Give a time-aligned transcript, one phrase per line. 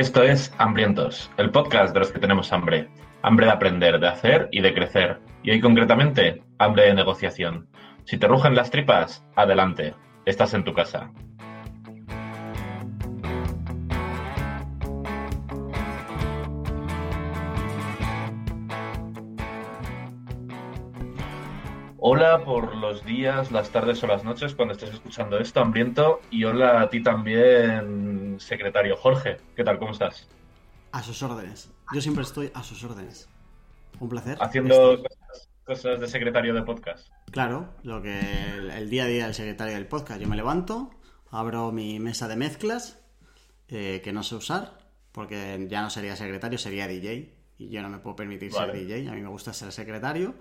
[0.00, 2.88] Esto es Hambrientos, el podcast de los que tenemos hambre.
[3.20, 5.20] Hambre de aprender, de hacer y de crecer.
[5.42, 7.68] Y hoy concretamente, hambre de negociación.
[8.04, 9.94] Si te rugen las tripas, adelante.
[10.24, 11.10] Estás en tu casa.
[22.02, 26.20] Hola por los días, las tardes o las noches cuando estés escuchando esto, hambriento.
[26.30, 29.36] Y hola a ti también, secretario Jorge.
[29.54, 29.78] ¿Qué tal?
[29.78, 30.26] ¿Cómo estás?
[30.92, 31.70] A sus órdenes.
[31.92, 33.28] Yo siempre estoy a sus órdenes.
[34.00, 34.38] Un placer.
[34.40, 35.02] Haciendo
[35.70, 37.08] cosas, de secretario de podcast.
[37.30, 40.20] Claro, lo que el, día a día del secretario del podcast.
[40.20, 40.90] Yo me levanto,
[41.30, 43.00] abro mi mesa de mezclas,
[43.68, 44.78] eh, que no sé usar,
[45.12, 47.36] porque ya no sería secretario, sería DJ.
[47.58, 49.08] Y yo no me puedo permitir ser DJ.
[49.08, 50.34] A mí me gusta ser secretario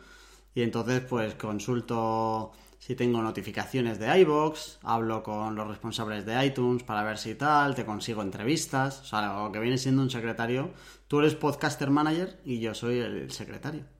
[0.55, 6.81] y entonces, pues consulto si tengo notificaciones de iBox, hablo con los responsables de iTunes
[6.83, 10.71] para ver si tal, te consigo entrevistas, o sea, lo que viene siendo un secretario.
[11.07, 13.98] Tú eres podcaster manager y yo soy el secretario.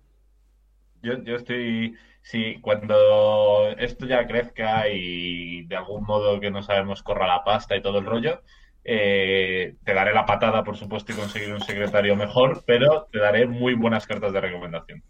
[1.02, 7.03] Yo, yo estoy, sí, cuando esto ya crezca y de algún modo que no sabemos
[7.03, 8.41] corra la pasta y todo el rollo,
[8.83, 13.45] eh, te daré la patada, por supuesto, y conseguir un secretario mejor, pero te daré
[13.45, 15.03] muy buenas cartas de recomendación.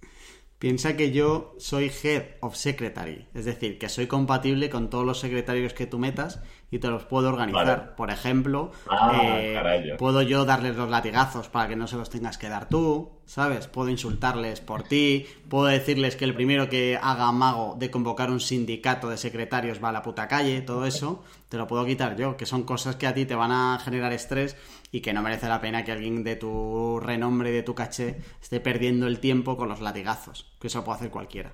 [0.59, 5.17] Piensa que yo soy Head of Secretary, es decir, que soy compatible con todos los
[5.17, 7.95] secretarios que tú metas y te los puedo organizar.
[7.95, 12.37] Por ejemplo, ah, eh, puedo yo darles los latigazos para que no se los tengas
[12.37, 13.67] que dar tú, ¿sabes?
[13.67, 18.41] Puedo insultarles por ti, puedo decirles que el primero que haga mago de convocar un
[18.41, 22.35] sindicato de secretarios va a la puta calle, todo eso, te lo puedo quitar yo,
[22.35, 24.57] que son cosas que a ti te van a generar estrés
[24.91, 28.21] y que no merece la pena que alguien de tu renombre y de tu caché
[28.41, 31.53] esté perdiendo el tiempo con los latigazos, que eso puede hacer cualquiera.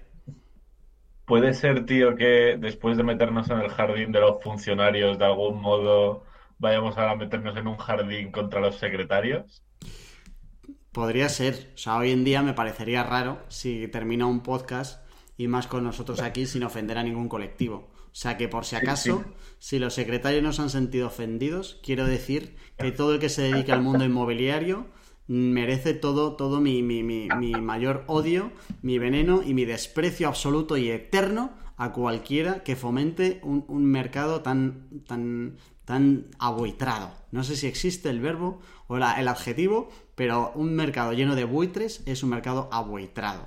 [1.26, 5.60] Puede ser, tío, que después de meternos en el jardín de los funcionarios, de algún
[5.60, 6.24] modo
[6.60, 9.64] vayamos ahora a meternos en un jardín contra los secretarios.
[10.92, 11.72] Podría ser.
[11.74, 15.06] O sea, hoy en día me parecería raro si termina un podcast
[15.36, 17.90] y más con nosotros aquí sin ofender a ningún colectivo.
[18.16, 19.26] O sea que por si acaso,
[19.60, 23.42] si los secretarios no se han sentido ofendidos, quiero decir que todo el que se
[23.42, 24.86] dedique al mundo inmobiliario
[25.28, 30.92] merece todo, todo mi, mi, mi, mayor odio, mi veneno y mi desprecio absoluto y
[30.92, 37.12] eterno a cualquiera que fomente un, un mercado tan, tan, tan abuitrado.
[37.32, 42.02] No sé si existe el verbo o el adjetivo, pero un mercado lleno de buitres
[42.06, 43.46] es un mercado abuitrado.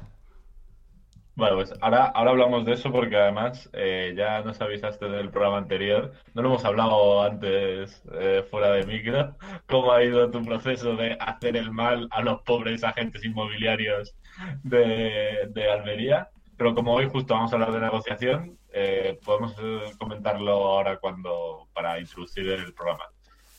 [1.39, 5.59] Bueno, pues ahora, ahora hablamos de eso porque además eh, ya nos avisaste del programa
[5.59, 9.37] anterior, no lo hemos hablado antes eh, fuera de micro,
[9.69, 14.17] cómo ha ido tu proceso de hacer el mal a los pobres agentes inmobiliarios
[14.65, 19.55] de, de Almería, pero como hoy justo vamos a hablar de negociación, eh, podemos
[19.97, 23.05] comentarlo ahora cuando para introducir el programa.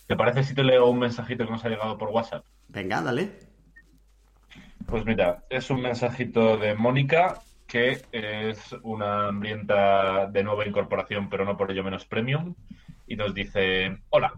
[0.05, 2.43] ¿Te parece si te leo un mensajito que nos ha llegado por WhatsApp?
[2.67, 3.39] Venga, dale.
[4.85, 11.45] Pues mira, es un mensajito de Mónica que es una hambrienta de nueva incorporación, pero
[11.45, 12.55] no por ello menos premium,
[13.05, 14.33] y nos dice, hola,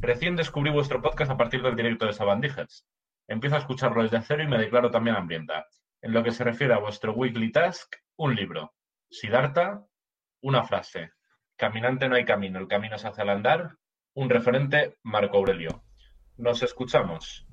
[0.00, 2.86] recién descubrí vuestro podcast a partir del directo de Sabandijas.
[3.28, 5.66] Empiezo a escucharlo desde cero y me declaro también hambrienta.
[6.00, 8.72] En lo que se refiere a vuestro weekly task, un libro.
[9.10, 9.84] Siddhartha,
[10.40, 11.10] una frase.
[11.56, 13.76] Caminante no hay camino, el camino se hace al andar.
[14.14, 15.84] Un referente, Marco Aurelio.
[16.38, 17.46] Nos escuchamos.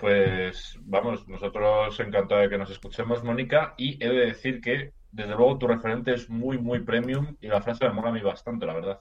[0.00, 5.34] Pues vamos, nosotros encantados de que nos escuchemos, Mónica, y he de decir que desde
[5.34, 8.64] luego tu referente es muy, muy premium y la frase me mola a mí bastante,
[8.64, 9.00] la verdad.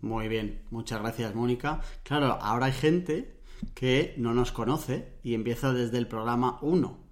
[0.00, 1.80] Muy bien, muchas gracias, Mónica.
[2.02, 3.36] Claro, ahora hay gente
[3.74, 7.06] que no nos conoce y empieza desde el programa 1.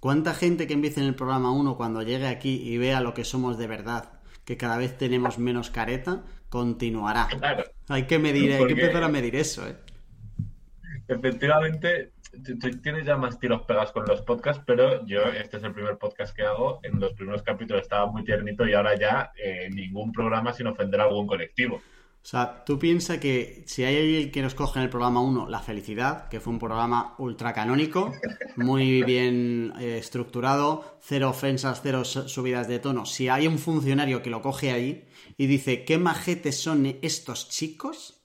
[0.00, 3.24] ¿Cuánta gente que empieza en el programa 1 cuando llegue aquí y vea lo que
[3.24, 7.28] somos de verdad, que cada vez tenemos menos careta, continuará?
[7.28, 7.64] Claro.
[7.88, 9.76] Hay que medir, hay que empezar a medir eso, ¿eh?
[11.08, 12.12] Efectivamente,
[12.82, 16.34] tienes ya más tiros pegas con los podcasts, pero yo este es el primer podcast
[16.34, 16.80] que hago.
[16.82, 21.00] En los primeros capítulos estaba muy tiernito y ahora ya eh, ningún programa sin ofender
[21.00, 21.76] a algún colectivo.
[21.76, 25.48] O sea, tú piensas que si hay alguien que nos coge en el programa 1
[25.48, 28.12] La Felicidad, que fue un programa ultra canónico,
[28.56, 34.30] muy bien eh, estructurado, cero ofensas, cero subidas de tono, si hay un funcionario que
[34.30, 38.22] lo coge ahí y dice, ¿qué majetes son estos chicos?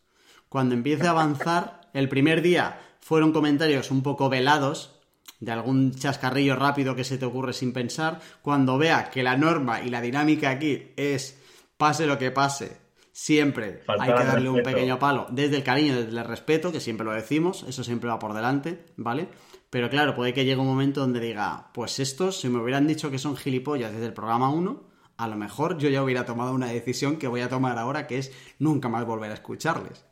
[0.47, 4.99] Cuando empiece a avanzar, el primer día fueron comentarios un poco velados,
[5.39, 9.81] de algún chascarrillo rápido que se te ocurre sin pensar, cuando vea que la norma
[9.81, 11.39] y la dinámica aquí es
[11.77, 12.81] pase lo que pase,
[13.13, 17.05] siempre hay que darle un pequeño palo, desde el cariño, desde el respeto, que siempre
[17.05, 19.29] lo decimos, eso siempre va por delante, ¿vale?
[19.69, 23.09] Pero claro, puede que llegue un momento donde diga, pues estos, si me hubieran dicho
[23.09, 24.83] que son gilipollas desde el programa 1,
[25.15, 28.17] a lo mejor yo ya hubiera tomado una decisión que voy a tomar ahora, que
[28.17, 30.06] es nunca más volver a escucharles.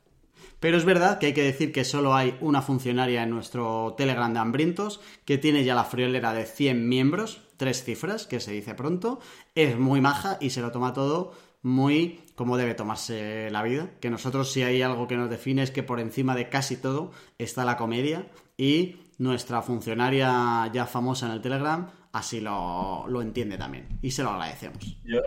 [0.59, 4.33] Pero es verdad que hay que decir que solo hay una funcionaria en nuestro Telegram
[4.33, 8.75] de Hambrientos que tiene ya la friolera de 100 miembros, tres cifras, que se dice
[8.75, 9.19] pronto.
[9.53, 13.89] Es muy maja y se lo toma todo muy como debe tomarse la vida.
[13.99, 17.11] Que nosotros si hay algo que nos define es que por encima de casi todo
[17.37, 23.99] está la comedia y nuestra funcionaria ya famosa en el Telegram así lo, entiende también
[24.01, 24.97] y se lo agradecemos.
[25.03, 25.19] Yo,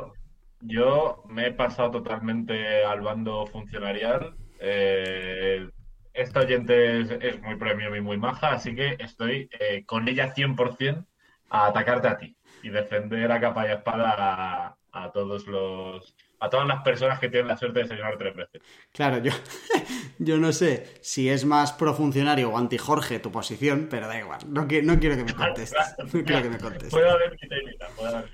[0.63, 4.35] yo me he pasado totalmente al bando funcionarial.
[4.61, 5.69] Eh,
[6.13, 11.07] esta oyente es, muy premium y muy maja, así que estoy eh, con ella 100%
[11.51, 16.67] a atacarte a ti y defender a capa y espada a todos los a todas
[16.67, 18.63] las personas que tienen la suerte de cenar tres veces.
[18.93, 19.33] Claro, yo,
[20.19, 24.41] yo no sé si es más profuncionario o anti-Jorge tu posición, pero da igual.
[24.49, 25.95] No, no quiero que me contestes.
[25.99, 26.91] No quiero que me contestes.
[26.91, 27.49] Puedo haber te
[27.97, 28.31] puedo haber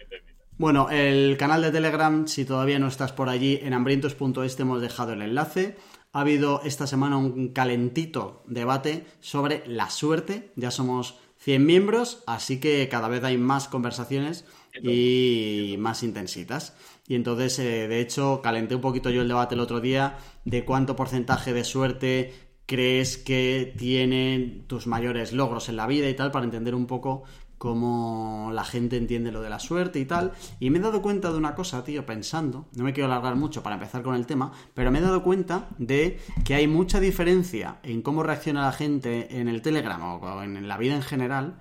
[0.58, 4.82] Bueno, el canal de Telegram, si todavía no estás por allí, en hambrientos.es te hemos
[4.82, 5.76] dejado el enlace.
[6.14, 10.52] Ha habido esta semana un calentito debate sobre la suerte.
[10.54, 14.44] Ya somos 100 miembros, así que cada vez hay más conversaciones
[14.80, 16.76] y más intensitas.
[17.08, 20.64] Y entonces, eh, de hecho, calenté un poquito yo el debate el otro día de
[20.64, 22.32] cuánto porcentaje de suerte
[22.66, 27.24] crees que tienen tus mayores logros en la vida y tal, para entender un poco
[27.58, 30.32] cómo la gente entiende lo de la suerte y tal.
[30.60, 33.62] Y me he dado cuenta de una cosa, tío, pensando, no me quiero alargar mucho
[33.62, 37.78] para empezar con el tema, pero me he dado cuenta de que hay mucha diferencia
[37.82, 41.56] en cómo reacciona la gente en el Telegram o en la vida en general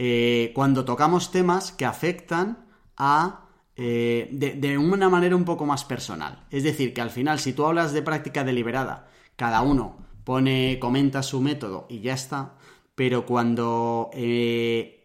[0.00, 6.44] eh, cuando tocamos temas que afectan a eh, de, una manera un poco más personal.
[6.50, 11.22] Es decir, que al final, si tú hablas de práctica deliberada, cada uno pone, comenta
[11.24, 12.54] su método y ya está,
[12.94, 14.97] pero cuando eh,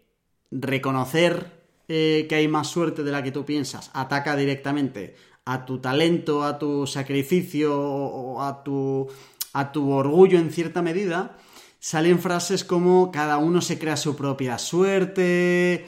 [0.54, 1.50] reconocer
[1.88, 6.44] eh, que hay más suerte de la que tú piensas ataca directamente a tu talento,
[6.44, 9.06] a tu sacrificio o a tu,
[9.52, 11.36] a tu orgullo en cierta medida,
[11.80, 15.84] salen frases como cada uno se crea su propia suerte,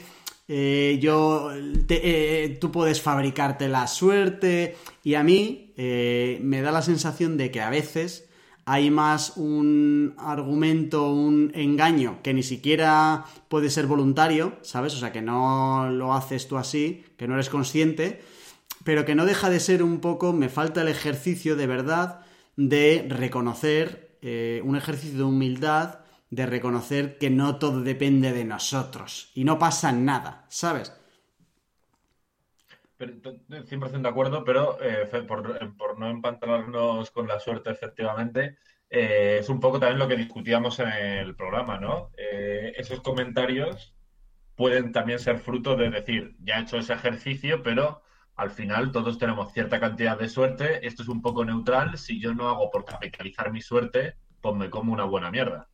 [0.47, 1.49] eh, yo,
[1.89, 7.61] eh, tú puedes fabricarte la suerte y a mí me da la sensación de que
[7.61, 8.26] a veces
[8.69, 14.93] hay más un argumento, un engaño que ni siquiera puede ser voluntario, ¿sabes?
[14.93, 18.21] O sea, que no lo haces tú así, que no eres consciente,
[18.83, 22.25] pero que no deja de ser un poco, me falta el ejercicio de verdad
[22.57, 24.19] de reconocer,
[24.65, 25.99] un ejercicio de humildad,
[26.29, 30.91] de reconocer que no todo depende de nosotros y no pasa nada, ¿sabes?
[32.97, 38.57] 100% de acuerdo, pero eh, por, no empantanarnos con la suerte, efectivamente,
[38.89, 42.11] eh, es un poco también lo que discutíamos en el programa, ¿no?
[42.17, 43.93] Eh, esos comentarios
[44.55, 48.01] pueden también ser fruto de decir, ya he hecho ese ejercicio, pero
[48.35, 52.33] al final todos tenemos cierta cantidad de suerte, esto es un poco neutral, si yo
[52.33, 55.69] no hago por capitalizar mi suerte, pues me como una buena mierda.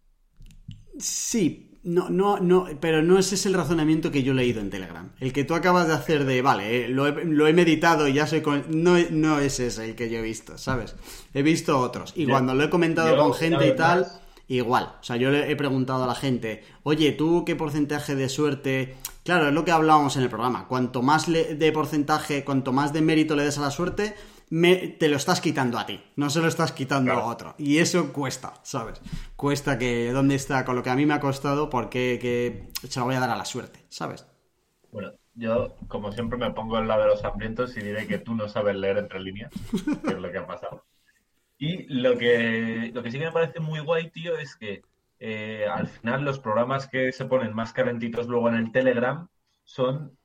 [0.98, 4.69] Sí, no, no, no, pero no ese es el razonamiento que yo he leído en
[4.69, 5.09] Telegram.
[5.19, 8.41] El que tú acabas de hacer de, vale, eh, lo, he, meditado y ya soy
[8.41, 8.63] con...
[8.69, 10.95] No, no es ese el que yo he visto, ¿sabes?
[11.34, 12.13] He visto otros.
[12.15, 14.08] Y cuando lo he comentado con gente y tal,
[14.48, 14.96] igual.
[15.01, 18.96] O sea, yo le he preguntado a la gente, oye, ¿tú qué porcentaje de suerte...
[19.25, 20.67] Claro, es lo que hablábamos en el programa.
[20.67, 24.15] Cuanto más de porcentaje, cuanto más de mérito le des a la suerte,
[24.50, 27.55] te lo estás quitando a ti, no se lo estás quitando a otro.
[27.57, 29.01] Y eso cuesta, ¿sabes?
[29.35, 33.00] Cuesta que dónde está, con lo que a mí me ha costado, porque que se
[33.00, 34.27] lo voy a dar a la suerte, ¿sabes?
[34.91, 38.35] Bueno, yo, como siempre, me pongo al lado de los hambrientos y diré que tú
[38.35, 39.51] no sabes leer entre líneas,
[40.03, 40.85] que es lo que ha pasado.
[41.57, 44.83] Y lo que, lo que sí que me parece muy guay, tío, es que
[45.19, 49.27] eh, al final los programas que se ponen más calentitos luego en el Telegram
[49.63, 50.17] son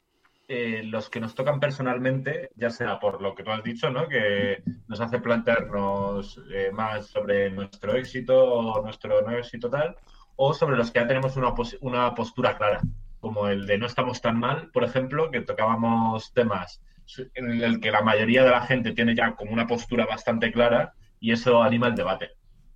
[0.49, 4.09] eh, los que nos tocan personalmente, ya sea por lo que tú has dicho, ¿no?
[4.09, 9.97] que nos hace plantearnos eh, más sobre nuestro éxito o nuestro no éxito tal,
[10.37, 12.81] o sobre los que ya tenemos una, una postura clara,
[13.21, 16.81] como el de no estamos tan mal, por ejemplo, que tocábamos temas
[17.35, 20.93] en el que la mayoría de la gente tiene ya como una postura bastante clara
[21.21, 22.31] y eso anima el debate.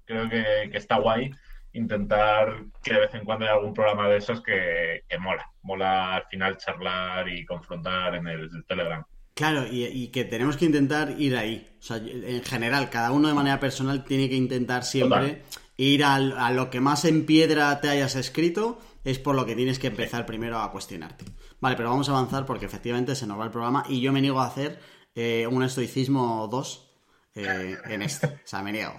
[0.05, 1.31] Creo que, que está guay
[1.73, 5.52] intentar que de vez en cuando haya algún programa de esos que, mola.
[5.63, 9.05] Mola al final charlar y confrontar en el Telegram.
[9.35, 11.75] Claro, y, que tenemos que intentar ir ahí.
[11.79, 15.43] O sea, en general, cada uno de manera personal tiene que intentar siempre
[15.77, 19.79] ir a, lo que más en piedra te hayas escrito, es por lo que tienes
[19.79, 21.25] que empezar primero a cuestionarte.
[21.61, 24.21] Vale, pero vamos a avanzar porque efectivamente se nos va el programa y yo me
[24.21, 24.79] niego a hacer
[25.15, 26.91] eh, un estoicismo 2
[27.35, 28.27] eh, en este.
[28.27, 28.95] O sea, me niego.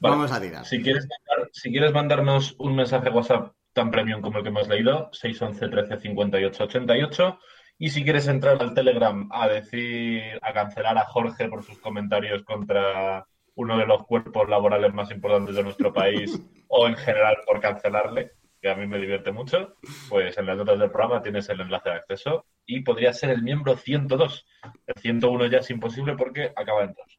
[0.00, 0.64] Vamos a tirar.
[0.64, 1.06] Si quieres,
[1.52, 6.00] si quieres mandarnos un mensaje WhatsApp tan premium como el que hemos leído, 611 13
[6.00, 7.38] 58 88.
[7.76, 12.44] Y si quieres entrar al Telegram a decir, a cancelar a Jorge por sus comentarios
[12.44, 13.26] contra
[13.56, 18.32] uno de los cuerpos laborales más importantes de nuestro país o en general por cancelarle,
[18.60, 19.76] que a mí me divierte mucho,
[20.08, 23.42] pues en las notas del programa tienes el enlace de acceso y podría ser el
[23.42, 24.46] miembro 102.
[24.86, 27.18] El 101 ya es imposible porque acaba en dos.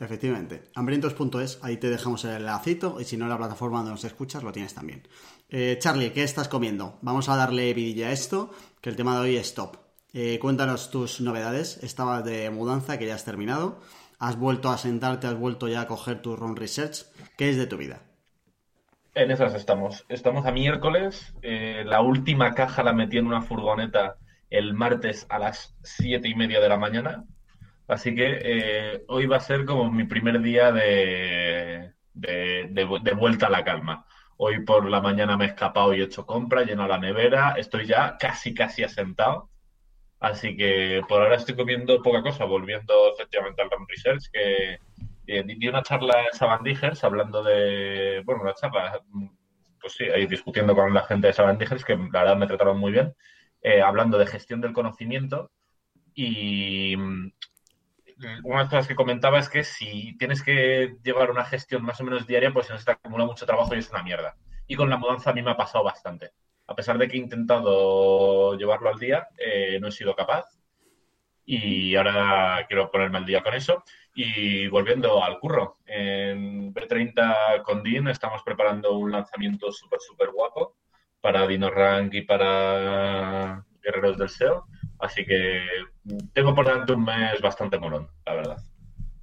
[0.00, 0.62] Efectivamente.
[0.74, 4.42] Hambrientos.es, ahí te dejamos el enlacito y si no, en la plataforma donde nos escuchas
[4.42, 5.02] lo tienes también.
[5.50, 6.98] Eh, Charlie, ¿qué estás comiendo?
[7.02, 9.76] Vamos a darle vidilla a esto, que el tema de hoy es top.
[10.12, 11.82] Eh, cuéntanos tus novedades.
[11.82, 13.80] Estabas de mudanza, que ya has terminado.
[14.20, 17.06] Has vuelto a sentarte, has vuelto ya a coger tu run research.
[17.36, 18.00] ¿Qué es de tu vida?
[19.14, 20.04] En esas estamos.
[20.08, 21.34] Estamos a miércoles.
[21.42, 24.16] Eh, la última caja la metí en una furgoneta
[24.50, 27.24] el martes a las siete y media de la mañana.
[27.88, 33.50] Así que eh, hoy va a ser como mi primer día de, de, vuelta a
[33.50, 34.06] la calma.
[34.42, 37.56] Hoy por la mañana me he escapado y he hecho compra, lleno la nevera.
[37.58, 39.50] Estoy ya casi, casi asentado.
[40.18, 44.78] Así que por ahora estoy comiendo poca cosa, volviendo efectivamente al RAM Research, que
[45.26, 49.02] eh, di una charla en Sabandijers hablando de, bueno, una charla,
[49.78, 52.92] pues sí, ahí discutiendo con la gente de Sabandijers, que la verdad me trataron muy
[52.92, 53.14] bien,
[53.60, 55.50] eh, hablando de gestión del conocimiento
[56.14, 56.96] y
[58.44, 62.00] una de las cosas que comentaba es que si tienes que llevar una gestión más
[62.00, 64.36] o menos diaria, pues se nos acumula mucho trabajo y es una mierda.
[64.66, 66.32] Y con la mudanza a mí me ha pasado bastante.
[66.66, 70.46] A pesar de que he intentado llevarlo al día, eh, no he sido capaz.
[71.44, 73.82] Y ahora quiero ponerme al día con eso.
[74.14, 80.76] Y volviendo al curro, en B30 con Dean estamos preparando un lanzamiento súper, súper guapo
[81.20, 84.66] para DinoRank y para Guerreros del SEO.
[85.00, 85.66] Así que
[86.32, 88.56] tengo por delante un mes bastante molón, la verdad.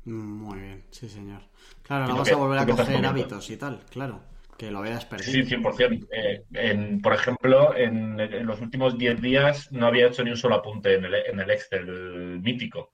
[0.05, 1.41] Muy bien, sí, señor.
[1.83, 4.21] Claro, no vas a volver a coger hábitos y tal, claro,
[4.57, 5.31] que lo veas perdido.
[5.31, 6.07] Sí, 100%.
[6.11, 10.55] Eh, en, por ejemplo, en, los últimos 10 días no había hecho ni un solo
[10.55, 12.93] apunte en el, en el Excel mítico.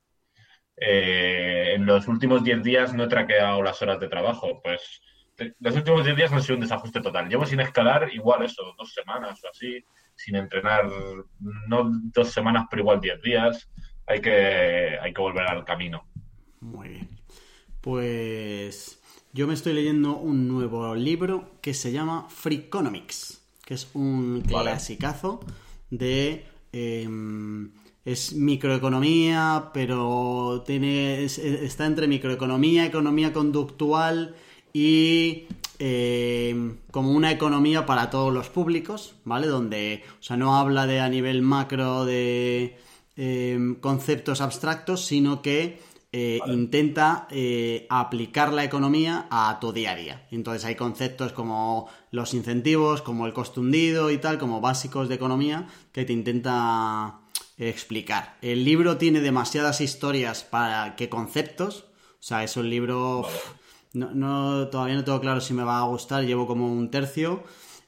[0.76, 4.60] Eh, en los últimos 10 días no he traqueado las horas de trabajo.
[4.62, 5.02] Pues
[5.60, 7.30] los últimos 10 días no ha sido un desajuste total.
[7.30, 9.84] Llevo sin escalar igual eso, dos semanas o así,
[10.24, 10.90] sin entrenar,
[11.68, 13.70] no dos semanas, pero igual 10 días.
[14.08, 16.06] Hay que, hay que volver al camino.
[16.60, 17.10] Muy bien.
[17.82, 19.02] Pues
[19.34, 25.40] yo me estoy leyendo un nuevo libro que se llama Freakonomics, que es un clasicazo
[25.90, 26.46] de...
[26.72, 27.72] Em,
[28.06, 34.36] es microeconomía, pero tiene, está entre microeconomía, economía conductual
[34.74, 35.48] y
[35.86, 39.48] em, como una economía para todos los públicos, ¿vale?
[39.48, 42.78] Donde, o sea, no habla de a nivel macro de
[43.18, 45.82] em, conceptos abstractos, sino que
[46.14, 50.28] eh, intenta eh, aplicar la economía a tu día a día.
[50.32, 55.16] Entonces hay conceptos como los incentivos, como el costo hundido y tal, como básicos de
[55.16, 57.20] economía, que te intenta
[57.58, 58.38] explicar.
[58.42, 61.88] El libro tiene demasiadas historias para que conceptos.
[62.14, 63.28] O sea, es un libro.
[63.94, 66.26] No, todavía no tengo claro si me va a gustar.
[66.26, 67.44] Llevo como un tercio.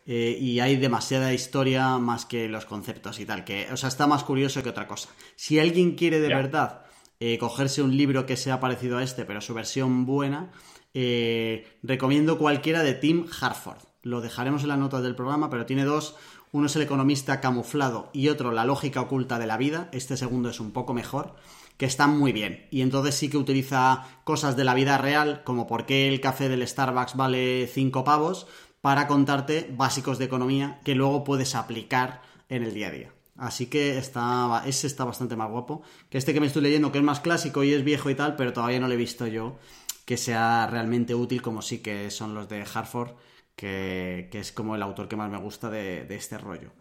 [0.07, 3.43] Eh, y hay demasiada historia más que los conceptos y tal.
[3.43, 5.09] Que, o sea, está más curioso que otra cosa.
[5.35, 6.85] Si alguien quiere de verdad
[7.19, 10.51] eh, cogerse un libro que sea parecido a este, pero su versión buena,
[10.93, 13.79] eh, recomiendo cualquiera de Tim Harford.
[14.03, 16.15] Lo dejaremos en las notas del programa, pero tiene dos
[16.55, 19.89] uno es el economista camuflado y otro la lógica oculta de la vida.
[19.91, 21.35] Este segundo es un poco mejor,
[21.75, 22.65] que están muy bien.
[22.71, 26.47] Y entonces sí que utiliza cosas de la vida real, como por qué el café
[26.47, 28.47] del Starbucks vale 5 pavos,
[28.79, 33.13] para contarte básicos de economía que luego puedes aplicar en el día a día.
[33.35, 36.99] Así que está, ese está bastante más guapo que este que me estoy leyendo, que
[36.99, 39.57] es más clásico y es viejo y tal, pero todavía no lo he visto yo
[40.05, 43.09] que sea realmente útil como sí que son los de Hartford
[43.55, 46.71] que, es como el autor que más me gusta de, este rollo.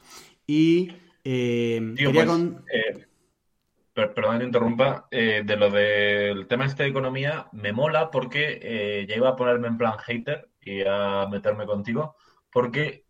[0.46, 0.92] Y
[1.24, 2.40] eh, quería pues,
[2.72, 3.06] eh,
[3.94, 9.16] perdón que interrumpa, eh, de lo del tema este de economía, me mola porque ya
[9.16, 12.16] iba a ponerme en plan hater y a meterme contigo,
[12.50, 13.04] porque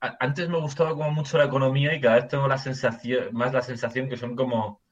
[0.00, 3.62] antes me gustaba como mucho la economía y cada vez tengo la sensación, más la
[3.62, 4.82] sensación que son como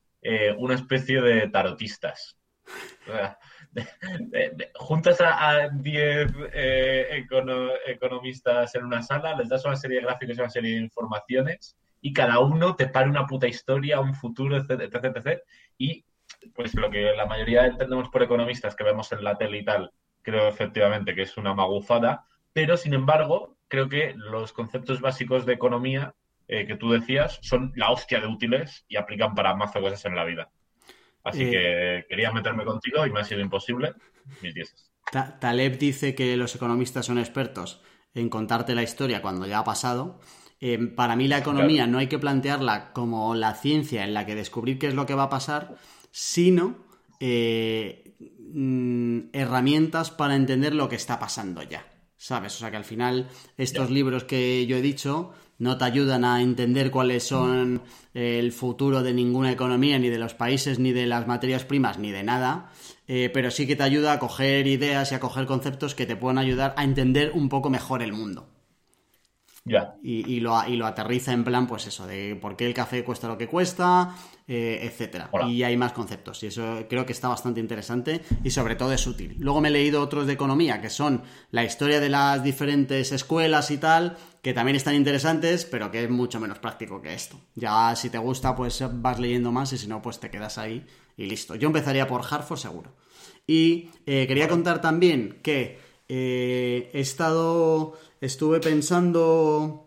[0.58, 2.38] una especie de tarotistas.
[3.06, 3.38] O sea,
[4.74, 7.26] juntas a 10 eh,
[7.86, 11.76] economistas en una sala, les das una serie de gráficos y una serie de informaciones
[12.00, 15.40] y cada uno te para una puta historia, un futuro, etc, etc,
[15.78, 16.04] Y
[16.54, 19.90] pues lo que la mayoría entendemos por economistas que vemos en la tele y tal,
[20.22, 25.54] creo efectivamente que es una magufada, pero sin embargo creo que los conceptos básicos de
[25.54, 26.14] economía
[26.46, 30.14] eh, que tú decías son la hostia de útiles y aplican para más cosas en
[30.14, 30.50] la vida.
[31.24, 31.50] Así Eh.
[31.50, 33.94] que quería meterme contigo y me ha sido imposible.
[34.42, 34.90] Mis dieces.
[35.10, 37.80] Ta- Taleb dice que los economistas son expertos
[38.14, 40.20] en contarte la historia cuando ya ha pasado.
[40.60, 44.34] Eh, para mí la economía no hay que plantearla como la ciencia en la que
[44.34, 45.74] descubrir qué es lo que va a pasar,
[46.10, 46.76] sino
[47.20, 48.14] eh,
[48.52, 51.86] mm, herramientas para entender lo que está pasando ya.
[52.16, 52.54] ¿Sabes?
[52.56, 53.28] O sea que al final
[53.58, 57.82] estos libros que yo he dicho no te ayudan a entender cuáles son
[58.12, 62.10] el futuro de ninguna economía, ni de los países, ni de las materias primas, ni
[62.10, 62.70] de nada,
[63.06, 66.16] eh, pero sí que te ayuda a coger ideas y a coger conceptos que te
[66.16, 68.48] pueden ayudar a entender un poco mejor el mundo.
[69.64, 69.96] Ya.
[70.02, 73.02] Y, y lo, y lo aterriza en plan, pues eso, de por qué el café
[73.02, 74.14] cuesta lo que cuesta,
[74.46, 75.30] eh, etcétera.
[75.32, 75.48] Hola.
[75.48, 76.42] Y hay más conceptos.
[76.42, 79.36] Y eso creo que está bastante interesante y sobre todo es útil.
[79.38, 83.70] Luego me he leído otros de economía, que son la historia de las diferentes escuelas
[83.70, 87.40] y tal, que también están interesantes, pero que es mucho menos práctico que esto.
[87.54, 90.84] Ya si te gusta, pues vas leyendo más y si no, pues te quedas ahí
[91.16, 91.54] y listo.
[91.54, 92.92] Yo empezaría por Hartford seguro.
[93.46, 99.86] Y eh, quería contar también que eh, he estado, estuve pensando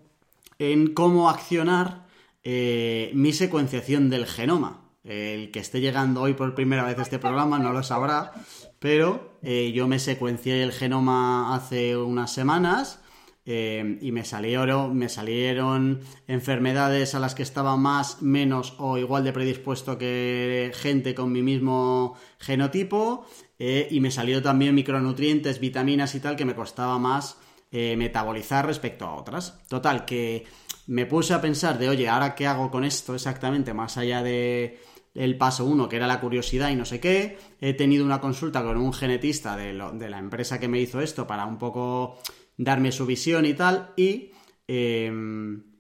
[0.57, 2.06] en cómo accionar
[2.49, 4.89] eh, mi secuenciación del genoma.
[5.03, 8.31] El que esté llegando hoy por primera vez a este programa no lo sabrá,
[8.79, 13.01] pero eh, yo me secuencié el genoma hace unas semanas
[13.45, 15.99] eh, y me salieron, me salieron
[16.29, 21.41] enfermedades a las que estaba más, menos o igual de predispuesto que gente con mi
[21.41, 23.25] mismo genotipo
[23.59, 27.39] y me salió también micronutrientes, vitaminas y tal que me costaba más
[27.71, 29.59] metabolizar respecto a otras.
[29.67, 30.45] Total, que
[30.87, 33.73] me puse a pensar de, oye, ¿ahora qué hago con esto exactamente?
[33.73, 34.79] Más allá de
[35.13, 37.37] el paso uno, que era la curiosidad y no sé qué.
[37.61, 41.01] He tenido una consulta con un genetista de, lo- de la empresa que me hizo
[41.01, 42.17] esto para un poco
[42.57, 43.93] darme su visión y tal.
[43.97, 44.31] Y
[44.67, 45.11] eh,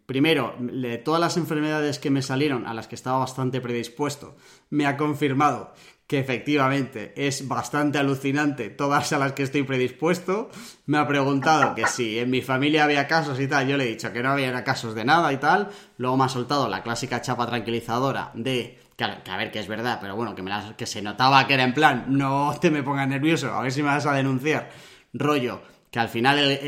[0.05, 4.35] primero, de todas las enfermedades que me salieron, a las que estaba bastante predispuesto,
[4.69, 5.73] me ha confirmado
[6.07, 10.49] que efectivamente es bastante alucinante todas a las que estoy predispuesto.
[10.85, 13.89] Me ha preguntado que si en mi familia había casos y tal, yo le he
[13.89, 15.69] dicho que no había casos de nada y tal.
[15.97, 19.99] Luego me ha soltado la clásica chapa tranquilizadora de que a, ver que es verdad,
[20.01, 23.07] pero bueno, que, me que se notaba que era en plan, no te me pongas
[23.07, 24.69] nervioso, a ver si me vas a denunciar.
[25.13, 26.59] Rollo, que al final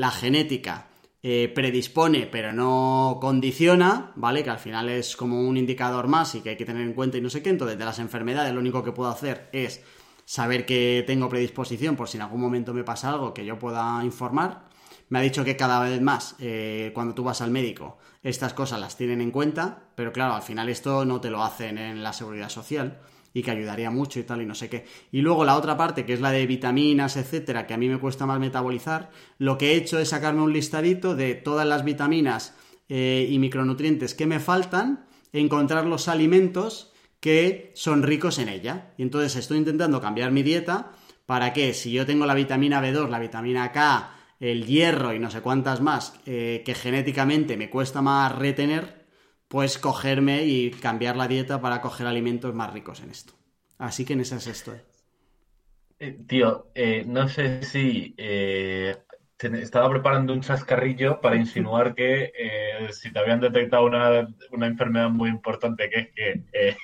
[0.00, 0.88] la genética
[1.26, 4.44] eh, predispone pero no condiciona, ¿vale?
[4.44, 7.16] Que al final es como un indicador más y que hay que tener en cuenta
[7.16, 7.48] y no sé qué.
[7.48, 9.82] Entonces, de las enfermedades lo único que puedo hacer es
[10.26, 14.04] saber que tengo predisposición por si en algún momento me pasa algo que yo pueda
[14.04, 14.66] informar.
[15.08, 18.78] Me ha dicho que cada vez más, eh, cuando tú vas al médico, estas cosas
[18.78, 22.12] las tienen en cuenta, pero claro, al final esto no te lo hacen en la
[22.12, 23.00] seguridad social
[23.34, 24.86] y que ayudaría mucho y tal y no sé qué.
[25.12, 27.98] Y luego la otra parte, que es la de vitaminas, etcétera, que a mí me
[27.98, 32.54] cuesta más metabolizar, lo que he hecho es sacarme un listadito de todas las vitaminas
[32.88, 38.94] eh, y micronutrientes que me faltan, encontrar los alimentos que son ricos en ella.
[38.96, 40.92] Y entonces estoy intentando cambiar mi dieta
[41.26, 45.30] para que si yo tengo la vitamina B2, la vitamina K, el hierro y no
[45.30, 49.03] sé cuántas más, eh, que genéticamente me cuesta más retener,
[49.54, 53.34] pues cogerme y cambiar la dieta para coger alimentos más ricos en esto.
[53.78, 54.78] Así que en esas estoy.
[56.00, 58.96] Eh, tío, eh, no sé si eh,
[59.38, 65.10] estaba preparando un chascarrillo para insinuar que eh, si te habían detectado una, una enfermedad
[65.10, 66.76] muy importante, que es que eh,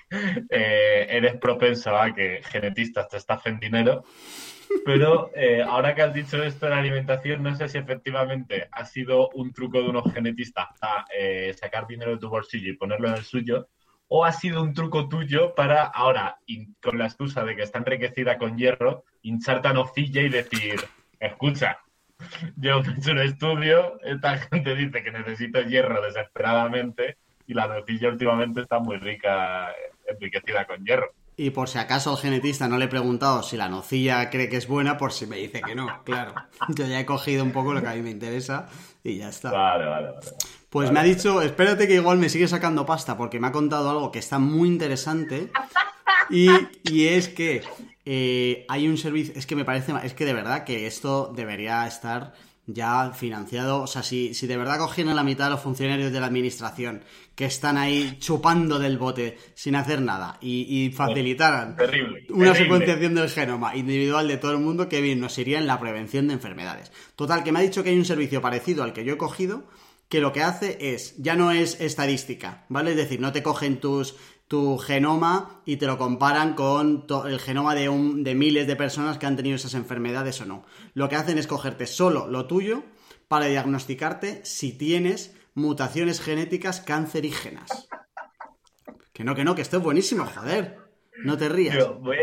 [0.48, 4.04] eh, eres propenso a que genetistas te estafen dinero.
[4.84, 8.84] Pero eh, ahora que has dicho esto de la alimentación, no sé si efectivamente ha
[8.84, 13.08] sido un truco de unos genetistas para eh, sacar dinero de tu bolsillo y ponerlo
[13.08, 13.68] en el suyo,
[14.08, 16.38] o ha sido un truco tuyo para ahora,
[16.82, 20.80] con la excusa de que está enriquecida con hierro, hincharte a nocilla y decir,
[21.20, 21.78] escucha,
[22.56, 28.08] yo he hecho un estudio, esta gente dice que necesito hierro desesperadamente y la nocilla
[28.08, 29.72] últimamente está muy rica,
[30.06, 31.12] enriquecida con hierro.
[31.42, 34.58] Y por si acaso al genetista no le he preguntado si la nocilla cree que
[34.58, 36.34] es buena, por si me dice que no, claro.
[36.68, 38.68] Yo ya he cogido un poco lo que a mí me interesa
[39.02, 39.50] y ya está.
[39.50, 40.26] Vale, vale, vale.
[40.68, 43.88] Pues me ha dicho, espérate que igual me sigue sacando pasta porque me ha contado
[43.88, 45.50] algo que está muy interesante
[46.28, 46.50] y,
[46.84, 47.62] y es que
[48.04, 51.86] eh, hay un servicio, es que me parece, es que de verdad que esto debería
[51.86, 52.34] estar
[52.74, 56.20] ya financiado, o sea, si, si de verdad cogieran la mitad de los funcionarios de
[56.20, 57.02] la administración
[57.34, 62.26] que están ahí chupando del bote sin hacer nada y, y facilitaran Terrible.
[62.30, 65.80] una secuenciación del genoma individual de todo el mundo que bien nos iría en la
[65.80, 66.92] prevención de enfermedades.
[67.16, 69.64] Total, que me ha dicho que hay un servicio parecido al que yo he cogido,
[70.08, 72.90] que lo que hace es, ya no es estadística, ¿vale?
[72.90, 74.16] Es decir, no te cogen tus
[74.50, 79.16] tu genoma y te lo comparan con el genoma de, un, de miles de personas
[79.16, 80.66] que han tenido esas enfermedades o no.
[80.92, 82.82] Lo que hacen es cogerte solo lo tuyo
[83.28, 87.88] para diagnosticarte si tienes mutaciones genéticas cancerígenas.
[89.12, 90.78] Que no, que no, que esto es buenísimo, joder.
[91.22, 91.88] No te rías.
[92.00, 92.18] Voy,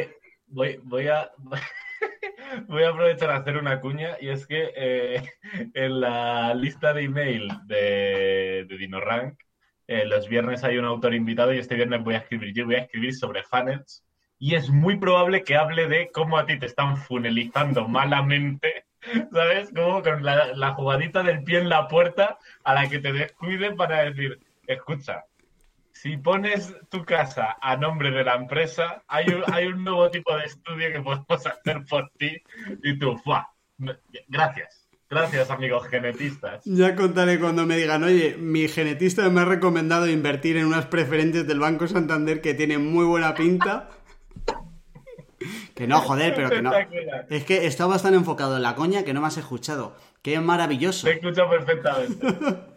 [0.48, 1.32] voy, voy a.
[2.68, 5.22] Voy a aprovechar a hacer una cuña y es que eh,
[5.74, 9.38] en la lista de email de, de DinoRank,
[9.88, 12.54] eh, los viernes hay un autor invitado y este viernes voy a escribir.
[12.54, 14.04] Yo voy a escribir sobre funnels
[14.40, 18.86] y es muy probable que hable de cómo a ti te están funelizando malamente,
[19.32, 19.72] ¿sabes?
[19.74, 24.04] Como con la, jugadita del pie en la puerta a la que te descuiden para
[24.04, 25.26] decir, escucha,
[25.94, 30.36] si pones tu casa a nombre de la empresa, hay un, hay un nuevo tipo
[30.38, 32.38] de estudio que podemos hacer por ti
[32.84, 33.52] y tú, ¡fua!
[34.28, 34.77] Gracias.
[35.10, 36.64] Gracias, amigos genetistas.
[36.66, 41.48] Ya contaré cuando me digan, oye, mi genetista me ha recomendado invertir en unas preferentes
[41.48, 43.90] del Banco Santander que tienen muy buena pinta.
[45.76, 46.72] Que no, joder, pero que no.
[47.30, 49.96] Es que está bastante enfocado en la coña que no me has escuchado.
[50.22, 51.08] Qué maravilloso.
[51.08, 52.28] Te escucho perfectamente.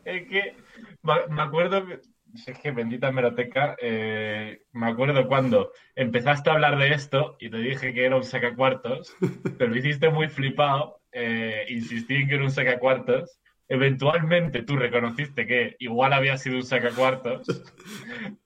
[0.04, 0.56] es que
[1.02, 2.00] me acuerdo que.
[2.46, 7.56] Es que bendita hemeroteca, eh, me acuerdo cuando empezaste a hablar de esto y te
[7.56, 9.16] dije que era un sacacuartos,
[9.58, 15.46] te lo hiciste muy flipado, eh, insistí en que era un sacacuartos, eventualmente tú reconociste
[15.46, 17.46] que igual había sido un sacacuartos.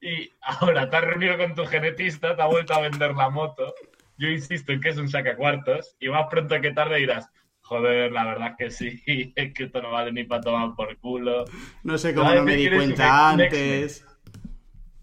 [0.00, 3.74] Y ahora te has reunido con tu genetista, te ha vuelto a vender la moto,
[4.16, 7.28] yo insisto en que es un sacacuartos y más pronto que tarde dirás,
[7.62, 10.96] joder, la verdad es que sí, es que esto no vale ni para tomar por
[10.98, 11.44] culo.
[11.82, 14.04] No sé cómo no me di cuenta antes.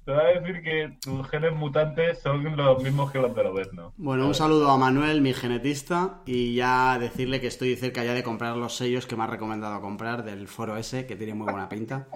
[0.05, 3.93] Te voy a decir que tus genes mutantes son los mismos que los de Lobezno.
[3.97, 8.23] Bueno, un saludo a Manuel, mi genetista, y ya decirle que estoy cerca ya de
[8.23, 11.69] comprar los sellos que me ha recomendado comprar del foro ese, que tiene muy buena
[11.69, 12.07] pinta.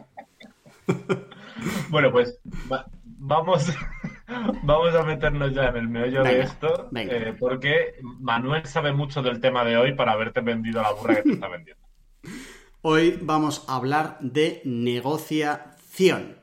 [1.89, 2.37] Bueno, pues
[2.71, 3.65] va- vamos,
[4.63, 9.39] vamos a meternos ya en el meollo de esto, eh, porque Manuel sabe mucho del
[9.39, 11.81] tema de hoy para haberte vendido la burra que te está vendiendo.
[12.81, 16.35] Hoy vamos a hablar de negociación.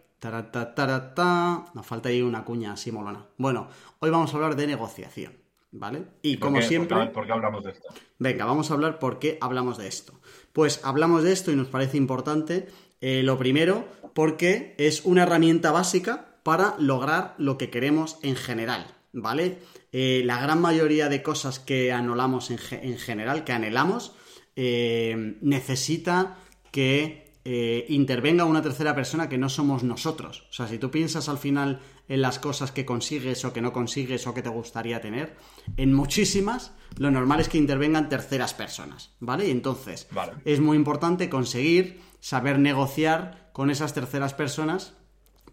[1.75, 3.27] Nos falta ahí una cuña así molona.
[3.39, 5.33] Bueno, hoy vamos a hablar de negociación,
[5.73, 6.05] ¿vale?
[6.23, 6.67] Y ¿Por como qué?
[6.67, 6.97] siempre...
[6.97, 7.89] ¿Por qué- por qué hablamos de esto?
[8.19, 10.15] Venga, vamos a hablar por qué hablamos de esto.
[10.53, 12.69] Pues hablamos de esto y nos parece importante,
[13.01, 18.87] eh, lo primero, porque es una herramienta básica para lograr lo que queremos en general,
[19.13, 19.59] ¿vale?
[19.93, 24.15] Eh, la gran mayoría de cosas que anhelamos en, ge- en general, que anhelamos,
[24.57, 26.37] eh, necesita
[26.71, 30.45] que eh, intervenga una tercera persona que no somos nosotros.
[30.51, 33.73] O sea, si tú piensas al final en las cosas que consigues o que no
[33.73, 35.37] consigues o que te gustaría tener,
[35.77, 39.49] en muchísimas, lo normal es que intervengan terceras personas, ¿vale?
[39.49, 40.33] Y entonces, Vale.
[40.45, 44.95] es muy importante conseguir saber negociar con esas terceras personas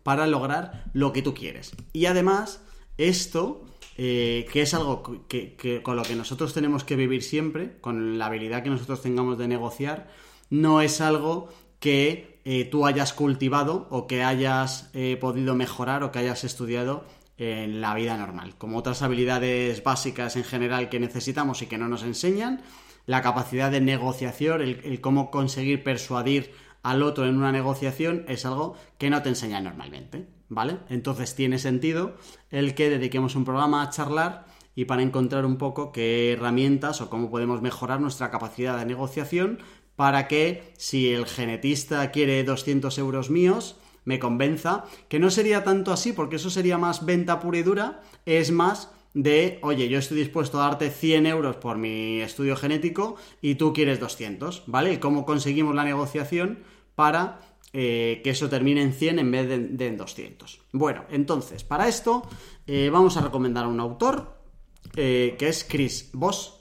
[0.04, 1.71] para lograr lo que tú quieres.
[1.91, 2.62] Y además,
[2.97, 3.65] esto,
[3.97, 8.17] eh, que es algo que, que- con lo que nosotros tenemos que vivir siempre, con
[8.19, 10.08] la habilidad que nosotros tengamos de negociar,
[10.49, 11.49] no es algo
[11.80, 17.06] que eh, tú hayas cultivado o que hayas eh, podido mejorar o que hayas estudiado
[17.38, 18.56] en la vida normal.
[18.58, 22.62] Como otras habilidades básicas en general que necesitamos y que no nos enseñan,
[23.06, 26.52] la capacidad de negociación, el, el cómo conseguir persuadir
[26.84, 30.78] al otro en una negociación es algo que no te enseñan normalmente, ¿vale?
[30.89, 32.15] Entonces tiene sentido
[32.52, 37.10] el que dediquemos un programa a charlar y para encontrar un poco qué herramientas o
[37.10, 39.60] cómo podemos mejorar nuestra capacidad de negociación
[39.99, 45.91] para que si el genetista quiere 200 euros míos, me convenza, que no sería tanto
[45.91, 50.19] así, porque eso sería más venta pura y dura, es más de, oye, yo estoy
[50.19, 54.93] dispuesto a darte 100 euros por mi estudio genético y tú quieres 200, ¿vale?
[54.93, 56.59] Y cómo conseguimos la negociación
[56.95, 57.41] para
[57.73, 60.62] eh, que eso termine en 100 en vez de, en 200.
[60.71, 62.25] Bueno, entonces, para esto
[62.67, 64.39] eh, vamos a recomendar a un autor,
[64.95, 66.59] eh, que es Chris Voss,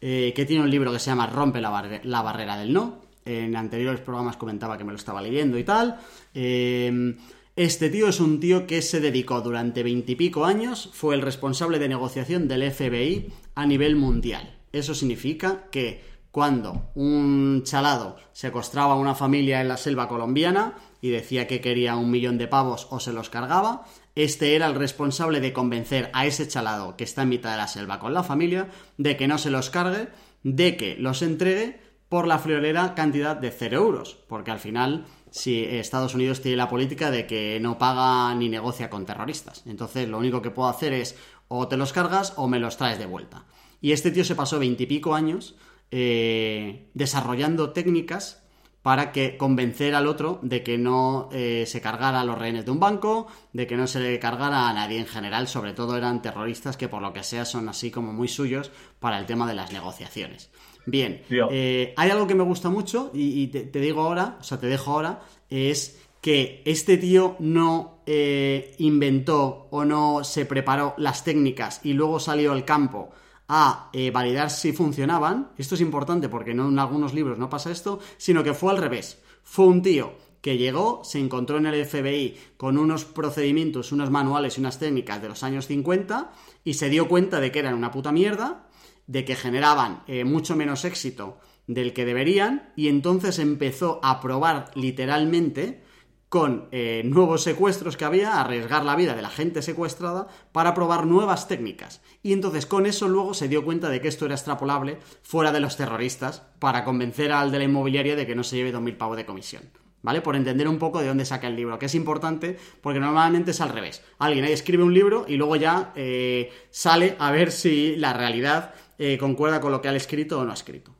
[0.00, 3.00] eh, que tiene un libro que se llama Rompe la, la barrera del no.
[3.24, 5.98] En anteriores programas comentaba que me lo estaba leyendo y tal.
[6.34, 7.14] Eh,
[7.56, 11.88] este tío es un tío que se dedicó durante veintipico años, fue el responsable de
[11.88, 14.56] negociación del FBI a nivel mundial.
[14.72, 21.10] Eso significa que cuando un chalado secuestraba a una familia en la selva colombiana y
[21.10, 25.40] decía que quería un millón de pavos o se los cargaba, este era el responsable
[25.40, 28.68] de convencer a ese chalado que está en mitad de la selva con la familia
[28.98, 30.08] de que no se los cargue,
[30.42, 35.64] de que los entregue por la friolera cantidad de 0 euros, porque al final si
[35.64, 39.62] Estados Unidos tiene la política de que no paga ni negocia con terroristas.
[39.66, 41.16] Entonces lo único que puedo hacer es
[41.48, 43.46] o te los cargas o me los traes de vuelta.
[43.80, 45.56] Y este tío se pasó veintipico años
[45.90, 48.39] eh, desarrollando técnicas
[48.82, 52.70] para que convencer al otro de que no eh, se cargara a los rehenes de
[52.70, 56.22] un banco, de que no se le cargara a nadie en general, sobre todo eran
[56.22, 59.54] terroristas que por lo que sea son así como muy suyos para el tema de
[59.54, 60.50] las negociaciones.
[60.86, 64.42] Bien, eh, hay algo que me gusta mucho y, y te, te digo ahora, o
[64.42, 70.94] sea, te dejo ahora, es que este tío no eh, inventó o no se preparó
[70.98, 73.10] las técnicas y luego salió al campo
[73.52, 77.72] a eh, validar si funcionaban, esto es importante porque no, en algunos libros no pasa
[77.72, 79.20] esto, sino que fue al revés.
[79.42, 84.56] Fue un tío que llegó, se encontró en el FBI con unos procedimientos, unos manuales
[84.56, 86.32] y unas técnicas de los años 50
[86.62, 88.68] y se dio cuenta de que eran una puta mierda,
[89.08, 94.70] de que generaban eh, mucho menos éxito del que deberían y entonces empezó a probar
[94.76, 95.82] literalmente
[96.30, 101.04] con eh, nuevos secuestros que había, arriesgar la vida de la gente secuestrada para probar
[101.04, 102.02] nuevas técnicas.
[102.22, 105.58] Y entonces con eso luego se dio cuenta de que esto era extrapolable fuera de
[105.58, 109.16] los terroristas para convencer al de la inmobiliaria de que no se lleve 2.000 pavos
[109.16, 109.64] de comisión.
[110.02, 110.22] ¿Vale?
[110.22, 113.60] Por entender un poco de dónde saca el libro, que es importante porque normalmente es
[113.60, 114.02] al revés.
[114.18, 118.72] Alguien ahí escribe un libro y luego ya eh, sale a ver si la realidad
[118.98, 120.94] eh, concuerda con lo que ha escrito o no ha escrito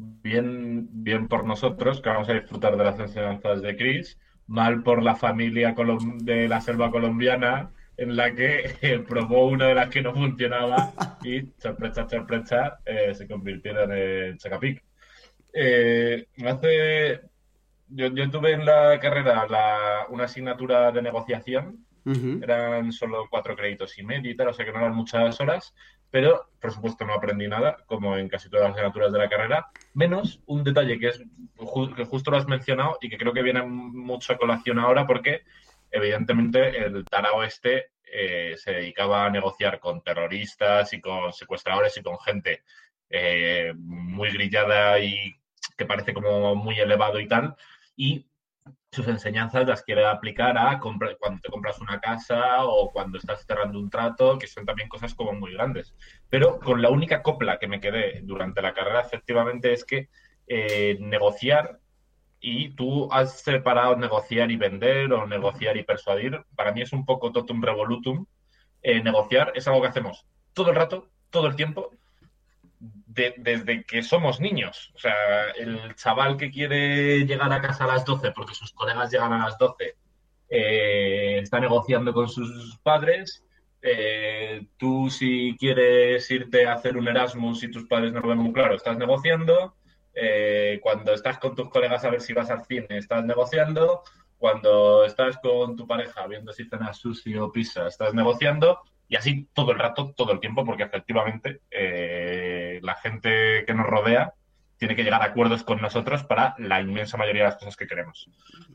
[0.00, 5.02] bien, bien por nosotros, que vamos a disfrutar de las enseñanzas de Chris, mal por
[5.02, 5.74] la familia
[6.20, 10.92] de la selva colombiana, en la que eh, probó una de las que no funcionaba
[11.24, 14.82] y, sorpresa, sorpresa, eh, se convirtieron en Chacapic.
[15.52, 17.20] Eh, hace...
[17.92, 21.84] Yo, yo, tuve en la carrera la, una asignatura de negociación,
[22.40, 25.74] eran solo cuatro créditos y medio y tal, o sea que no eran muchas horas,
[26.10, 29.70] pero por supuesto no aprendí nada, como en casi todas las asignaturas de la carrera,
[29.94, 31.22] menos un detalle que es
[31.96, 35.42] que justo lo has mencionado y que creo que viene mucho a colación ahora porque
[35.90, 42.02] evidentemente el Tarao este eh, se dedicaba a negociar con terroristas y con secuestradores y
[42.02, 42.62] con gente
[43.08, 45.34] eh, muy grillada y
[45.76, 47.54] que parece como muy elevado y tal.
[47.96, 48.26] Y
[48.92, 51.06] sus enseñanzas las quiere aplicar a cuando
[51.40, 55.32] te compras una casa o cuando estás cerrando un trato, que son también cosas como
[55.32, 55.94] muy grandes.
[56.28, 60.08] Pero con la única copla que me quedé durante la carrera, efectivamente, es que
[60.48, 61.78] eh, negociar
[62.40, 67.04] y tú has separado negociar y vender o negociar y persuadir, para mí es un
[67.04, 68.26] poco totum revolutum.
[68.82, 71.90] Eh, negociar es algo que hacemos todo el rato, todo el tiempo,
[72.80, 74.90] desde que somos niños.
[74.94, 79.10] O sea, el chaval que quiere llegar a casa a las 12 porque sus colegas
[79.10, 79.96] llegan a las 12
[80.48, 83.44] eh, está negociando con sus padres.
[83.82, 88.38] Eh, tú si quieres irte a hacer un Erasmus y tus padres no lo ven
[88.38, 89.76] muy claro, estás negociando.
[90.14, 94.02] Eh, cuando estás con tus colegas a ver si vas al cine, estás negociando.
[94.38, 98.80] Cuando estás con tu pareja viendo si cenas sushi o pizza, estás negociando.
[99.06, 101.60] Y así todo el rato, todo el tiempo, porque efectivamente
[102.82, 104.34] la gente que nos rodea
[104.78, 107.86] tiene que llegar a acuerdos con nosotros para la inmensa mayoría de las cosas que
[107.86, 108.30] queremos.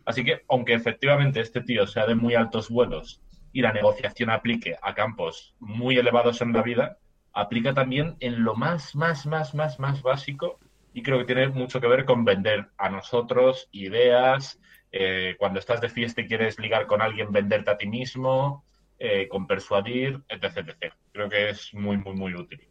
[0.05, 4.75] Así que, aunque efectivamente este tío sea de muy altos vuelos y la negociación aplique
[4.81, 6.97] a campos muy elevados en la vida,
[7.33, 10.59] aplica también en lo más, más, más, más, más básico
[10.93, 14.59] y creo que tiene mucho que ver con vender a nosotros ideas,
[14.91, 18.63] eh, cuando estás de fiesta y quieres ligar con alguien, venderte a ti mismo,
[18.97, 20.93] eh, con persuadir, etc, etc.
[21.11, 22.61] Creo que es muy, muy, muy útil.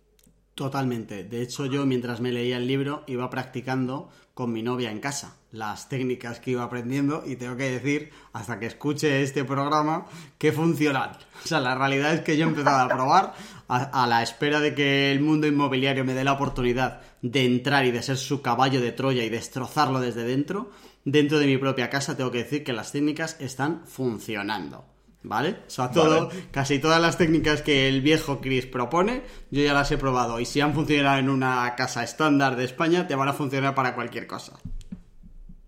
[0.54, 1.24] Totalmente.
[1.24, 5.36] De hecho, yo mientras me leía el libro iba practicando con mi novia en casa
[5.54, 10.50] las técnicas que iba aprendiendo y tengo que decir, hasta que escuche este programa, que
[10.50, 11.12] funcionan.
[11.44, 13.34] O sea, la realidad es que yo he empezado a probar
[13.68, 17.92] a, la espera de que el mundo inmobiliario me dé la oportunidad de entrar y
[17.92, 20.70] de ser su caballo de Troya y destrozarlo desde dentro.
[21.04, 24.93] Dentro de mi propia casa tengo que decir que las técnicas están funcionando.
[25.24, 25.56] ¿Vale?
[25.66, 29.90] O sea, todo, casi todas las técnicas que el viejo Chris propone, yo ya las
[29.90, 30.38] he probado.
[30.38, 33.94] Y si han funcionado en una casa estándar de España, te van a funcionar para
[33.94, 34.52] cualquier cosa.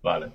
[0.03, 0.31] Vale.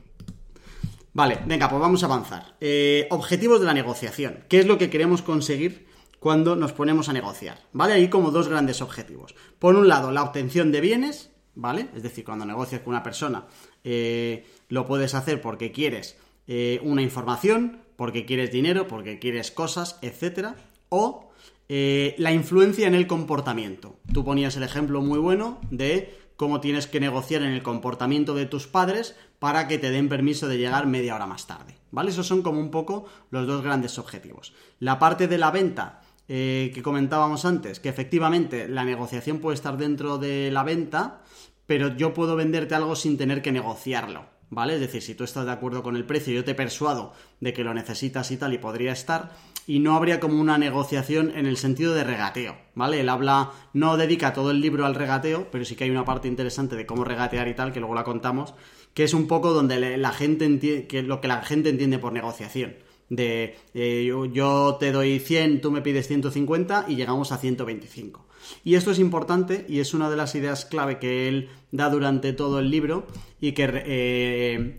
[1.14, 2.56] Vale, venga, pues vamos a avanzar.
[2.60, 4.44] Eh, objetivos de la negociación.
[4.48, 5.86] ¿Qué es lo que queremos conseguir
[6.18, 7.58] cuando nos ponemos a negociar?
[7.72, 7.92] ¿Vale?
[7.92, 9.36] Hay como dos grandes objetivos.
[9.58, 11.88] Por un lado, la obtención de bienes, ¿vale?
[11.94, 13.46] Es decir, cuando negocias con una persona,
[13.84, 20.00] eh, lo puedes hacer porque quieres eh, una información, porque quieres dinero, porque quieres cosas,
[20.02, 20.56] etc.
[20.88, 21.30] O
[21.68, 23.94] eh, la influencia en el comportamiento.
[24.12, 28.46] Tú ponías el ejemplo muy bueno de cómo tienes que negociar en el comportamiento de
[28.46, 31.76] tus padres para que te den permiso de llegar media hora más tarde.
[31.92, 32.10] ¿Vale?
[32.10, 34.52] Esos son como un poco los dos grandes objetivos.
[34.80, 39.76] La parte de la venta eh, que comentábamos antes, que efectivamente la negociación puede estar
[39.76, 41.22] dentro de la venta,
[41.66, 44.31] pero yo puedo venderte algo sin tener que negociarlo.
[44.52, 44.74] ¿Vale?
[44.74, 47.64] Es decir, si tú estás de acuerdo con el precio, yo te persuado de que
[47.64, 49.32] lo necesitas y tal y podría estar,
[49.66, 53.00] y no habría como una negociación en el sentido de regateo, ¿vale?
[53.00, 56.28] Él habla, no dedica todo el libro al regateo, pero sí que hay una parte
[56.28, 58.52] interesante de cómo regatear y tal, que luego la contamos,
[58.92, 62.12] que es un poco donde la gente entiende, que lo que la gente entiende por
[62.12, 62.74] negociación.
[63.08, 68.26] De eh, yo, te doy 100, tú me pides 150 y llegamos a 125.
[68.64, 72.32] Y esto es importante y es una de las ideas clave que él da durante
[72.32, 73.06] todo el libro
[73.40, 74.78] y que eh,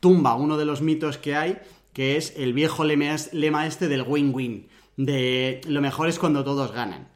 [0.00, 1.58] tumba uno de los mitos que hay,
[1.92, 7.08] que es el viejo lema este del win-win, de lo mejor es cuando todos ganan.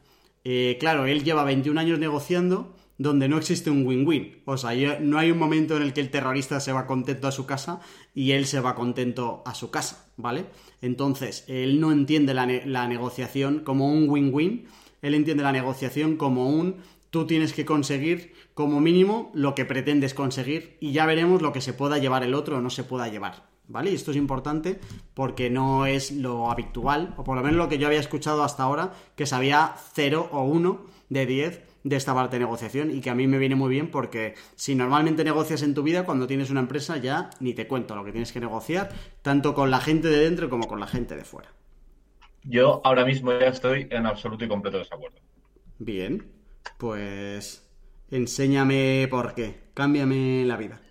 [0.43, 4.41] Eh, claro, él lleva 21 años negociando donde no existe un win-win.
[4.45, 7.31] O sea, no hay un momento en el que el terrorista se va contento a
[7.31, 7.79] su casa
[8.15, 10.45] y él se va contento a su casa, ¿vale?
[10.81, 14.67] Entonces, él no entiende la, la negociación como un win-win,
[15.01, 16.77] él entiende la negociación como un
[17.09, 21.61] tú tienes que conseguir como mínimo lo que pretendes conseguir y ya veremos lo que
[21.61, 23.47] se pueda llevar el otro o no se pueda llevar.
[23.69, 23.91] ¿Vale?
[23.91, 24.79] Y esto es importante
[25.13, 28.63] porque no es lo habitual, o por lo menos lo que yo había escuchado hasta
[28.63, 33.09] ahora, que sabía 0 o 1 de 10 de esta parte de negociación y que
[33.09, 36.49] a mí me viene muy bien porque si normalmente negocias en tu vida, cuando tienes
[36.49, 38.89] una empresa ya ni te cuento lo que tienes que negociar,
[39.21, 41.49] tanto con la gente de dentro como con la gente de fuera.
[42.43, 45.17] Yo ahora mismo ya estoy en absoluto y completo desacuerdo.
[45.79, 46.31] Bien,
[46.77, 47.69] pues
[48.09, 50.81] enséñame por qué, cámbiame la vida.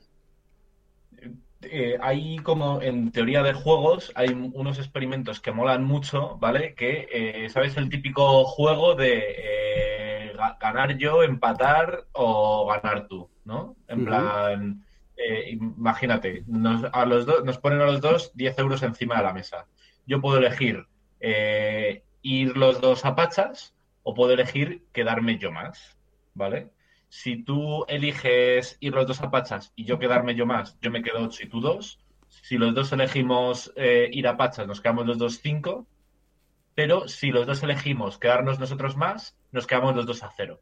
[1.62, 6.74] Eh, hay como en teoría de juegos, hay unos experimentos que molan mucho, ¿vale?
[6.74, 7.76] Que, eh, ¿sabes?
[7.76, 13.76] El típico juego de eh, ganar yo, empatar o ganar tú, ¿no?
[13.88, 14.84] En plan,
[15.48, 19.66] imagínate, nos, a los nos ponen a los dos 10 euros encima de la mesa.
[20.06, 20.86] Yo puedo elegir
[21.20, 25.96] ir los dos a pachas o puedo elegir quedarme yo más,
[26.34, 26.70] ¿vale?
[27.08, 31.02] Si tú eliges ir los dos a pachas y yo quedarme yo más, yo me
[31.02, 31.98] quedo 8 y tú 2.
[32.28, 35.86] Si los dos elegimos eh, ir a pachas, nos quedamos los dos 5.
[36.74, 40.60] Pero si los dos elegimos quedarnos nosotros más, nos quedamos los dos a 0.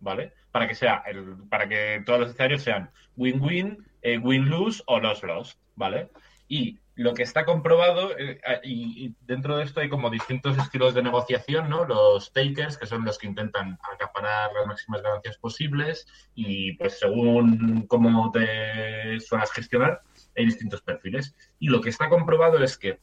[0.00, 0.32] ¿Vale?
[0.50, 5.58] Para que sea el, para que todos los escenarios sean win-win, eh, win-lose o loss-loss.
[5.76, 6.10] ¿Vale?
[6.48, 11.02] Y lo que está comprobado, eh, y, dentro de esto hay como distintos estilos de
[11.02, 11.84] negociación, ¿no?
[11.84, 17.86] Los takers, que son los que intentan acaparar las máximas ganancias posibles, y pues según
[17.86, 20.02] cómo te suelas gestionar,
[20.36, 21.34] hay distintos perfiles.
[21.58, 23.00] Y lo que está comprobado es que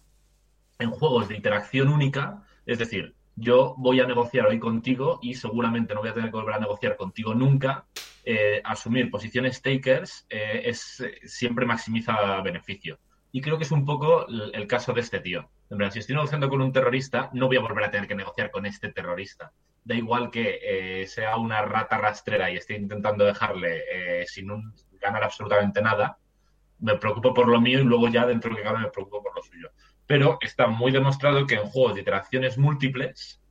[0.77, 5.93] en juegos de interacción única, es decir, yo voy a negociar hoy contigo y seguramente
[5.93, 7.85] no voy a tener que volver a negociar contigo nunca,
[8.25, 12.99] eh, asumir posiciones takers eh, es, siempre maximiza beneficio.
[13.31, 15.49] Y creo que es un poco el, caso de este tío.
[15.69, 18.15] En verdad, si estoy negociando con un terrorista, no voy a volver a tener que
[18.15, 19.51] negociar con este terrorista.
[19.83, 24.47] Da igual que eh, sea una rata rastrera y esté intentando dejarle eh, sin
[24.99, 26.17] ganar absolutamente nada.
[26.79, 29.35] Me preocupo por lo mío y luego ya dentro de que cabe me preocupo por
[29.35, 29.69] lo suyo.
[30.07, 33.41] Pero está muy demostrado que en juegos de interacciones múltiples,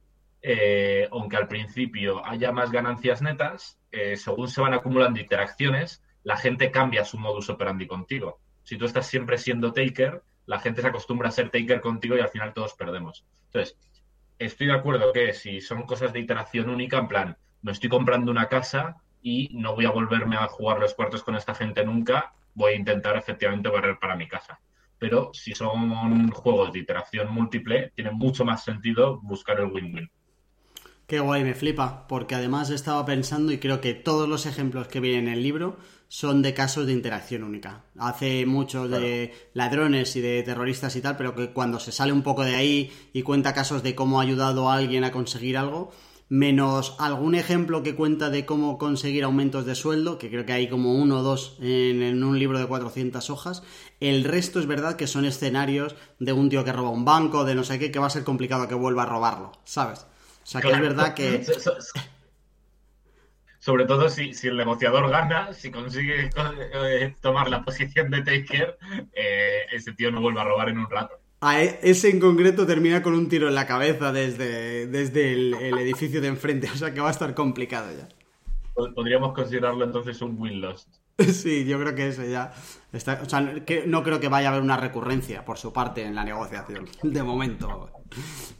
[0.42, 3.78] eh, aunque al principio haya más ganancias netas,
[4.16, 9.06] según se van acumulando interacciones, la gente cambia su modus operandi contigo si tú estás
[9.06, 12.74] siempre siendo taker, la gente se acostumbra a ser taker contigo y al final todos
[12.74, 13.24] perdemos.
[13.46, 13.78] Entonces,
[14.38, 18.30] estoy de acuerdo que si son cosas de iteración única, en plan, me estoy comprando
[18.30, 22.34] una casa y no voy a volverme a jugar los cuartos con esta gente nunca,
[22.52, 24.60] voy a intentar efectivamente barrer para mi casa.
[24.98, 30.10] Pero si son juegos de iteración múltiple, tiene mucho más sentido buscar el win-win.
[31.08, 35.00] Qué guay, me flipa, porque además estaba pensando y creo que todos los ejemplos que
[35.00, 37.84] vienen en el libro son de casos de interacción única.
[37.98, 42.20] Hace mucho de ladrones y de terroristas y tal, pero que cuando se sale un
[42.20, 45.92] poco de ahí y cuenta casos de cómo ha ayudado a alguien a conseguir algo,
[46.28, 50.68] menos algún ejemplo que cuenta de cómo conseguir aumentos de sueldo, que creo que hay
[50.68, 53.62] como uno o dos en, un libro de 400 hojas,
[54.00, 57.54] el resto es verdad que son escenarios de un tío que roba un banco, de
[57.54, 60.04] no sé qué, que va a ser complicado que vuelva a robarlo, ¿sabes?
[60.48, 61.44] O sea, que es verdad que...
[63.58, 66.30] sobre todo si, el negociador gana, si consigue
[66.72, 68.78] eh, tomar la posición de taker,
[69.12, 71.20] eh, ese tío no vuelve a robar en un rato.
[71.42, 75.78] A e, ese en concreto termina con un tiro en la cabeza desde, desde el,
[75.80, 78.08] edificio de enfrente, o sea que va a estar complicado ya.
[78.94, 80.88] Podríamos considerarlo entonces un win lost.
[81.32, 82.52] Sí, yo creo que eso ya
[82.92, 83.20] está.
[83.24, 86.14] O sea, que no creo que vaya a haber una recurrencia por su parte en
[86.14, 87.90] la negociación, de momento.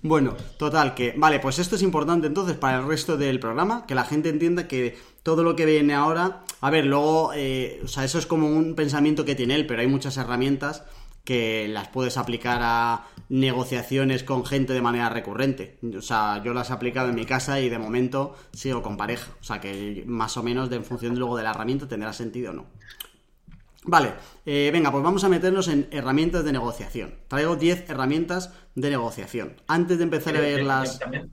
[0.02, 1.14] Bueno, total, que.
[1.16, 4.68] Vale, pues esto es importante entonces para el resto del programa, que la gente entienda
[4.68, 6.42] que todo lo que viene ahora.
[6.60, 7.32] A ver, luego.
[7.34, 10.84] Eh, o sea, eso es como un pensamiento que tiene él, pero hay muchas herramientas
[11.28, 15.78] que las puedes aplicar a negociaciones con gente de manera recurrente.
[15.94, 19.30] O sea, yo las he aplicado en mi casa y de momento sigo con pareja.
[19.38, 22.52] O sea, que más o menos de, en función luego de la herramienta tendrá sentido
[22.52, 22.66] o no.
[23.84, 24.14] Vale,
[24.46, 27.16] eh, venga, pues vamos a meternos en herramientas de negociación.
[27.28, 29.56] Traigo 10 herramientas de negociación.
[29.66, 30.96] Antes de empezar a eh, verlas...
[30.96, 31.30] Eh, también,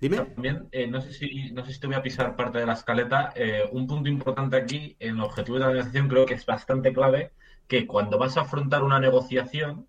[0.00, 0.16] Dime.
[0.16, 3.32] También, no, sé si, no sé si te voy a pisar parte de la escaleta.
[3.70, 7.30] un punto importante aquí, en el objetivo de la negociación, creo que es bastante clave,
[7.68, 9.86] que cuando vas a afrontar una negociación,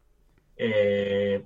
[0.58, 1.44] eh,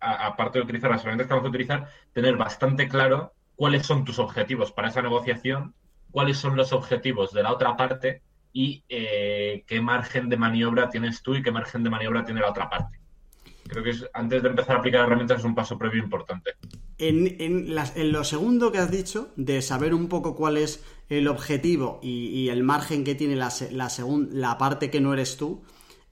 [0.00, 4.18] aparte de utilizar las herramientas que vamos a utilizar, tener bastante claro cuáles son tus
[4.18, 5.74] objetivos para esa negociación,
[6.10, 8.20] cuáles son los objetivos de la otra parte
[8.52, 12.50] y eh, qué margen de maniobra tienes tú y qué margen de maniobra tiene la
[12.50, 12.98] otra parte.
[13.66, 16.54] Creo que es, antes de empezar a aplicar herramientas es un paso previo importante.
[16.98, 17.74] En,
[18.12, 22.62] lo segundo que has dicho, de saber un poco cuál es el objetivo y, el
[22.62, 23.90] margen que tiene la, la,
[24.30, 25.62] la, parte que no eres tú,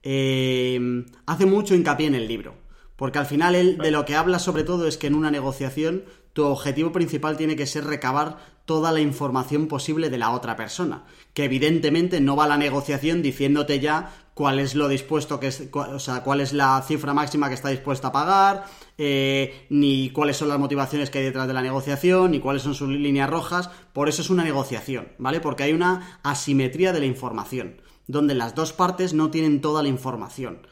[0.03, 2.55] eh, hace mucho hincapié en el libro.
[2.97, 6.05] Porque al final él de lo que habla sobre todo es que en una negociación
[6.33, 11.05] tu objetivo principal tiene que ser recabar toda la información posible de la otra persona.
[11.35, 15.69] Que evidentemente no va a la negociación diciéndote ya cuál es lo dispuesto que es,
[15.73, 18.65] o sea, cuál es la cifra máxima que está dispuesta a pagar,
[18.99, 22.75] eh, ni cuáles son las motivaciones que hay detrás de la negociación, ni cuáles son
[22.75, 23.71] sus líneas rojas.
[23.93, 25.41] Por eso es una negociación, ¿vale?
[25.41, 29.89] Porque hay una asimetría de la información, donde las dos partes no tienen toda la
[29.89, 30.67] información.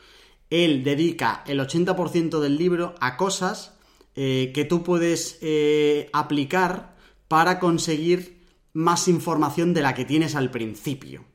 [0.48, 3.74] Él dedica el 80% del libro a cosas
[4.16, 6.96] eh, que tú puedes eh, aplicar
[7.28, 8.40] para conseguir
[8.72, 11.29] más información de la que tienes al principio.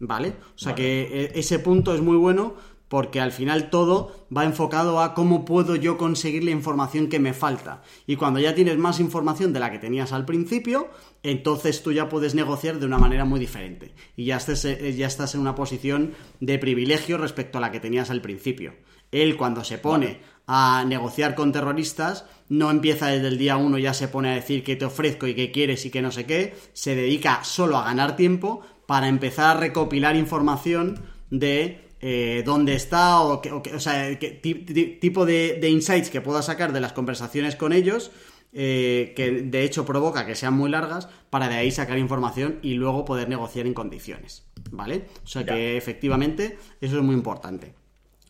[0.00, 0.34] ¿Vale?
[0.54, 2.54] O sea que eh, ese punto es muy bueno
[2.90, 7.32] porque al final todo va enfocado a cómo puedo yo conseguir la información que me
[7.32, 7.82] falta.
[8.04, 10.88] Y cuando ya tienes más información de la que tenías al principio,
[11.22, 13.94] entonces tú ya puedes negociar de una manera muy diferente.
[14.16, 18.10] Y ya, eh, ya estás en una posición de privilegio respecto a la que tenías
[18.10, 18.74] al principio.
[19.12, 23.94] Él cuando se pone a negociar con terroristas, no empieza desde el día uno, ya
[23.94, 26.56] se pone a decir qué te ofrezco y qué quieres y qué no sé qué,
[26.72, 30.98] se dedica solo a ganar tiempo para empezar a recopilar información
[31.30, 34.30] de eh, dónde está o, o, sea, qué
[35.00, 38.10] tipo de, insights que pueda sacar de las conversaciones con ellos,
[38.52, 42.74] eh, que de hecho provoca que sean muy largas, para de ahí sacar información y
[42.74, 44.44] luego poder negociar en condiciones.
[44.72, 45.06] ¿Vale?
[45.22, 47.74] O sea que efectivamente eso es muy importante.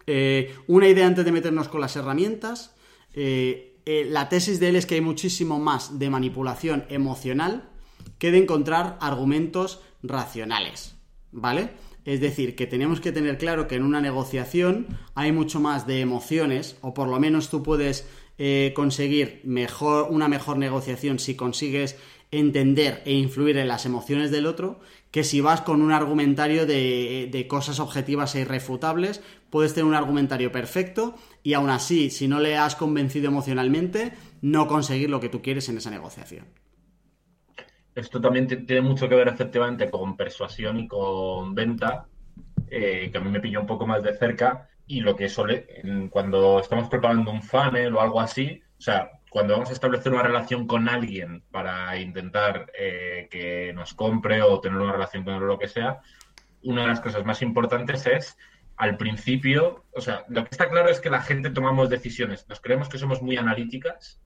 [0.07, 2.75] Eh, una idea antes de meternos con las herramientas.
[3.15, 7.71] La tesis de él es que hay muchísimo más de manipulación emocional
[8.19, 10.97] que de encontrar argumentos racionales.
[11.33, 11.71] ¿Vale?
[12.05, 16.01] Es decir, que tenemos que tener claro que en una negociación hay mucho más de
[16.01, 18.09] emociones, o por lo menos tú puedes
[18.75, 21.97] conseguir mejor, una mejor negociación si consigues
[22.31, 24.81] entender e influir en las emociones del otro,
[25.11, 29.21] que si vas con un argumentario de, cosas objetivas e irrefutables,
[29.51, 34.69] puedes tener un argumentario perfecto y aún así, si no le has convencido emocionalmente, no
[34.69, 36.47] conseguir lo que tú quieres en esa negociación.
[37.95, 42.07] Esto también tiene mucho que ver efectivamente con persuasión y con venta,
[42.69, 45.67] eh, que a mí me pilla un poco más de cerca, y lo que suele,
[46.11, 50.25] cuando estamos preparando un funnel o algo así, o sea, cuando vamos a establecer una
[50.25, 55.43] relación con alguien para intentar eh, que nos compre o tener una relación con él
[55.45, 56.01] o lo que sea,
[56.63, 58.37] una de las cosas más importantes es
[58.77, 62.61] al principio, o sea, lo que está claro es que la gente tomamos decisiones, nos
[62.61, 64.21] creemos que somos muy analíticas,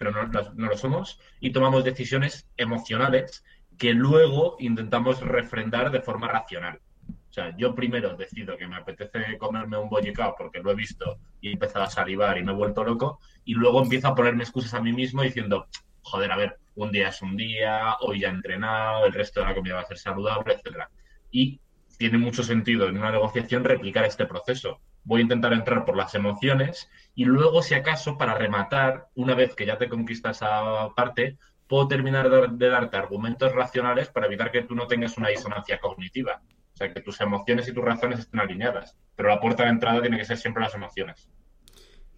[0.00, 3.44] pero no, lo somos, y tomamos decisiones emocionales
[3.76, 6.80] que luego intentamos refrendar de forma racional.
[7.06, 11.18] O sea, yo primero decido que me apetece comerme un bollicao porque lo he visto
[11.42, 14.42] y he empezado a salivar y me he vuelto loco, y luego empiezo a ponerme
[14.42, 15.66] excusas a mí mismo diciendo,
[16.00, 19.46] joder, a ver, un día es un día, hoy ya he entrenado, el resto de
[19.48, 20.88] la comida va a ser saludable, etcétera.
[21.30, 21.60] Y
[21.98, 24.80] tiene mucho sentido en una negociación replicar este proceso.
[25.04, 29.54] Voy a intentar entrar por las emociones y luego, si acaso, para rematar, una vez
[29.54, 34.62] que ya te conquistas esa parte, puedo terminar de darte argumentos racionales para evitar que
[34.62, 36.40] tú no tengas una disonancia cognitiva
[36.80, 38.96] sea, que tus emociones y tus razones estén alineadas.
[39.16, 41.28] Pero la puerta de entrada tiene que ser siempre las emociones.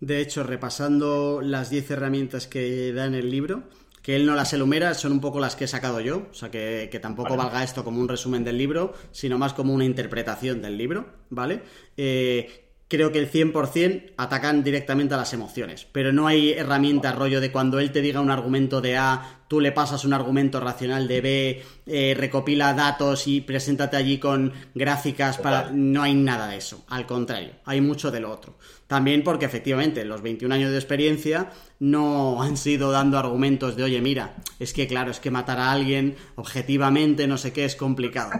[0.00, 3.64] De hecho, repasando las 10 herramientas que da en el libro,
[4.02, 6.50] que él no las enumera, son un poco las que he sacado yo, o sea
[6.50, 10.76] que, tampoco valga esto como un resumen del libro, sino más como una interpretación del
[10.76, 11.62] libro, ¿vale?
[11.96, 17.40] Eh, creo que el 100% atacan directamente a las emociones, pero no hay herramienta rollo
[17.40, 21.06] de cuando él te diga un argumento de A, tú le pasas un argumento racional
[21.06, 25.70] de B, eh, recopila datos y preséntate allí con gráficas para...
[25.70, 28.56] No hay nada de eso, al contrario, hay mucho de lo otro.
[28.86, 31.50] También porque efectivamente los 21 años de experiencia
[31.80, 35.72] no han sido dando argumentos de, oye, mira, es que claro, es que matar a
[35.72, 38.30] alguien objetivamente, no sé qué, es complicado.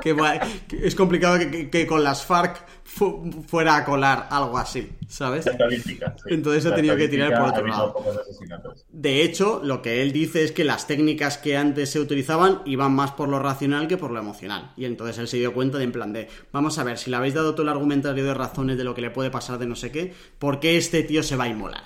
[0.70, 5.46] es complicado que, con las FARC fuera a colar algo así, ¿sabes?
[6.26, 8.04] Entonces he tenido que tirar por otro lado.
[8.88, 12.92] De hecho, lo que él dice es que las técnicas que antes se utilizaban iban
[12.92, 14.72] más por lo racional que por lo emocional.
[14.76, 17.16] Y entonces él se dio cuenta de en plan de, vamos a ver, si le
[17.16, 19.76] habéis dado todo el argumentario de razones de lo que le puede pasar de no
[19.76, 21.84] sé qué, ¿por qué este tío se va a inmolar?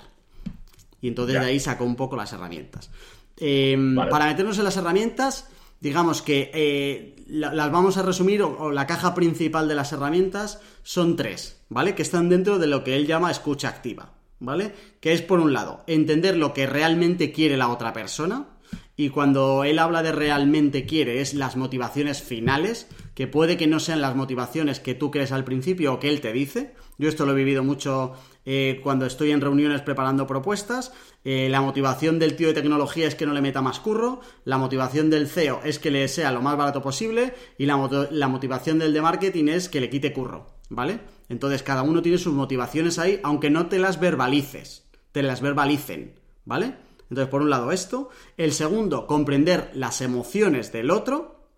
[1.01, 2.89] Y entonces de ahí sacó un poco las herramientas.
[3.37, 8.87] Em, para meternos en las herramientas, digamos que eh, las vamos a resumir, o, la
[8.87, 11.95] caja principal de las herramientas son tres, ¿vale?
[11.95, 14.13] Que están dentro de lo que él llama escucha activa.
[14.45, 14.73] ¿Vale?
[14.99, 18.49] Que es, por un lado, entender lo que realmente quiere la otra persona
[18.97, 23.79] Y cuando él habla de realmente quiere, es las motivaciones finales, que puede que no
[23.81, 26.75] sean las motivaciones que tú crees al principio o que él te dice.
[26.97, 28.13] Yo esto lo he vivido mucho
[28.45, 30.93] eh, cuando estoy en reuniones preparando propuestas.
[31.25, 34.21] Eh, la motivación del tío de tecnología es que no le meta más curro.
[34.45, 37.33] La motivación del CEO es que le sea lo más barato posible.
[37.57, 40.55] Y la, la motivación del de marketing es que le quite curro.
[40.69, 40.99] ¿Vale?
[41.29, 44.85] Entonces cada uno tiene sus motivaciones ahí, aunque no te las verbalices.
[45.11, 46.19] Te las verbalicen.
[46.45, 46.75] ¿Vale?
[47.09, 48.09] Entonces, por un lado esto.
[48.37, 51.49] El segundo, comprender las emociones del otro,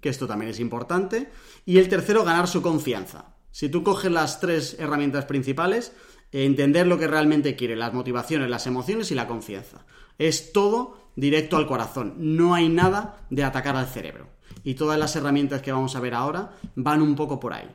[0.00, 1.30] que esto también es importante.
[1.64, 3.36] Y el tercero, ganar su confianza.
[3.50, 5.92] Si tú coges las tres herramientas principales,
[6.32, 9.84] entender lo que realmente quiere, las motivaciones, las emociones y la confianza.
[10.18, 12.14] Es todo directo al corazón.
[12.18, 14.28] No hay nada de atacar al cerebro.
[14.64, 17.68] Y todas las herramientas que vamos a ver ahora van un poco por ahí.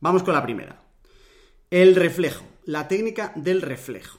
[0.00, 0.82] Vamos con la primera.
[1.70, 2.44] El reflejo.
[2.64, 4.18] La técnica del reflejo.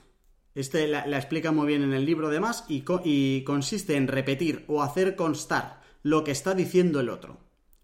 [0.56, 4.82] Este la, explica muy bien en el libro además y, y consiste en repetir o
[4.82, 7.40] hacer constar lo que está diciendo el otro.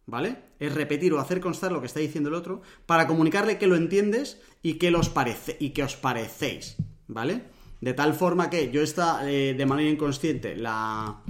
[0.06, 0.54] ¿Vale?
[0.60, 3.76] Es repetir o hacer constar lo que está diciendo el otro para comunicarle que lo
[3.76, 6.78] entiendes y que, los parece, y que os parecéis.
[7.08, 7.44] ¿Vale?
[7.80, 11.22] De tal forma que yo esta eh, de manera inconsciente la,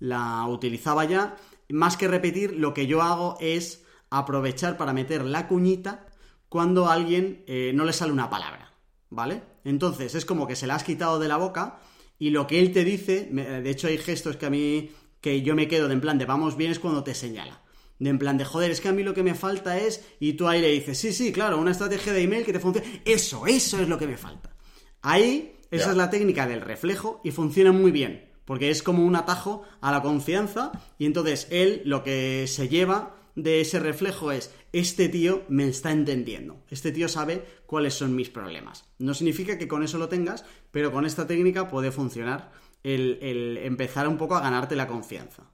[0.00, 1.36] la utilizaba ya.
[1.70, 6.06] Más que repetir, lo que yo hago es aprovechar para meter la cuñita
[6.50, 8.70] cuando a alguien eh, no le sale una palabra.
[9.10, 9.42] ¿vale?
[9.64, 11.80] Entonces es como que se la has quitado de la boca
[12.18, 14.90] y lo que él te dice, de hecho hay gestos que a mí,
[15.20, 17.62] que yo me quedo de en plan de vamos bien es cuando te señala.
[17.98, 20.32] De en plan de joder, es que a mí lo que me falta es, y
[20.32, 23.02] tú ahí le dices, sí, sí, claro, una estrategia de email que te funcione.
[23.04, 24.56] Eso, eso es lo que me falta.
[25.02, 29.16] Ahí, esa es la técnica del reflejo y funciona muy bien, porque es como un
[29.16, 34.54] atajo a la confianza y entonces él lo que se lleva de ese reflejo es,
[34.72, 38.90] este tío me está entendiendo, este tío sabe cuáles son mis problemas.
[38.98, 42.52] No significa que con eso lo tengas, pero con esta técnica puede funcionar
[42.82, 45.44] el, empezar un poco a ganarte la confianza.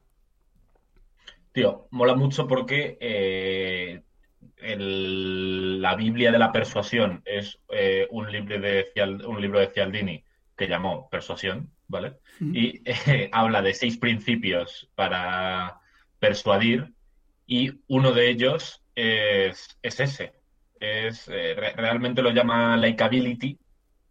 [1.53, 4.03] Tío, mola mucho porque eh,
[4.59, 8.87] la Biblia de la persuasión es eh, un, libro de,
[9.27, 10.23] un libro de Cialdini
[10.57, 12.19] que llamó Persuasión, ¿vale?
[12.41, 15.81] Y eh, habla de seis principios para
[16.19, 16.93] persuadir
[17.47, 20.35] y uno de ellos es, ese.
[20.79, 23.59] Es, eh, realmente lo llama likability,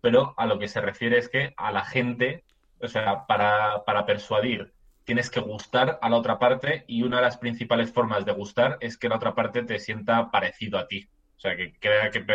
[0.02, 2.44] pero a lo que se refiere es que a la gente,
[2.80, 4.74] o sea, para, para persuadir
[5.06, 8.78] tienes que gustar a la otra parte y una de las principales formas de gustar
[8.82, 11.08] es que la otra parte te sienta parecido a ti.
[11.38, 12.26] O sea, que crea que,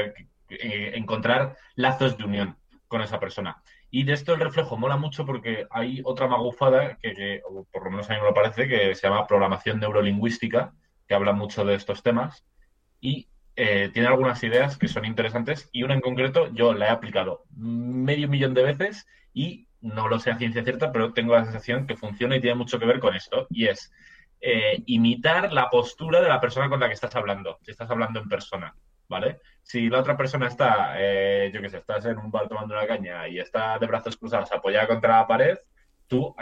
[0.51, 3.62] eh, encontrar lazos de unión con esa persona.
[3.90, 7.42] Y de esto el reflejo mola mucho porque hay otra magufada que,
[7.72, 10.72] por lo menos a mí me lo parece, que se llama programación neurolingüística,
[11.11, 12.45] que habla mucho de estos temas
[13.01, 16.91] y eh, tiene algunas ideas que son interesantes y una en concreto yo la he
[16.91, 21.43] aplicado medio millón de veces y no lo sé a ciencia cierta, pero tengo la
[21.43, 23.93] sensación que funciona y tiene mucho que ver con esto y es
[24.41, 28.21] eh, imitar la postura de la persona con la que estás hablando, si estás hablando
[28.21, 28.73] en persona,
[29.09, 29.41] ¿vale?
[29.65, 32.87] Si la otra persona está, eh, yo qué sé, estás en un bar tomando una
[32.87, 35.59] caña y está de brazos cruzados apoyada contra la pared,
[36.07, 36.37] tú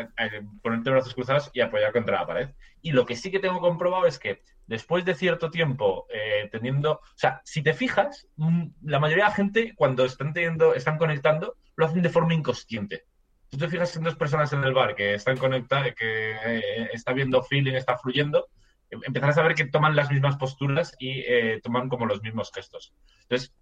[0.62, 2.50] ponerte brazos cruzados y apoyar contra la pared.
[2.82, 6.92] Y lo que sí que tengo comprobado es que después de cierto tiempo eh, teniendo,
[6.92, 10.98] o sea, si te fijas, mm, la mayoría de la gente cuando están teniendo, están
[10.98, 13.04] conectando, lo hacen de forma inconsciente.
[13.50, 17.14] Si te fijas en dos personas en el bar que están conectadas, que eh, está
[17.14, 18.48] viendo feeling, está fluyendo,
[18.90, 22.52] em, empezarás a ver que toman las mismas posturas y eh, toman como los mismos
[22.54, 22.92] gestos.
[23.22, 23.54] Entonces,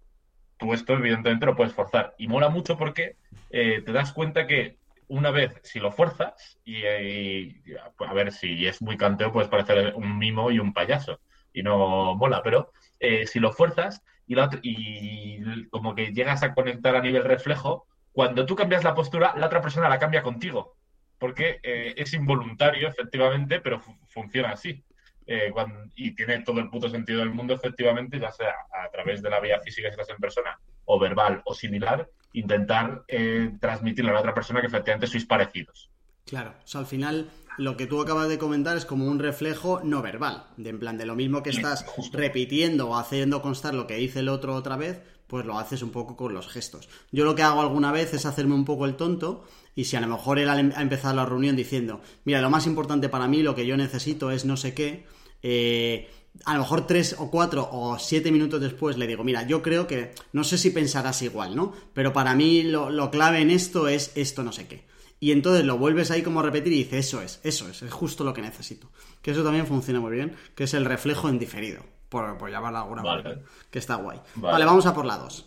[0.57, 2.15] tú esto evidentemente lo puedes forzar.
[2.17, 3.15] Y mola mucho porque
[3.49, 4.77] te das cuenta que
[5.07, 10.17] una vez, si lo fuerzas, y, a ver, si es muy canteo, puedes parecer un
[10.17, 11.19] mimo y un payaso,
[11.53, 16.95] y no mola, pero eh, si lo fuerzas y, y como que llegas a conectar
[16.95, 20.75] a nivel reflejo, cuando tú cambias la postura, la otra persona la cambia contigo,
[21.19, 24.83] porque eh, es involuntario, efectivamente, pero funciona así.
[25.29, 25.53] Eh,
[25.95, 29.39] y tiene todo el puto sentido del mundo, efectivamente, ya sea a través de la
[29.39, 34.19] vía física si estás en persona, o verbal o similar, intentar eh, transmitirle a la
[34.21, 35.89] otra persona que efectivamente sois parecidos.
[36.25, 39.81] Claro, o sea, al final lo que tú acabas de comentar es como un reflejo
[39.83, 43.87] no verbal, de en plan de lo mismo que estás repitiendo o haciendo constar lo
[43.87, 46.87] que dice el otro otra vez, pues lo haces un poco con los gestos.
[47.11, 50.01] Yo lo que hago alguna vez es hacerme un poco el tonto y si a
[50.01, 53.55] lo mejor él ha empezado la reunión diciendo, mira, lo más importante para mí, lo
[53.55, 55.05] que yo necesito es no sé qué,
[55.41, 56.09] eh,
[56.45, 59.87] a lo mejor tres o cuatro o siete minutos después le digo, mira, yo creo
[59.87, 61.73] que, no sé si pensarás igual, ¿no?
[61.93, 64.85] Pero para mí lo, clave en esto es esto no sé qué.
[65.19, 67.91] Y entonces lo vuelves ahí como a repetir y dices, eso es, eso es, es
[67.91, 68.89] justo lo que necesito.
[69.21, 72.79] Que eso también funciona muy bien, que es el reflejo en diferido, por, por llamarlo
[72.79, 73.39] alguna vale.
[73.71, 74.19] que está guay.
[74.35, 74.53] Vale.
[74.53, 75.45] vale, vamos a por la dos.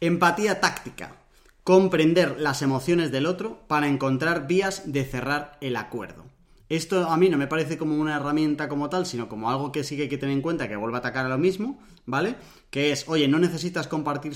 [0.00, 1.16] Empatía táctica.
[1.62, 6.29] comprender las emociones del otro para encontrar vías de cerrar el acuerdo.
[6.70, 9.82] Esto a mí no me parece como una herramienta como tal, sino como algo que
[9.82, 12.36] sí que hay que tener en cuenta que vuelve a atacar a lo mismo, ¿vale?
[12.70, 14.34] Que es, oye, no necesitas compartir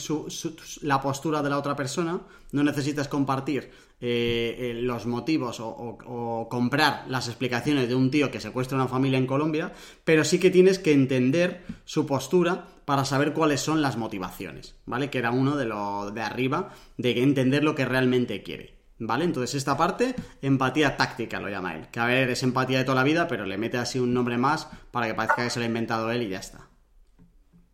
[0.82, 3.70] la postura de la otra persona, no necesitas compartir
[4.00, 9.18] eh, eh, los motivos o, comprar las explicaciones de un tío que secuestra una familia
[9.18, 9.72] en Colombia,
[10.02, 15.08] pero sí que tienes que entender su postura para saber cuáles son las motivaciones, ¿vale?
[15.08, 18.73] Que era uno de lo de arriba, de entender lo que realmente quiere.
[18.98, 19.24] ¿Vale?
[19.24, 21.88] Entonces esta parte, empatía táctica lo llama él.
[21.90, 24.38] Que a ver, es empatía de toda la vida, pero le mete así un nombre
[24.38, 26.68] más para que parezca que se lo ha inventado él y ya está.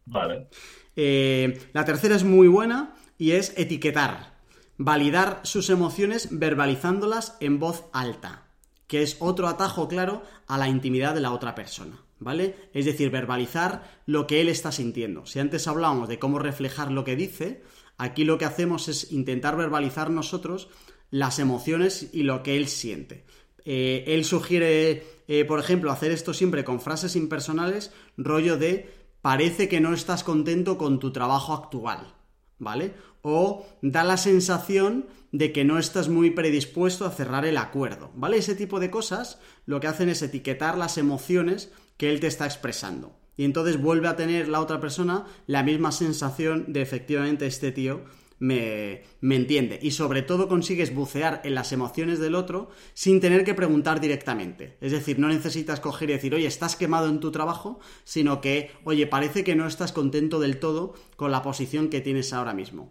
[0.07, 0.49] Vale.
[0.97, 4.41] Eh, la tercera es muy buena y es etiquetar.
[4.79, 8.47] Validar sus emociones verbalizándolas en voz alta.
[8.87, 12.03] Que es otro atajo claro a la intimidad de la otra persona.
[12.19, 12.71] ¿Vale?
[12.75, 15.25] Es decir, verbalizar lo que él está sintiendo.
[15.27, 17.63] Si antes hablábamos de cómo reflejar lo que dice,
[17.97, 20.69] aquí lo que hacemos es intentar verbalizar nosotros
[21.11, 23.25] las emociones y lo que él siente.
[23.65, 28.91] Eh, él sugiere, eh, por ejemplo, hacer esto siempre con frases impersonales, rollo de
[29.23, 32.15] parece que no estás contento con tu trabajo actual,
[32.59, 32.95] ¿vale?
[33.23, 38.39] O da la sensación de que no estás muy predispuesto a cerrar el acuerdo, ¿vale?
[38.39, 42.47] Ese tipo de cosas lo que hacen es etiquetar las emociones que él te está
[42.47, 43.17] expresando.
[43.37, 48.05] Y entonces vuelve a tener la otra persona la misma sensación de efectivamente este tío
[48.41, 49.79] me, entiende.
[49.81, 54.77] Y sobre todo consigues bucear en las emociones del otro sin tener que preguntar directamente.
[54.81, 58.73] Es decir, no necesitas coger y decir, oye, estás quemado en tu trabajo, sino que,
[58.85, 62.91] oye, parece que no estás contento del todo con la posición que tienes ahora mismo.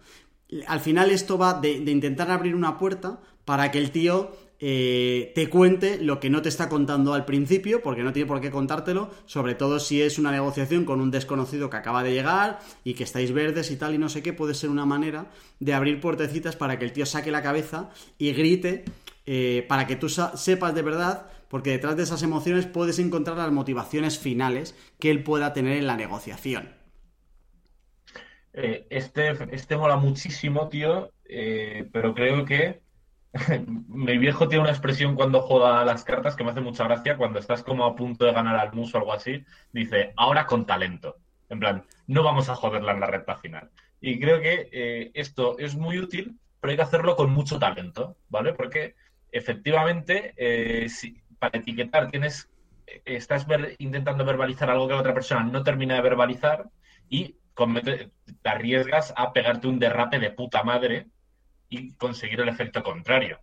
[0.68, 4.32] Al final esto va de intentar abrir una puerta para que el tío
[4.62, 8.42] eh, te cuente lo que no te está contando al principio, porque no tiene por
[8.42, 12.60] qué contártelo, sobre todo si es una negociación con un desconocido que acaba de llegar
[12.84, 15.74] y que estáis verdes y tal y no sé qué, puede ser una manera de
[15.74, 18.84] abrir puertecitas para que el tío saque la cabeza y grite,
[19.26, 23.52] eh, para que tú sepas de verdad, porque detrás de esas emociones puedes encontrar las
[23.54, 26.76] motivaciones finales que él pueda tener en la negociación.
[28.52, 31.12] Eh, este, este mola muchísimo, tío,
[31.94, 32.82] pero creo que
[33.88, 37.18] Mi viejo tiene una expresión cuando juega las cartas que me hace mucha gracia.
[37.18, 40.66] Cuando estás como a punto de ganar al mus o algo así, dice, ahora con
[40.66, 41.18] talento.
[41.50, 43.70] En plan, no vamos a joderla en la recta final.
[44.02, 48.18] Y creo que eh, esto es muy útil, pero hay que hacerlo con mucho talento,
[48.30, 48.54] ¿vale?
[48.54, 48.96] Porque
[49.32, 52.50] efectivamente, eh, si, para etiquetar tienes,
[52.88, 53.46] eh, estás
[53.80, 56.70] intentando verbalizar algo que la otra persona no termina de verbalizar
[57.10, 57.36] y
[58.42, 61.08] te arriesgas a pegarte un derrape de puta madre
[61.70, 63.40] y conseguir el efecto contrario.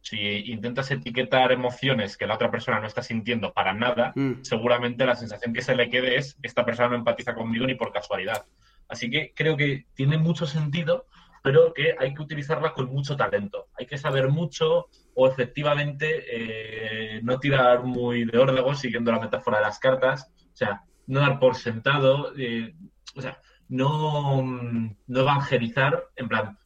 [0.00, 4.42] Si intentas etiquetar emociones que la otra persona no está sintiendo para nada, mm.
[4.42, 7.92] seguramente la sensación que se le quede es esta persona no empatiza conmigo ni por
[7.92, 8.44] casualidad.
[8.88, 11.06] Así que creo que tiene mucho sentido,
[11.42, 13.68] pero que hay que utilizarla con mucho talento.
[13.78, 19.58] Hay que saber mucho o efectivamente eh, no tirar muy de órdago siguiendo la metáfora
[19.58, 20.32] de las cartas.
[20.52, 22.74] O sea, no dar por sentado, eh,
[23.14, 26.58] o sea, no, no evangelizar, en plan,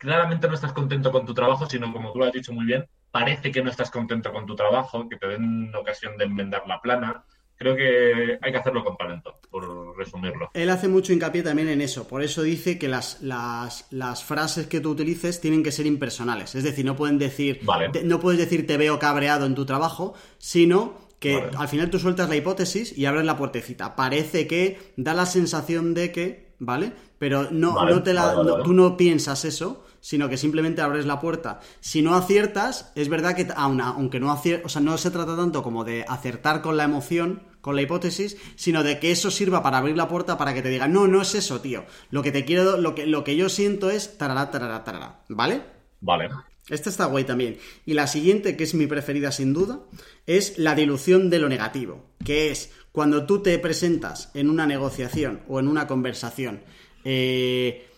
[0.00, 2.86] claramente no estás contento con tu trabajo, sino como tú lo has dicho muy bien,
[3.10, 6.80] parece que no estás contento con tu trabajo, que te den ocasión de enmendar la
[6.80, 7.22] plana.
[7.54, 10.50] Creo que hay que hacerlo con talento, por resumirlo.
[10.54, 14.80] Él hace mucho hincapié también en eso, por eso dice que las, las, frases que
[14.80, 17.60] tú utilices tienen que ser impersonales, es decir, no pueden decir,
[18.02, 22.30] no puedes decir te veo cabreado en tu trabajo, sino que al final tú sueltas
[22.30, 23.94] la hipótesis y abres la puertecita.
[23.94, 26.94] Parece que da la sensación de que, ¿vale?
[27.18, 28.34] Pero no, no te la,
[28.64, 31.60] tú no piensas eso, sino que simplemente abres la puerta.
[31.80, 35.62] Si no aciertas, es verdad que aunque no aciertas, o sea, no se trata tanto
[35.62, 39.78] como de acertar con la emoción, con la hipótesis, sino de que eso sirva para
[39.78, 41.84] abrir la puerta para que te digan, no, no es eso, tío.
[42.10, 45.22] Lo que te quiero, lo que, lo que yo siento es tarará, tarará, tarará.
[45.28, 45.62] ¿Vale?
[46.00, 46.30] Vale.
[46.68, 47.58] Esta está guay también.
[47.84, 49.80] Y la siguiente, que es mi preferida sin duda,
[50.26, 55.42] es la dilución de lo negativo, que es cuando tú te presentas en una negociación
[55.48, 56.62] o en una conversación
[57.04, 57.89] eh,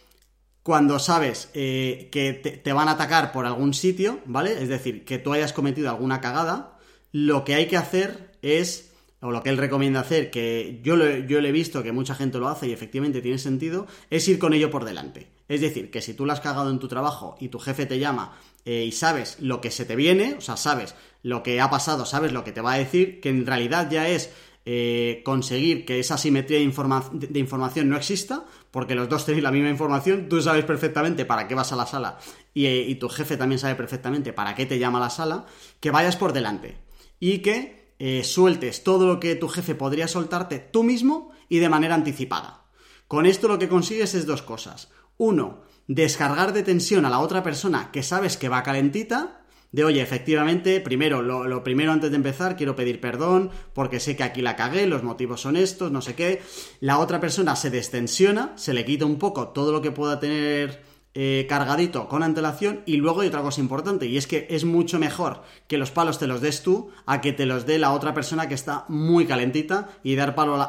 [0.62, 4.62] cuando sabes eh, que te, van a atacar por algún sitio, ¿vale?
[4.62, 6.78] Es decir, que tú hayas cometido alguna cagada,
[7.10, 11.08] lo que hay que hacer es, o lo que él recomienda hacer, que yo, lo,
[11.18, 14.52] yo he visto que mucha gente lo hace y efectivamente tiene sentido, es ir con
[14.52, 15.28] ello por delante.
[15.48, 17.98] Es decir, que si tú lo has cagado en tu trabajo y tu jefe te
[17.98, 20.94] llama eh, y sabes lo que se te viene, o sea, sabes
[21.24, 24.08] lo que ha pasado, sabes lo que te va a decir, que en realidad ya
[24.08, 24.30] es
[24.64, 29.70] eh, conseguir que esa simetría de, información no exista, porque los dos tenéis la misma
[29.70, 32.18] información, tú sabes perfectamente para qué vas a la sala
[32.54, 35.46] eh, y, tu jefe también sabe perfectamente para qué te llama a la sala,
[35.80, 36.76] que vayas por delante
[37.18, 41.68] y que eh, sueltes todo lo que tu jefe podría soltarte tú mismo y de
[41.68, 42.66] manera anticipada.
[43.08, 44.90] Con esto lo que consigues es dos cosas.
[45.18, 49.41] Uno, descargar de tensión a la otra persona que sabes que va calentita,
[49.73, 54.23] de oye, efectivamente, primero, lo, primero antes de empezar, quiero pedir perdón porque sé que
[54.23, 56.43] aquí la cagué, los motivos son estos, no sé qué.
[56.81, 60.83] La otra persona se destensiona, se le quita un poco todo lo que pueda tener
[61.14, 64.99] eh, cargadito con antelación y luego hay otra cosa importante y es que es mucho
[64.99, 68.14] mejor que los palos te los des tú a que te los dé la otra
[68.14, 70.66] persona que está muy calentita y dar palo a,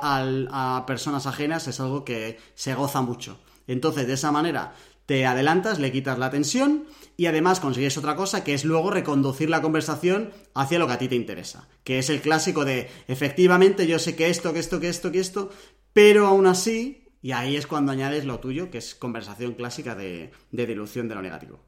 [0.51, 3.37] a personas ajenas es algo que se goza mucho.
[3.67, 4.73] Entonces, de esa manera
[5.05, 6.85] te adelantas, le quitas la tensión
[7.15, 10.97] y además consigues otra cosa que es luego reconducir la conversación hacia lo que a
[10.97, 14.79] ti te interesa, que es el clásico de efectivamente yo sé que esto, que esto,
[14.79, 15.49] que esto, que esto,
[15.93, 20.31] pero aún así, y ahí es cuando añades lo tuyo, que es conversación clásica de,
[20.51, 21.59] dilución de lo negativo.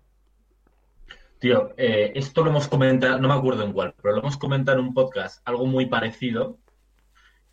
[1.40, 4.80] Tío, eh, esto lo hemos comentado, no me acuerdo en cuál, pero lo hemos comentado
[4.80, 6.58] en un podcast, algo muy parecido,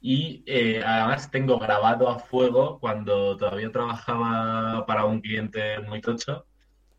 [0.01, 6.47] y eh, además tengo grabado a fuego cuando todavía trabajaba para un cliente muy tocho,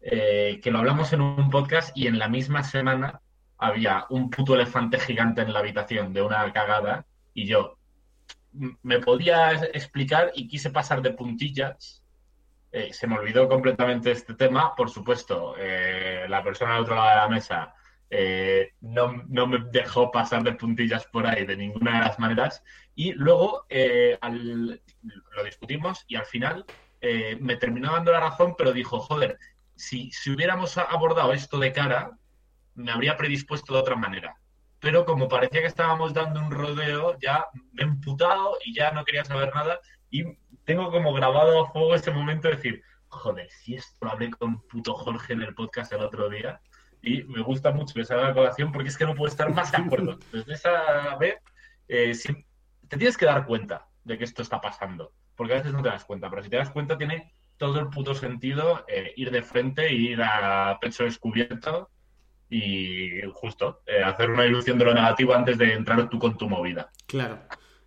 [0.03, 3.21] eh, que lo hablamos en un podcast y en la misma semana
[3.57, 7.77] había un puto elefante gigante en la habitación de una cagada y yo
[8.51, 12.03] me podía explicar y quise pasar de puntillas.
[12.71, 14.75] Eh, se me olvidó completamente este tema.
[14.75, 15.55] Por supuesto,
[16.27, 17.73] la persona al otro lado de la mesa
[18.81, 22.63] no, no, me dejó pasar de puntillas por ahí de ninguna de las maneras
[22.95, 26.65] y luego eh, lo discutimos y al final
[27.01, 29.37] eh, me terminó dando la razón, pero dijo, joder,
[29.75, 32.11] si, si hubiéramos abordado esto de cara,
[32.75, 34.35] me habría predispuesto de otra manera.
[34.79, 39.05] Pero como parecía que estábamos dando un rodeo, ya me he emputado y ya no
[39.05, 39.79] quería saber nada.
[40.09, 40.23] Y
[40.65, 44.61] tengo como grabado a fuego ese momento de decir, joder, si esto lo hablé con
[44.67, 46.59] puto Jorge en el podcast el otro día.
[47.01, 49.71] Y me gusta mucho que salga la colación porque es que no puedo estar más
[49.71, 50.17] de acuerdo.
[50.31, 51.35] Desde esa vez,
[51.87, 52.13] eh,
[52.87, 55.89] te tienes que dar cuenta de que esto está pasando, porque a veces no te
[55.89, 57.33] das cuenta, pero si te das cuenta tiene
[57.63, 61.89] todo el puto sentido eh, ir de frente, ir a pecho descubierto
[62.49, 66.49] y justo eh, hacer una ilusión de lo negativo antes de entrar tú con tu
[66.49, 66.91] movida.
[67.07, 67.39] Claro.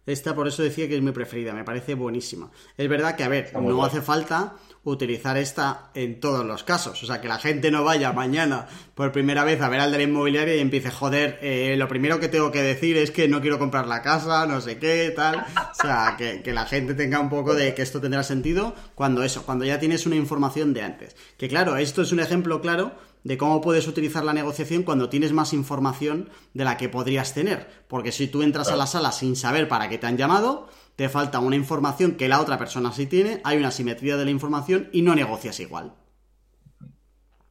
[0.06, 2.50] Esta por eso decía que es mi preferida, me parece buenísima.
[2.76, 4.54] Es verdad que, a ver, no hace falta
[4.90, 7.02] utilizar esta en todos los casos.
[7.02, 9.98] O sea, que la gente no vaya mañana por primera vez a ver al de
[9.98, 13.40] la inmobiliaria y empiece, joder, eh, lo primero que tengo que decir es que no
[13.40, 15.38] quiero comprar la casa, no sé qué, tal.
[15.38, 19.22] O sea, que, que la gente tenga un poco de que esto tendrá sentido cuando
[19.24, 21.16] eso, cuando ya tienes una información de antes.
[21.36, 22.94] Que claro, esto es un ejemplo claro
[23.26, 27.66] de cómo puedes utilizar la negociación cuando tienes más información de la que podrías tener.
[27.88, 31.08] Porque si tú entras a la sala sin saber para qué te han llamado, te
[31.08, 34.88] falta una información que la otra persona sí tiene, hay una simetría de la información
[34.92, 35.94] y no negocias igual.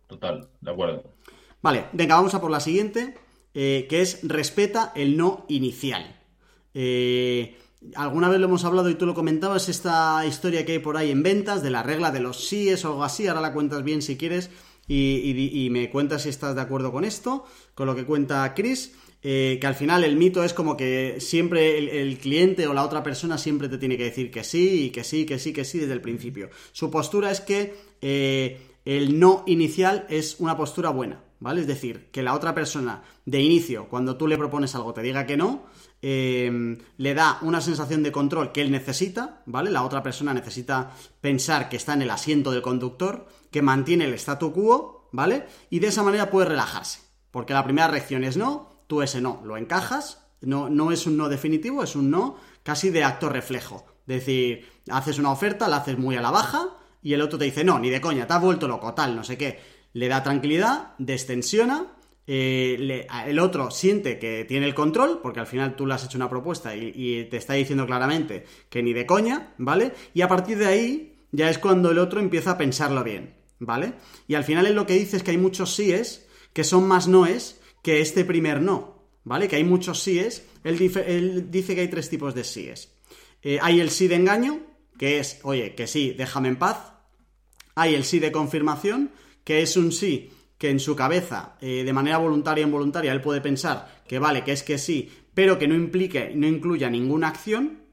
[0.08, 1.04] Total, de acuerdo.
[1.62, 3.16] Vale, venga, vamos a por la siguiente,
[3.54, 6.20] eh, que es respeta el no inicial.
[6.74, 7.58] Eh,
[7.96, 11.12] alguna vez lo hemos hablado y tú lo comentabas, esta historia que hay por ahí
[11.12, 14.02] en ventas de la regla de los síes o algo así, ahora la cuentas bien
[14.02, 14.50] si quieres,
[14.88, 18.94] y, me cuentas si estás de acuerdo con esto, con lo que cuenta Chris.
[19.28, 23.02] Eh, que al final el mito es como que siempre el, cliente o la otra
[23.02, 25.80] persona siempre te tiene que decir que sí, y que sí, que sí, que sí
[25.80, 26.52] desde el principio.
[26.72, 31.62] Su postura es que eh, el no inicial es una postura buena, ¿vale?
[31.62, 35.26] Es decir, que la otra persona de inicio, cuando tú le propones algo, te diga
[35.26, 35.66] que no,
[36.04, 39.72] eh, le da una sensación de control que él necesita, ¿vale?
[39.72, 44.14] La otra persona necesita pensar que está en el asiento del conductor, que mantiene el
[44.14, 45.48] statu quo, ¿vale?
[45.72, 47.00] Y de esa manera puede relajarse.
[47.32, 51.18] Porque la primera reacción es no, tú ese no lo encajas, no, no es un
[51.18, 53.86] no definitivo, es un no casi de acto reflejo.
[54.08, 56.70] Es decir, haces una oferta, la haces muy a la baja
[57.02, 59.24] y el otro te dice, no, ni de coña, te has vuelto loco, tal, no
[59.24, 59.60] sé qué.
[59.94, 61.96] Le da tranquilidad, destensiona,
[62.28, 66.18] eh, el otro siente que tiene el control, porque al final tú le has hecho
[66.18, 69.94] una propuesta y, te está diciendo claramente que ni de coña, ¿vale?
[70.14, 73.94] Y a partir de ahí ya es cuando el otro empieza a pensarlo bien, ¿vale?
[74.28, 77.62] Y al final es lo que dice que hay muchos síes que son más noes
[77.86, 79.48] que este primer no, ¿vale?
[79.48, 80.44] Que hay muchos síes.
[80.64, 82.98] Él, dice que hay tres tipos de síes.
[83.44, 84.60] Eh, hay el sí de engaño,
[84.98, 86.94] que es, oye, que sí, déjame en paz.
[87.76, 89.12] Hay el sí de confirmación,
[89.44, 93.22] que es un sí que en su cabeza, eh, de manera voluntaria o involuntaria, él
[93.22, 97.28] puede pensar que vale, que es que sí, pero que no implique, no incluya ninguna
[97.28, 97.84] acción.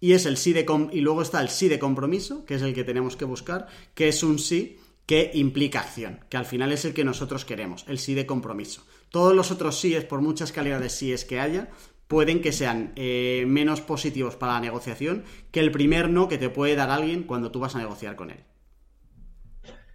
[0.00, 2.72] Y es el sí de y luego está el sí de compromiso, que es el
[2.72, 6.86] que tenemos que buscar, que es un sí que implica acción, que al final es
[6.86, 8.86] el que nosotros queremos, el sí de compromiso.
[9.12, 11.68] Todos los otros síes, por muchas calidades síes que haya,
[12.08, 16.48] pueden que sean eh, menos positivos para la negociación que el primer no que te
[16.48, 18.40] puede dar alguien cuando tú vas a negociar con él.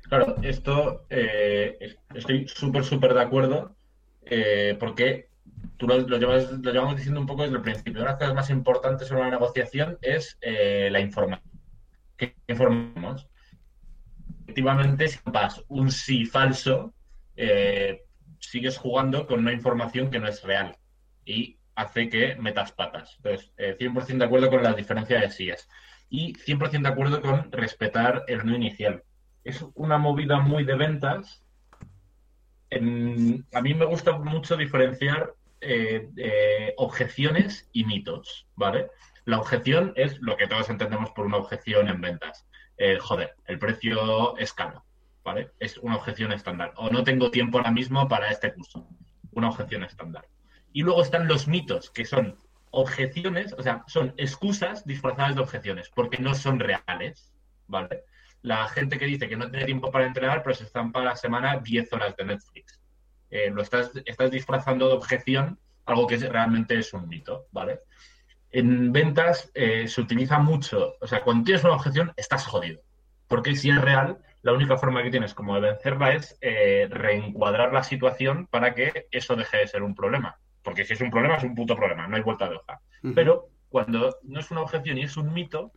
[0.04, 3.76] Claro, esto eh, estoy súper, súper de acuerdo
[4.24, 5.30] eh, porque
[5.76, 8.02] tú lo, llevamos diciendo un poco desde el principio.
[8.02, 11.52] Una de las cosas más importantes en una negociación es la información.
[12.16, 13.28] ¿Qué informamos?
[14.58, 16.94] efectivamente, si das un sí falso,
[17.36, 18.07] eh,
[18.40, 20.78] sigues jugando con una información que no es real
[21.26, 23.16] y hace que metas patas.
[23.18, 25.70] Entonces, 100% eh, de acuerdo con la diferencia de síes
[26.10, 29.04] y 100% de acuerdo con respetar el no inicial.
[29.44, 31.44] Es una movida muy de ventas.
[32.72, 38.90] a mí me gusta mucho diferenciar eh, objeciones y mitos, ¿vale?
[39.26, 42.48] La objeción es lo que todos entendemos por una objeción en ventas.
[43.02, 44.84] joder, el precio es caro,
[45.60, 46.74] Es una objeción estándar.
[46.78, 48.88] O no tengo tiempo ahora mismo para este curso.
[49.32, 50.28] Una objeción estándar.
[50.72, 52.38] Y luego están los mitos, que son
[52.72, 57.34] objeciones, o sea, son excusas disfrazadas de objeciones, porque no son reales,
[57.68, 58.04] ¿vale?
[58.42, 61.16] La gente que dice que no tiene tiempo para entrenar, pero se están para la
[61.16, 62.80] semana 10 horas de Netflix.
[63.30, 67.80] Eh, lo estás, estás disfrazando de objeción, algo que realmente es un mito, ¿vale?
[68.52, 72.82] En ventas eh, se utiliza mucho, o sea, cuando tienes una objeción, estás jodido.
[73.28, 77.74] Porque si es real, la única forma que tienes como de vencerla es eh, reencuadrar
[77.74, 80.40] la situación para que eso deje de ser un problema.
[80.64, 82.80] Porque si es un problema, es un puto problema, no hay vuelta de hoja.
[83.14, 85.74] Pero cuando no es una objeción y es un mito,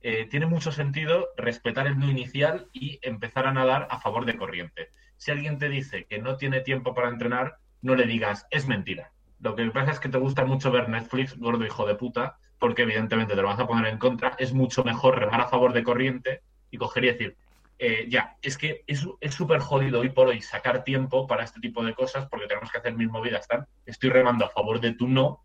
[0.00, 4.36] eh, tiene mucho sentido respetar el no inicial y empezar a nadar a favor de
[4.36, 4.88] corriente.
[5.16, 9.12] Si alguien te dice que no tiene tiempo para entrenar, no le digas, es mentira.
[9.38, 12.82] Lo que pasa es que te gusta mucho ver Netflix, gordo hijo de puta, porque
[12.82, 14.34] evidentemente te lo vas a poner en contra.
[14.40, 16.42] Es mucho mejor remar a favor de corriente
[16.72, 17.36] y coger y decir,
[17.78, 21.84] eh, ya, es que es súper jodido hoy por hoy sacar tiempo para este tipo
[21.84, 23.46] de cosas porque tenemos que hacer mil movidas.
[23.46, 25.44] Tan, estoy remando a favor de tu no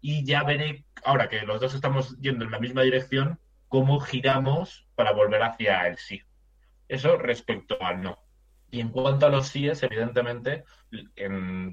[0.00, 4.86] y ya veré, ahora que los dos estamos yendo en la misma dirección, cómo giramos
[4.94, 6.22] para volver hacia el sí.
[6.88, 8.18] Eso respecto al no.
[8.70, 10.64] Y en cuanto a los síes, evidentemente,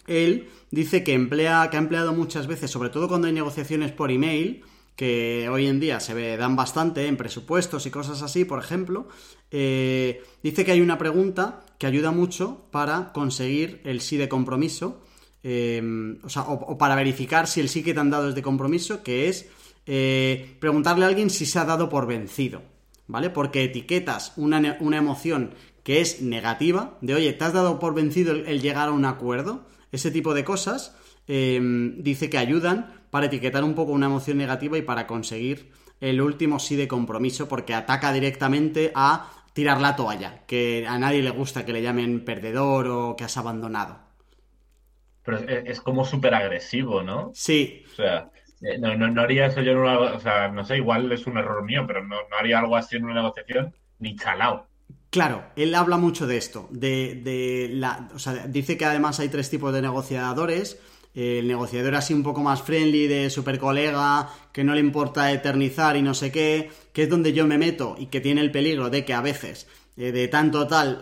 [0.05, 4.11] él dice que emplea, que ha empleado muchas veces, sobre todo cuando hay negociaciones por
[4.11, 4.65] email,
[4.97, 9.07] que hoy en día se dan bastante en presupuestos y cosas así, por ejemplo,
[9.49, 15.01] eh, dice que hay una pregunta que ayuda mucho para conseguir el sí de compromiso,
[15.43, 18.41] em, o sea, o, para verificar si el sí que te han dado es de
[18.41, 19.47] compromiso, que es
[19.85, 22.63] eh, preguntarle a alguien si se ha dado por vencido,
[23.07, 23.29] ¿vale?
[23.29, 25.53] Porque etiquetas una, emoción
[25.83, 29.65] que es negativa, de oye, ¿te has dado por vencido el, llegar a un acuerdo?
[29.91, 30.95] Ese tipo de cosas
[31.27, 36.21] em, dice que ayudan para etiquetar un poco una emoción negativa y para conseguir el
[36.21, 41.31] último sí de compromiso, porque ataca directamente a tirar la toalla, que a nadie le
[41.31, 43.97] gusta que le llamen perdedor o que has abandonado.
[45.23, 47.31] Pero es, es como súper agresivo, ¿no?
[47.33, 47.83] Sí.
[47.91, 48.29] O sea,
[48.79, 49.99] no, no, no, haría eso yo en una.
[49.99, 53.05] O sea, no sé, igual es un error mío, pero no, haría algo así en
[53.05, 54.65] una negociación ni chalao.
[55.09, 56.67] Claro, él habla mucho de esto.
[56.71, 60.79] De, de la, o sea, dice que además hay tres tipos de negociadores.
[61.13, 65.97] El negociador así un poco más friendly, de super colega, que no le importa eternizar
[65.97, 68.91] y no sé qué, que es donde yo me meto y que tiene el peligro
[68.91, 69.67] de que a veces
[69.97, 70.99] eh, de tanto tal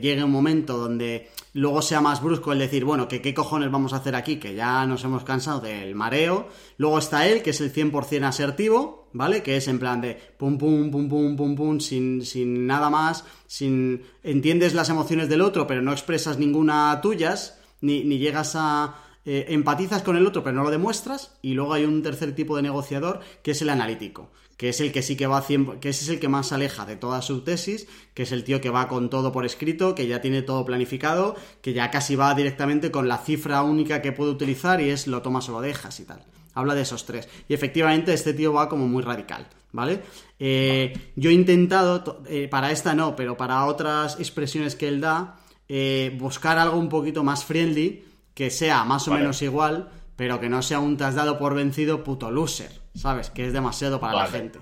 [0.00, 3.92] llegue un momento donde luego sea más brusco el decir, bueno, que qué cojones vamos
[3.92, 6.48] a hacer aquí, que ya nos hemos cansado del mareo.
[6.76, 9.42] Luego está él, que es el 100% asertivo, ¿vale?
[9.42, 13.24] Que es en plan de pum, pum, pum, pum, pum, pum, sin, sin nada más,
[13.46, 14.02] sin...
[14.22, 18.96] Entiendes las emociones del otro, pero no expresas ninguna tuyas, ni, ni llegas a
[19.30, 22.56] eh, empatizas con el otro pero no lo demuestras y luego hay un tercer tipo
[22.56, 25.88] de negociador que es el analítico, que es el que sí que va a que
[25.88, 28.70] ese es el que más aleja de toda su tesis, que es el tío que
[28.70, 32.90] va con todo por escrito, que ya tiene todo planificado, que ya casi va directamente
[32.90, 36.04] con la cifra única que puede utilizar y es lo tomas o lo dejas y
[36.04, 36.24] tal.
[36.54, 37.28] Habla de esos tres.
[37.48, 40.02] Y efectivamente este tío va como muy radical, ¿vale?
[40.40, 45.38] Eh, yo he intentado, eh, para esta no, pero para otras expresiones que él da,
[45.68, 48.04] eh, buscar algo un poquito más friendly,
[48.34, 51.54] que sea más o menos igual, pero que no sea un te has dado por
[51.54, 53.30] vencido puto loser, ¿sabes?
[53.30, 54.60] Que es demasiado para la gente,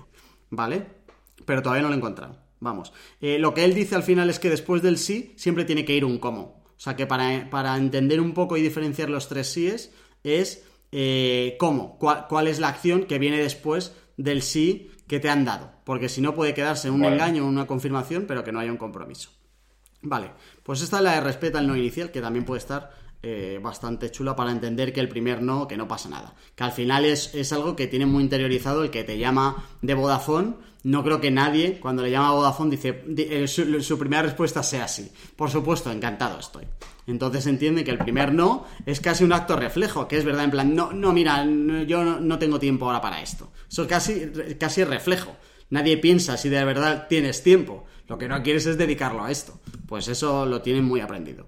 [0.49, 0.85] ¿vale?
[1.45, 2.37] Pero todavía no lo he encontrado.
[2.59, 2.91] Vamos.
[3.21, 6.05] lo que él dice al final es que después del sí siempre tiene que ir
[6.05, 6.63] un cómo.
[6.65, 9.91] O sea que para, para entender un poco y diferenciar los tres síes
[10.23, 15.45] es eh, cómo, cuál, es la acción que viene después del sí que te han
[15.45, 15.71] dado.
[15.83, 18.77] Porque si no puede quedarse un engaño o una confirmación, pero que no haya un
[18.77, 19.31] compromiso.
[20.01, 20.31] Vale,
[20.63, 22.91] pues esta es la de respeta al no inicial, que también puede estar
[23.23, 26.35] eh, bastante chula para entender que el primer no, que no pasa nada.
[26.55, 29.95] Que al final es, es, algo que tiene muy interiorizado el que te llama de
[29.95, 30.53] Vodafone.
[30.83, 34.83] No creo que nadie, cuando le llama a Vodafone, dice eh, su, primera respuesta sea
[34.83, 35.11] así.
[35.35, 36.65] Por supuesto, encantado estoy.
[37.07, 40.51] Entonces entiende que el primer no es casi un acto reflejo, que es verdad, en
[40.51, 41.43] plan, no, no, mira,
[41.87, 43.51] yo no, tengo tiempo ahora para esto.
[43.67, 45.35] Eso es casi, casi reflejo.
[45.71, 47.85] Nadie piensa si de verdad tienes tiempo.
[48.07, 49.59] Lo que no quieres es dedicarlo a esto.
[49.87, 51.47] Pues eso lo tienen muy aprendido.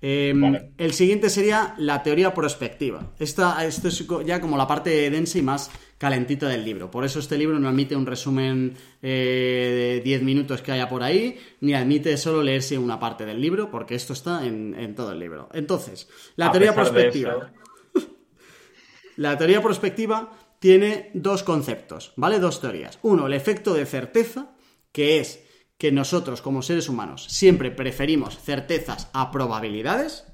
[0.00, 0.72] Em, vale.
[0.78, 3.12] El siguiente sería la teoría prospectiva.
[3.18, 6.90] Esta, esto es ya como la parte densa y más calentita del libro.
[6.90, 11.02] Por eso este libro no admite un resumen eh, de 10 minutos que haya por
[11.02, 15.18] ahí, ni admite solo leerse una parte del libro, porque esto está en, todo el
[15.18, 15.48] libro.
[15.52, 17.52] Entonces, la teoría prospectiva.
[19.16, 22.38] la teoría prospectiva tiene dos conceptos, ¿vale?
[22.38, 22.98] Dos teorías.
[23.02, 24.54] Uno, el efecto de certeza,
[24.92, 25.44] que es
[25.82, 30.26] que nosotros como seres humanos siempre preferimos certezas a probabilidades,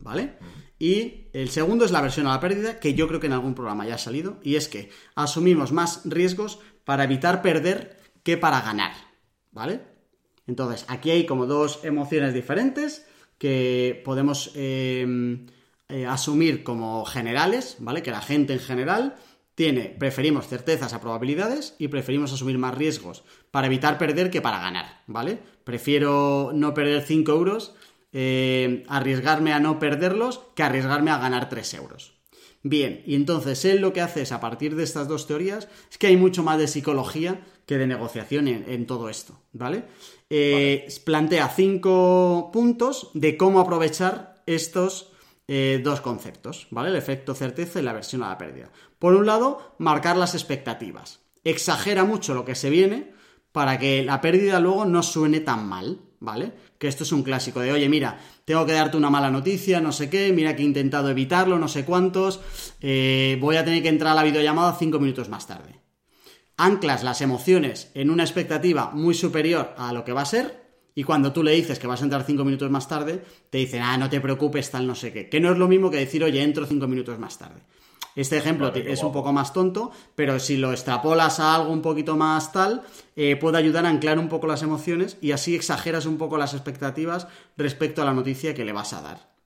[0.00, 0.38] ¿vale?
[0.78, 3.54] Y el segundo es la versión a la pérdida, que yo creo que en algún
[3.54, 8.62] programa ya ha salido, y es que asumimos más riesgos para evitar perder que para
[8.62, 8.92] ganar,
[9.52, 9.82] ¿vale?
[10.46, 15.36] Entonces, aquí hay como dos emociones diferentes que podemos eh,
[15.90, 18.02] eh, asumir como generales, ¿vale?
[18.02, 19.16] Que la gente en general
[19.56, 24.60] tiene, preferimos certezas a probabilidades y preferimos asumir más riesgos para evitar perder que para
[24.60, 25.38] ganar, ¿vale?
[25.64, 27.74] Prefiero no perder 5 euros,
[28.12, 32.12] eh, arriesgarme a no perderlos que arriesgarme a ganar 3 euros.
[32.62, 35.96] Bien, y entonces él lo que hace es, a partir de estas dos teorías, es
[35.96, 39.84] que hay mucho más de psicología que de negociación en, todo esto, ¿vale?
[40.28, 45.12] Eh, plantea cinco puntos de cómo aprovechar estos
[45.48, 46.88] eh, dos conceptos, ¿vale?
[46.88, 48.68] El efecto certeza y la versión a la pérdida.
[48.98, 51.20] Por un lado, marcar las expectativas.
[51.44, 53.12] Exagera mucho lo que se viene
[53.52, 56.52] para que la pérdida luego no suene tan mal, ¿vale?
[56.78, 59.92] Que esto es un clásico de, oye, mira, tengo que darte una mala noticia, no
[59.92, 62.40] sé qué, mira que he intentado evitarlo, no sé cuántos,
[62.80, 65.80] eh, voy a tener que entrar a la videollamada cinco minutos más tarde.
[66.58, 71.04] Anclas las emociones en una expectativa muy superior a lo que va a ser y
[71.04, 73.98] cuando tú le dices que vas a entrar cinco minutos más tarde, te dicen, ah,
[73.98, 75.28] no te preocupes, tal, no sé qué.
[75.28, 77.60] Que no es lo mismo que decir, oye, entro cinco minutos más tarde.
[78.16, 82.16] Este ejemplo es un poco más tonto, pero si lo extrapolas a algo un poquito
[82.16, 82.82] más tal,
[83.14, 86.54] eh, puede ayudar a anclar un poco las emociones y así exageras un poco las
[86.54, 89.36] expectativas respecto a la noticia que le vas a dar.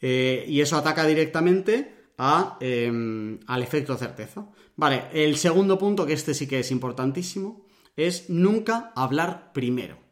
[0.00, 4.46] Eh, y eso ataca directamente a, em, al efecto certeza.
[4.76, 10.08] Vale, el segundo punto, que este sí que es importantísimo, es nunca hablar primero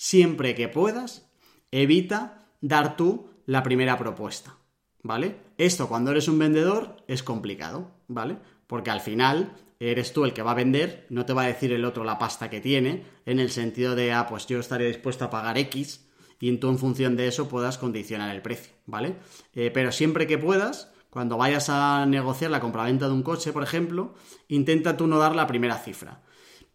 [0.00, 1.30] siempre que puedas,
[1.70, 4.56] evita dar tú la primera propuesta,
[5.02, 5.36] ¿vale?
[5.58, 8.38] Esto cuando eres un vendedor es complicado, ¿vale?
[8.66, 11.72] Porque al final eres tú el que va a vender, no te va a decir
[11.72, 15.24] el otro la pasta que tiene, en el sentido de, ah, pues yo estaré dispuesto
[15.24, 16.06] a pagar X
[16.38, 19.16] y tú en función de eso puedas condicionar el precio, ¿vale?
[19.54, 23.62] Eh, pero siempre que puedas, cuando vayas a negociar la compraventa de un coche, por
[23.62, 24.14] ejemplo,
[24.48, 26.22] intenta tú no dar la primera cifra.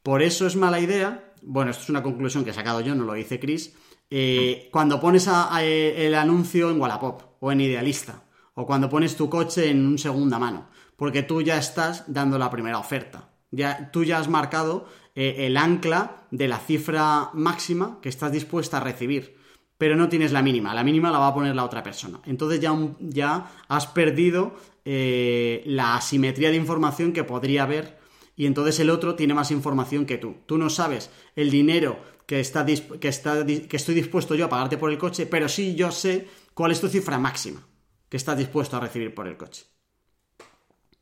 [0.03, 3.05] Por eso es mala idea bueno, esto es una conclusión que he sacado yo, no
[3.05, 3.76] lo dice Chris,
[4.10, 5.30] eh, cuando pones
[5.62, 8.24] el anuncio en Wallapop o en Idealista,
[8.56, 12.49] o cuando pones tu coche en un segunda mano, porque tú ya estás dando la
[12.49, 13.30] primera oferta.
[13.51, 18.78] Ya, tú ya has marcado eh, el ancla de la cifra máxima que estás dispuesta
[18.78, 19.38] a recibir,
[19.78, 20.74] pero no tienes la mínima.
[20.74, 22.20] La mínima la va a poner la otra persona.
[22.26, 27.97] Entonces ya, ya has perdido eh, la asimetría de información que podría haber
[28.38, 30.36] y entonces el otro tiene más información que tú.
[30.45, 34.78] Tú no sabes el dinero que, está, que, está, que estoy dispuesto yo a pagarte
[34.78, 37.65] por el coche, pero sí yo sé cuál es tu cifra máxima
[38.09, 39.65] que estás dispuesto a recibir por el coche.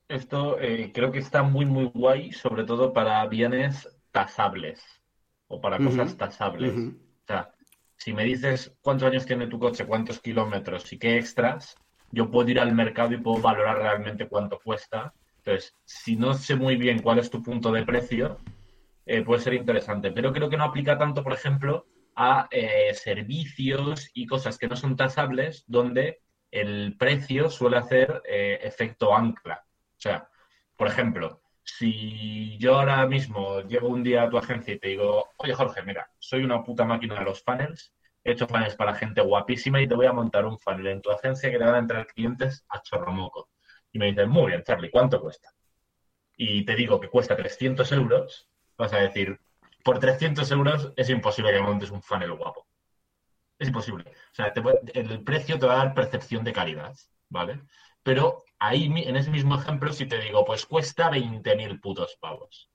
[0.07, 4.82] Esto eh, creo que está muy, muy guay, sobre todo para bienes tasables
[5.47, 6.74] o para cosas tasables.
[6.76, 7.53] O sea,
[7.97, 11.76] si me dices cuántos años tiene tu coche, cuántos kilómetros y qué extras,
[12.11, 15.13] yo puedo ir al mercado y puedo valorar realmente cuánto cuesta.
[15.38, 18.38] Entonces, si no sé muy bien cuál es tu punto de precio,
[19.06, 20.12] eh, puede ser interesante.
[20.12, 24.76] Pero creo que no aplica tanto, por ejemplo, a eh, servicios y cosas que no
[24.76, 29.66] son tasables, donde el precio suele hacer eh, efecto ancla.
[29.66, 30.30] O sea,
[30.76, 35.30] por ejemplo, si yo ahora mismo llego un día a tu agencia y te digo,
[35.38, 37.93] oye Jorge, mira, soy una puta máquina de los funnels,
[38.24, 41.12] he hecho funnels para gente guapísima y te voy a montar un funnel en tu
[41.12, 43.49] agencia que le van a entrar clientes a chorromoco.
[43.91, 45.49] Y me dices, muy bien, Charlie, ¿cuánto cuesta?
[46.36, 49.39] Y te digo que cuesta 300 euros, vas a decir,
[49.84, 52.67] por 300 euros es imposible que montes un funnel guapo.
[53.59, 54.05] Es imposible.
[54.09, 54.53] O sea,
[54.93, 56.95] el precio te va a dar percepción de calidad,
[57.30, 57.61] ¿vale?
[58.01, 62.69] Pero ahí, en ese mismo ejemplo, si te digo, pues cuesta 20.000 putos pavos.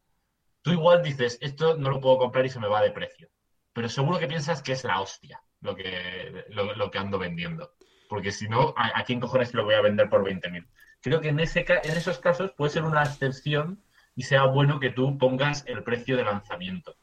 [0.62, 3.28] Tú igual dices, esto no lo puedo comprar y se me va de precio.
[3.72, 7.74] Pero seguro que piensas que es la hostia lo que, lo, que ando vendiendo.
[8.09, 10.66] Porque si no, ¿a, quién cojones lo voy a vender por 20.000?
[11.01, 13.82] Creo que en, ese, en esos casos puede ser una excepción
[14.19, 16.97] y sea bueno que tú pongas el precio de lanzamiento.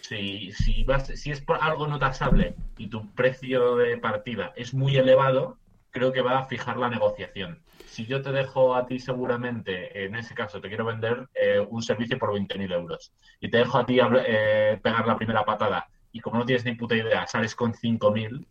[0.00, 4.72] Si, si, vas, si es por algo no tasable y tu precio de partida es
[4.72, 5.58] muy elevado,
[5.90, 7.62] creo que va a fijar la negociación.
[7.84, 11.82] Si yo te dejo a ti seguramente, en ese caso te quiero vender eh, un
[11.82, 16.20] servicio por 20.000 euros y te dejo a ti eh, pegar la primera patada y
[16.20, 18.46] como no tienes ni puta idea, sales con 5.000,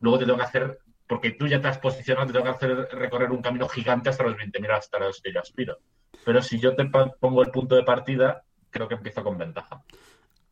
[0.00, 2.88] luego te tengo que hacer, porque tú ya te has posicionado, te tengo que hacer
[2.92, 5.76] recorrer un camino gigante hasta los 20.000 hasta los que yo aspiro.
[6.24, 9.82] Pero si yo te pongo el punto de partida, creo que empiezo con ventaja.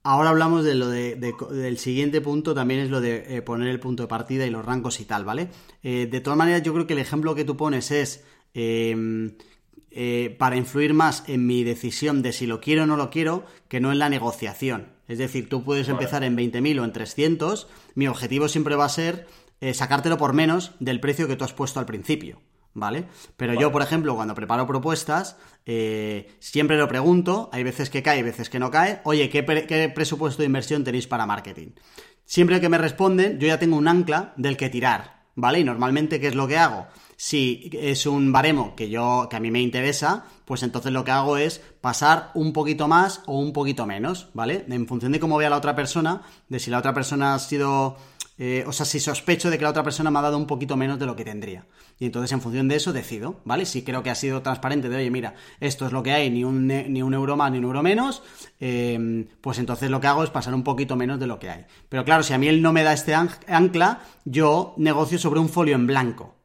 [0.03, 3.81] Ahora hablamos de lo de, del siguiente punto, también es lo de eh, poner el
[3.81, 5.49] punto de partida y los rangos y tal, ¿vale?
[5.83, 9.37] Eh, de todas maneras, yo creo que el ejemplo que tú pones es em,
[9.91, 13.45] eh, para influir más en mi decisión de si lo quiero o no lo quiero,
[13.69, 14.89] que no en la negociación.
[15.07, 18.91] Es decir, tú puedes empezar en 20.000 o en 300, mi objetivo siempre va a
[18.91, 19.27] ser
[19.75, 22.41] sacártelo por menos del precio que tú has puesto al principio.
[22.75, 23.07] ¿Vale?
[23.37, 28.19] Pero yo, por ejemplo, cuando preparo propuestas, eh, siempre lo pregunto, hay veces que cae,
[28.19, 31.73] hay veces que no cae, oye, ¿qué, presupuesto de inversión tenéis para marketing?
[32.25, 35.61] Siempre que me responden, yo ya tengo un ancla del que tirar, ¿vale?
[35.61, 36.87] Y normalmente, ¿qué es lo que hago?
[37.17, 41.11] Si es un baremo que yo, que a mí me interesa, pues entonces lo que
[41.11, 44.65] hago es pasar un poquito más o un poquito menos, ¿vale?
[44.69, 47.97] En función de cómo vea la otra persona, de si la otra persona ha sido
[48.43, 50.75] eh, o sea, si sospecho de que la otra persona me ha dado un poquito
[50.75, 51.67] menos de lo que tendría.
[52.01, 53.67] Y entonces, en función de eso, decido, ¿vale?
[53.67, 56.45] Si creo que ha sido transparente de, oye, mira, esto es lo que hay, ni
[56.45, 58.23] un, ni un euro más ni un euro menos,
[58.59, 61.67] em, pues entonces lo que hago es pasar un poquito menos de lo que hay.
[61.91, 65.51] Pero claro, si a mí él no me da este ancla, yo negocio sobre un
[65.51, 66.37] folio en blanco.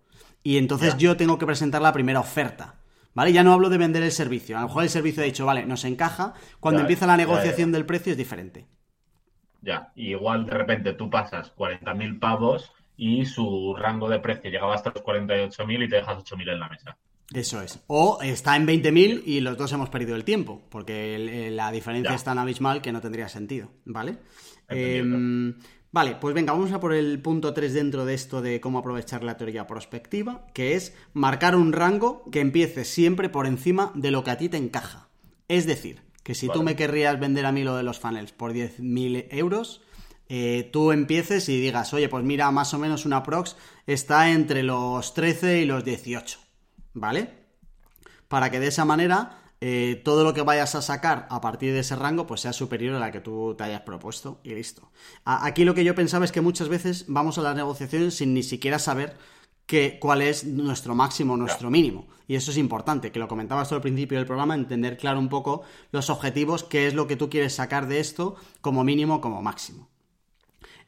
[0.44, 2.76] Y entonces yo tengo que presentar la primera oferta.
[3.14, 3.32] ¿Vale?
[3.32, 4.58] Ya no hablo de vender el servicio.
[4.58, 6.34] A lo mejor el servicio ha dicho, vale, nos encaja.
[6.60, 8.68] Cuando empieza la negociación del precio es diferente.
[9.62, 14.92] Ya, igual de repente tú pasas 40.000 pavos y su rango de precio llegaba hasta
[14.92, 16.98] los 48.000 y te dejas 8.000 en la mesa.
[17.34, 17.84] Eso es.
[17.88, 22.24] O está en 20.000 y los dos hemos perdido el tiempo, porque la diferencia es
[22.24, 24.18] tan abismal que no tendría sentido, ¿vale?
[24.70, 25.56] Em,
[25.92, 29.24] vale, pues venga, vamos a por el punto 3 dentro de esto de cómo aprovechar
[29.24, 34.24] la teoría prospectiva, que es marcar un rango que empiece siempre por encima de lo
[34.24, 35.10] que a ti te encaja.
[35.48, 38.54] Es decir, que si tú me querrías vender a mí lo de los funnels por
[38.54, 39.82] 10.000 euros,
[40.30, 43.56] eh, tú empieces y digas, oye, pues mira, más o menos una prox
[43.86, 46.40] está entre los 13 y los 18,
[46.94, 47.46] ¿vale?
[48.28, 51.80] Para que de esa manera eh, todo lo que vayas a sacar a partir de
[51.80, 54.92] ese rango pues sea superior a la que tú te hayas propuesto y listo.
[55.24, 58.44] aquí lo que yo pensaba es que muchas veces vamos a las negociaciones sin ni
[58.44, 59.18] siquiera saber
[59.66, 62.08] que, cuál es nuestro máximo, nuestro mínimo.
[62.28, 65.64] Y eso es importante, que lo comentabas al principio del programa, entender claro un poco
[65.92, 69.90] los objetivos, qué es lo que tú quieres sacar de esto como mínimo, como máximo.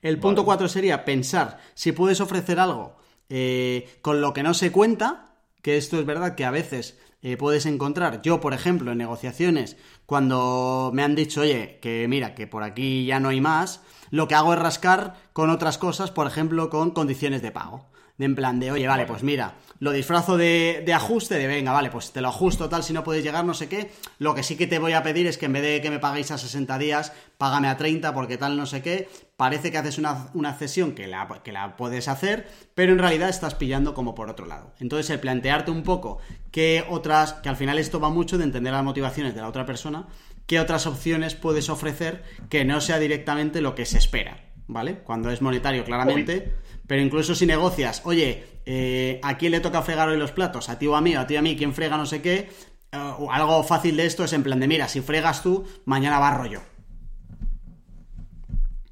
[0.02, 2.98] El punto cuatro sería pensar si puedes ofrecer algo
[3.30, 7.36] eh, con lo que no se cuenta, que esto es verdad que a veces eh,
[7.36, 8.22] puedes encontrar.
[8.22, 9.76] Yo, por ejemplo, en negociaciones,
[10.06, 14.28] cuando me han dicho, oye, que mira, que por aquí ya no hay más, lo
[14.28, 17.88] que hago es rascar con otras cosas, por ejemplo, con condiciones de pago
[18.18, 21.72] de en plan de, oye, vale, pues mira, lo disfrazo de, de, ajuste, de venga,
[21.72, 23.92] vale, pues te lo ajusto tal, si no puedes llegar, no sé qué.
[24.18, 26.00] Lo que sí que te voy a pedir es que en vez de que me
[26.00, 29.08] paguéis a 60 días, págame a 30 porque tal, no sé qué.
[29.36, 33.30] Parece que haces una, una cesión que la, que la puedes hacer, pero en realidad
[33.30, 34.74] estás pillando como por otro lado.
[34.80, 36.18] Entonces, el plantearte un poco
[36.52, 39.68] qué otras, que al final esto va mucho de entender las motivaciones de la otra
[39.68, 40.08] persona,
[40.48, 45.00] qué otras opciones puedes ofrecer que no sea directamente lo que se espera, ¿vale?
[45.00, 46.54] Cuando es monetario, claramente.
[46.86, 50.70] Pero incluso si negocias, oye, eh, ¿a quién le toca fregar hoy los platos?
[50.70, 51.16] ¿A ti o a mí?
[51.16, 51.58] ¿A ti o a mí?
[51.58, 52.50] ¿Quién frega no sé qué?
[52.92, 56.46] Eh, algo fácil de esto es en plan de, mira, si fregas tú, mañana barro
[56.46, 56.62] yo.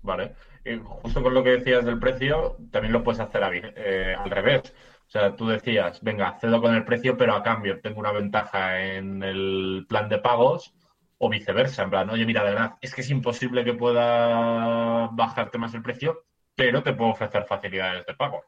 [0.02, 0.34] Vale.
[0.66, 4.74] Y justo con lo que decías del precio, también lo puedes hacer eh, al revés.
[5.08, 8.84] O sea, tú decías, venga, cedo con el precio, pero a cambio tengo una ventaja
[8.84, 10.74] en el plan de pagos
[11.18, 11.84] o viceversa.
[11.84, 15.82] En plan, oye, mira, de verdad, es que es imposible que pueda bajarte más el
[15.82, 16.24] precio,
[16.56, 18.44] pero te puedo ofrecer facilidades de pago.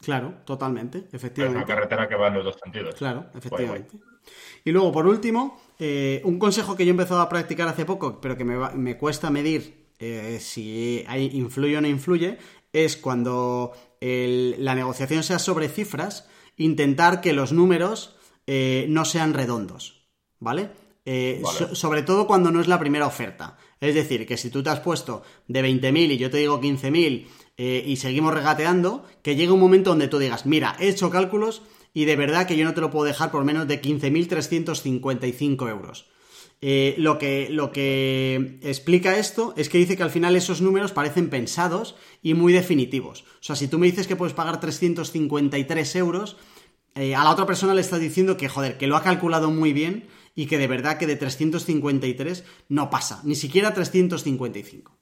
[0.00, 1.60] Claro, totalmente, efectivamente.
[1.60, 2.94] Es una carretera que va en los dos sentidos.
[2.94, 3.98] Claro, efectivamente.
[4.64, 8.20] Y luego, por último, eh, un consejo que yo he empezado a practicar hace poco,
[8.20, 12.38] pero que me, cuesta medir eh, si hay, influye o no influye,
[12.72, 18.16] es cuando la negociación sea sobre cifras, intentar que los números
[18.46, 20.70] eh, no sean redondos, ¿vale?
[21.72, 23.56] Sobre todo cuando no es la primera oferta.
[23.80, 27.26] Es decir, que si tú te has puesto de 20.000 y yo te digo 15.000
[27.86, 31.62] y seguimos regateando, que llegue un momento donde tú digas, mira, he hecho cálculos
[31.92, 36.06] y de verdad que yo no te lo puedo dejar por menos de 15.355 euros.
[36.62, 40.92] Eh, lo, que, lo que explica esto es que dice que al final esos números
[40.92, 43.22] parecen pensados y muy definitivos.
[43.22, 46.36] O sea, si tú me dices que puedes pagar 353 euros,
[46.94, 49.72] eh, a la otra persona le estás diciendo que, joder, que lo ha calculado muy
[49.72, 50.08] bien
[50.40, 54.98] y que de verdad que de 353 no pasa, ni siquiera 355.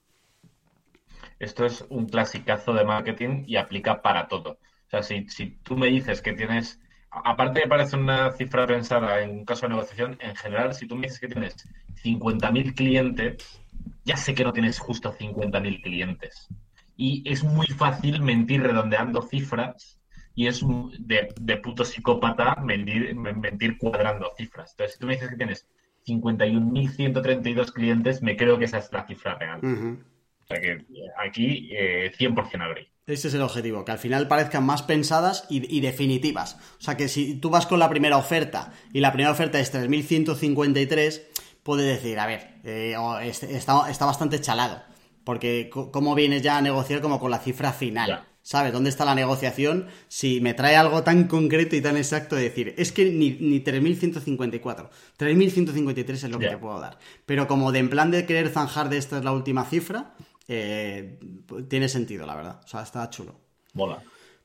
[1.39, 4.59] Esto es un clasicazo de marketing y aplica para todo.
[4.59, 6.81] O sea, si, si tú me dices que tienes,
[7.12, 10.97] aparte de parece una cifra pensada en un caso de negociación, en general, si tú
[10.97, 11.55] me dices que tienes
[12.02, 13.60] 50.000 clientes,
[14.05, 16.48] ya sé que no tienes justo 50.000 clientes.
[16.97, 19.98] Y es muy fácil mentir redondeando cifras
[20.39, 20.60] y es
[21.01, 24.70] de, de puto psicópata mentir, mentir, cuadrando cifras.
[24.70, 25.66] Entonces, si tú me dices que tienes
[26.06, 29.59] 51.132 clientes, me creo que esa es la cifra real.
[29.59, 30.86] O sea que
[31.19, 32.89] aquí eh, 100% abrí.
[33.09, 36.56] Ese es el objetivo, que al final parezcan más pensadas y, definitivas.
[36.78, 39.74] O sea que si tú vas con la primera oferta y la primera oferta es
[39.74, 41.20] 3.153,
[41.65, 42.94] puedes decir, a ver, eh,
[43.24, 44.85] está, bastante chalado.
[45.24, 48.28] Porque cómo vienes ya a negociar como con la cifra final.
[48.49, 48.73] ¿Sabes?
[48.73, 49.89] ¿Dónde está la negociación?
[50.09, 53.62] Si me trae algo tan concreto y tan exacto de decir, es que ni, ni
[53.62, 54.89] 3.154,
[55.19, 56.99] 3.153 es lo que te puedo dar.
[57.27, 60.15] Pero como de en plan de querer zanjar de esta es la última cifra,
[60.49, 61.20] eh,
[61.69, 62.61] tiene sentido, la verdad.
[62.65, 63.39] O sea, está chulo.
[63.75, 64.03] Mola.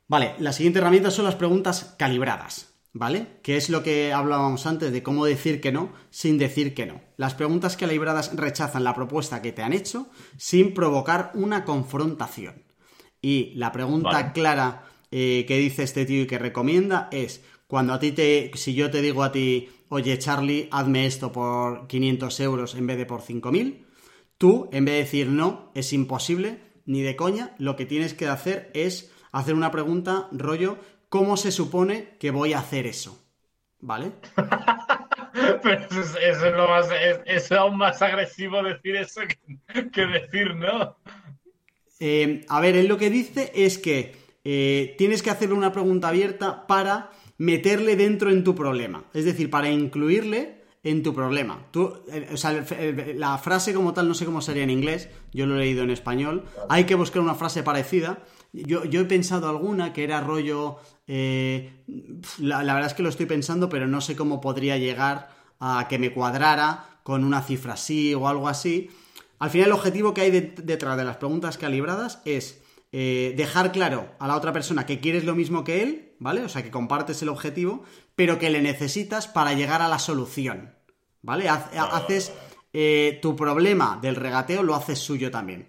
[0.10, 3.40] Vale, la siguiente herramienta son las preguntas calibradas, ¿vale?
[3.42, 7.00] Que es lo que hablábamos antes de cómo decir que no sin decir que no.
[7.16, 12.73] Las preguntas calibradas rechazan la propuesta que te han hecho sin provocar una confrontación.
[13.24, 18.00] Y la pregunta clara eh, que dice este tío y que recomienda es cuando a
[18.00, 22.76] ti te, si yo te digo a ti, oye Charlie, hazme esto por 500 euros
[22.76, 23.84] en vez de por 5000,
[24.38, 28.28] Tú, en vez de decir no, es imposible, ni de coña, lo que tienes que
[28.28, 30.78] hacer es hacer una pregunta, rollo,
[31.08, 33.24] ¿cómo se supone que voy a hacer eso?
[33.80, 34.12] ¿Vale?
[35.64, 36.90] Pero eso es, lo más,
[37.26, 39.22] es, aún más agresivo decir eso
[39.94, 40.98] que, decir no.
[42.06, 44.14] Eh, a ver, él lo que dice es que
[44.44, 49.06] eh, tienes que hacerle una pregunta abierta para meterle dentro en tu problema.
[49.14, 51.66] Es decir, para incluirle en tu problema.
[51.72, 52.66] Tú, eh, o sea,
[53.16, 55.92] la frase como tal no sé cómo sería en inglés, yo lo he leído en
[55.92, 56.44] español.
[56.68, 58.20] Hay que buscar una frase parecida.
[58.52, 60.80] Yo, he pensado alguna que era rollo...
[61.08, 61.72] Eh,
[62.38, 66.00] la, verdad es que lo estoy pensando, pero no sé cómo podría llegar a que
[66.00, 68.90] me cuadrara con una cifra así o algo así.
[69.44, 72.62] Al final el objetivo que hay detrás de las preguntas calibradas es
[72.94, 76.44] eh, dejar claro a la otra persona que quieres lo mismo que él, ¿vale?
[76.44, 77.84] O sea, que compartes el objetivo,
[78.16, 80.74] pero que le necesitas para llegar a la solución,
[81.22, 81.50] ¿vale?
[81.50, 82.32] Haces
[82.72, 85.68] eh, tu problema del regateo, lo haces suyo también.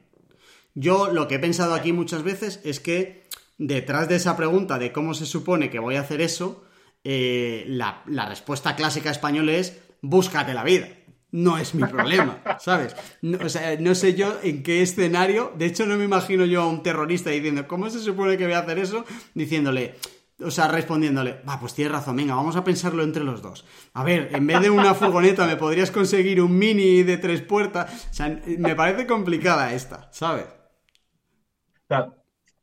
[0.75, 3.25] Yo lo que he pensado aquí muchas veces es que
[3.59, 6.63] detrás de esa pregunta de cómo se supone que voy a hacer eso,
[7.03, 10.87] eh, la, la respuesta clásica española es búscate la vida
[11.35, 12.95] no es mi problema, ¿sabes?
[13.21, 16.63] No, o sea, no sé yo en qué escenario, de hecho no me imagino yo
[16.63, 19.05] a un terrorista diciendo, ¿cómo se supone que voy a hacer eso?
[19.35, 19.97] Diciéndole,
[20.39, 23.67] o sea, respondiéndole, va, pues tienes razón, venga, vamos a pensarlo entre los dos.
[23.95, 28.09] A ver, en vez de una furgoneta me podrías conseguir un mini de tres puertas.
[28.13, 30.47] O sea, me parece complicada esta, ¿sabes?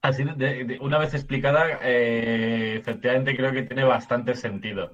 [0.01, 0.23] Así,
[0.79, 4.91] una vez explicada, eh, efectivamente creo que tiene bastante sentido.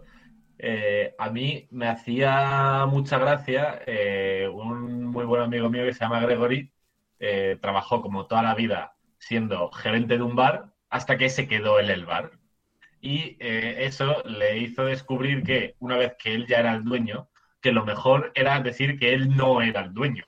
[0.59, 5.99] Eh, a mí me hacía mucha gracia eh, un muy buen amigo mío que se
[5.99, 6.71] llama Gregory,
[7.19, 11.79] eh, trabajó como toda la vida siendo gerente de un bar hasta que se quedó
[11.79, 12.31] en el bar.
[12.99, 17.29] Y eso le hizo descubrir que una vez que él ya era el dueño,
[17.61, 20.25] que lo mejor era decir que él no era el dueño.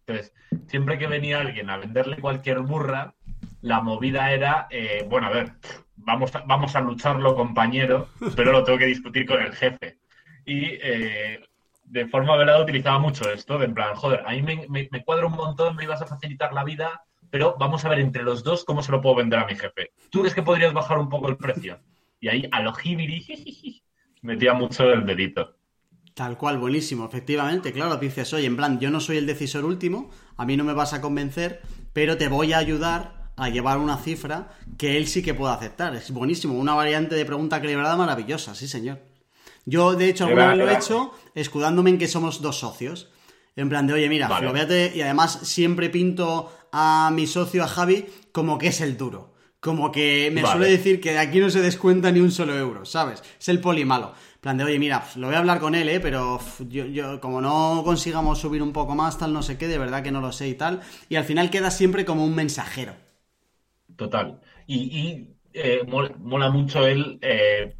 [0.00, 0.34] Entonces,
[0.66, 3.14] siempre que venía alguien a venderle cualquier burra,
[3.62, 4.68] la movida era,
[5.08, 5.52] bueno, a ver,
[6.04, 9.98] vamos a, vamos a lucharlo, compañero, pero lo tengo que discutir con el jefe.
[10.44, 11.40] Y eh,
[11.84, 15.26] de forma velada utilizaba mucho esto, de en plan, joder, a mí me, me, cuadra
[15.26, 18.64] un montón, me ibas a facilitar la vida, pero vamos a ver entre los dos
[18.64, 19.92] cómo se lo puedo vender a mi jefe.
[20.10, 21.80] ¿Tú crees que podrías bajar un poco el precio?
[22.20, 23.82] Y ahí a lo jibiri
[24.22, 25.54] metía mucho el dedito.
[26.14, 30.10] Tal cual, buenísimo, efectivamente, claro, dices, oye, en plan, yo no soy el decisor último,
[30.36, 31.60] a mí no me vas a convencer,
[31.92, 35.94] pero te voy a ayudar a llevar una cifra que él sí que pueda aceptar.
[35.94, 38.98] Es buenísimo, una variante de pregunta equilibrada maravillosa, sí, señor.
[39.64, 43.10] Yo, de hecho, alguna vez lo he hecho escudándome en que somos dos socios.
[43.54, 44.92] En plan de, oye, mira, vale.
[44.94, 49.34] y además siempre pinto a mi socio, a Javi, como que es el duro.
[49.60, 52.84] Como que me suele decir que de aquí no se descuenta ni un solo euro,
[52.84, 53.22] ¿sabes?
[53.40, 54.12] Es el poli malo.
[54.36, 55.98] En plan de, oye, mira, lo voy a hablar con él, ¿eh?
[55.98, 59.78] Pero yo, yo, como no consigamos subir un poco más, tal, no sé qué, de
[59.78, 60.80] verdad que no lo sé y tal.
[61.08, 62.94] Y al final queda siempre como un mensajero.
[63.98, 64.40] Total.
[64.68, 67.74] Y, eh, mola, mucho el eh,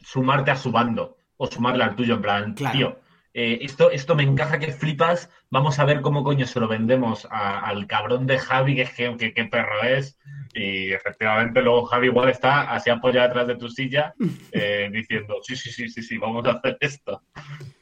[0.00, 3.00] sumarte a su bando o sumarle al tuyo, en plan, tío,
[3.34, 7.26] eh, esto, esto me encaja que flipas, vamos a ver cómo coño se lo vendemos
[7.30, 10.16] al cabrón de Javi, que, que, perro es.
[10.54, 14.14] Y efectivamente luego Javi igual está así apoyado detrás de tu silla
[14.92, 17.22] diciendo, sí, sí, sí, sí, sí, vamos a hacer esto.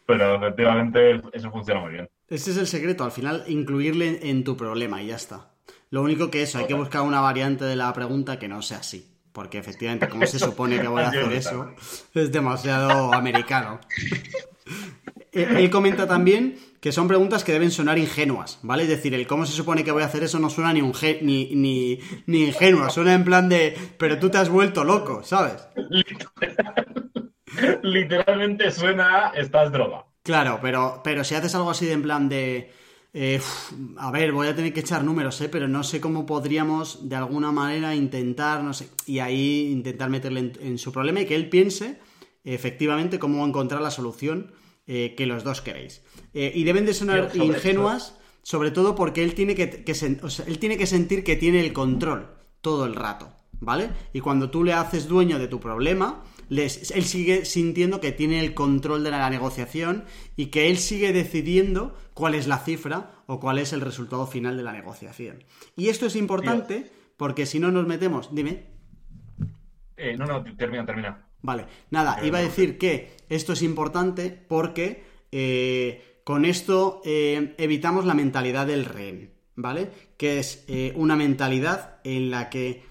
[0.07, 2.09] Pero efectivamente eso funciona muy bien.
[2.29, 5.54] Ese es el secreto, al final incluirle en tu problema y ya está.
[5.91, 8.79] Lo único que eso, hay que buscar una variante de la pregunta que no sea
[8.79, 9.11] así.
[9.33, 11.75] Porque efectivamente, como se supone que voy a hacer eso?
[12.15, 13.81] Es demasiado americano.
[15.33, 18.85] Eh, él comenta también que son preguntas que deben sonar ingenuas, ¿vale?
[18.85, 20.93] Es decir, el cómo se supone que voy a hacer eso no suena ni, un
[21.23, 25.67] ni, ni, ni ingenuo, suena en plan de, pero tú te has vuelto loco, ¿sabes?
[27.83, 30.05] Literalmente suena a estás droga.
[30.23, 32.73] Claro, pero, pero si haces algo así de en plan de,
[33.17, 33.41] eh,
[33.97, 35.49] a ver, voy a tener que echar números, ¿eh?
[35.49, 40.53] pero no sé cómo podríamos de alguna manera intentar, no sé, y ahí intentar meterle
[40.61, 42.01] en, su problema y que él piense
[42.43, 44.53] efectivamente cómo encontrar la solución
[44.89, 46.03] eh, que los dos queréis.
[46.35, 49.85] Eh, y deben de sonar ingenuas, sobre todo porque él tiene que,
[50.47, 53.91] él tiene que sentir que tiene el control todo el rato, ¿vale?
[54.13, 58.55] Y cuando tú le haces dueño de tu problema, él sigue sintiendo que tiene el
[58.55, 60.05] control de la negociación
[60.37, 64.57] y que él sigue decidiendo cuál es la cifra o cuál es el resultado final
[64.57, 65.45] de la negociación.
[65.77, 68.67] Y esto es importante porque si no nos metemos, dime.
[69.97, 71.27] Eh, no, no, termina, termina.
[71.43, 78.07] Vale, nada, iba a decir que esto es importante porque eh, con esto eh, evitamos
[78.07, 79.91] la mentalidad del rehén, ¿vale?
[80.17, 82.83] Que es una mentalidad en la que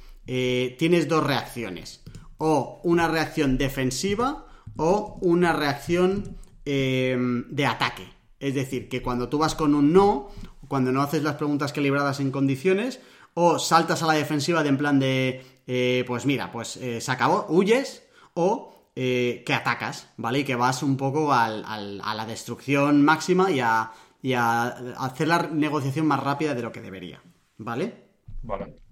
[0.78, 2.04] tienes dos reacciones
[2.45, 7.15] o una reacción defensiva o una reacción eh,
[7.49, 8.06] de ataque.
[8.38, 10.28] Es decir, que cuando tú vas con un no,
[10.68, 12.99] cuando no haces las preguntas calibradas en condiciones,
[13.34, 17.11] o saltas a la defensiva de en plan de, eh, pues mira, pues eh, se
[17.14, 18.03] acabó, huyes,
[18.34, 20.40] o que atacas, ¿vale?
[20.40, 23.91] Y que vas un poco a la destrucción máxima y a,
[24.22, 24.65] y a
[24.98, 27.22] hacer la negociación más rápida de lo que debería,
[27.57, 28.03] ¿vale?
[28.44, 28.83] Vale.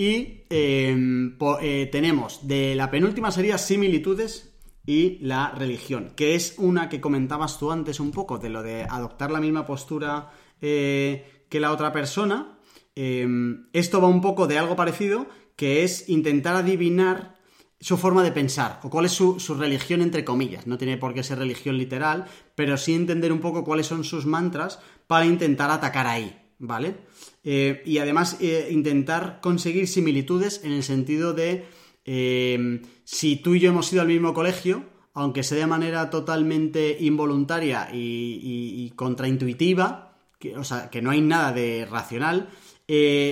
[0.00, 4.50] Y em, eh, tenemos de la penúltima sería similitudes
[4.86, 8.84] y la religión, que es una que comentabas tú antes un poco, de lo de
[8.84, 10.30] adoptar la misma postura
[10.62, 12.58] eh, que la otra persona.
[12.94, 17.36] Em, esto va un poco de algo parecido, que es intentar adivinar
[17.78, 20.66] su forma de pensar, o cuál es su, su, religión entre comillas.
[20.66, 22.24] No tiene por qué ser religión literal,
[22.54, 27.09] pero sí entender un poco cuáles son sus mantras para intentar atacar ahí, ¿vale?
[27.42, 31.64] Eh, y además eh, intentar conseguir similitudes en el sentido de
[32.04, 34.84] eh, si tú y yo hemos ido al mismo colegio,
[35.14, 41.52] aunque sea de manera totalmente involuntaria y, contraintuitiva, que, o sea, que no hay nada
[41.52, 42.48] de racional,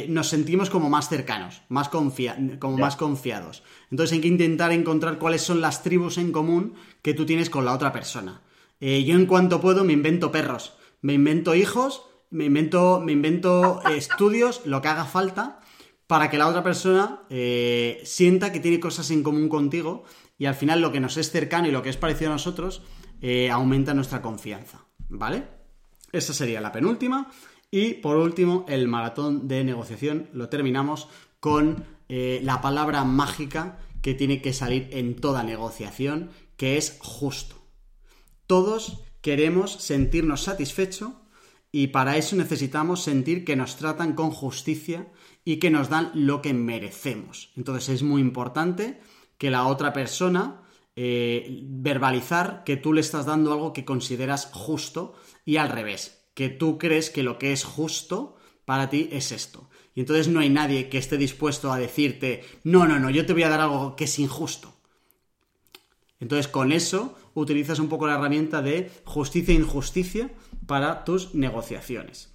[0.09, 3.63] nos sentimos como más cercanos, más como más confiados.
[3.91, 7.65] Entonces hay que intentar encontrar cuáles son las tribus en común que tú tienes con
[7.65, 8.43] la otra persona.
[8.81, 14.63] yo en cuanto puedo me invento perros, me invento hijos me invento, me invento estudios,
[14.65, 15.61] lo que haga falta,
[16.07, 20.05] para que la otra persona eh, sienta que tiene cosas en común contigo
[20.39, 22.83] y al final lo que nos es cercano y lo que es parecido a nosotros
[23.21, 25.45] eh, aumenta nuestra confianza, ¿vale?
[26.13, 27.31] Esa sería la penúltima.
[27.71, 31.09] Y por último, el maratón de negociación lo terminamos
[31.41, 37.57] con eh, la palabra mágica que tiene que salir en toda negociación, que es justo.
[38.47, 41.13] Todos queremos sentirnos satisfechos
[41.71, 45.13] y para eso necesitamos sentir que nos tratan con justicia
[45.45, 47.53] y que nos dan lo que merecemos.
[47.57, 49.01] Entonces es muy importante
[49.37, 50.63] que la otra persona
[50.97, 55.15] eh, verbalizar que tú le estás dando algo que consideras justo
[55.45, 59.69] y al revés, que tú crees que lo que es justo para ti es esto.
[59.95, 63.33] Y entonces no hay nadie que esté dispuesto a decirte, no, no, no, yo te
[63.33, 64.78] voy a dar algo que es injusto.
[66.21, 70.31] Entonces con eso utilizas un poco la herramienta de justicia e injusticia
[70.67, 72.35] para tus negociaciones.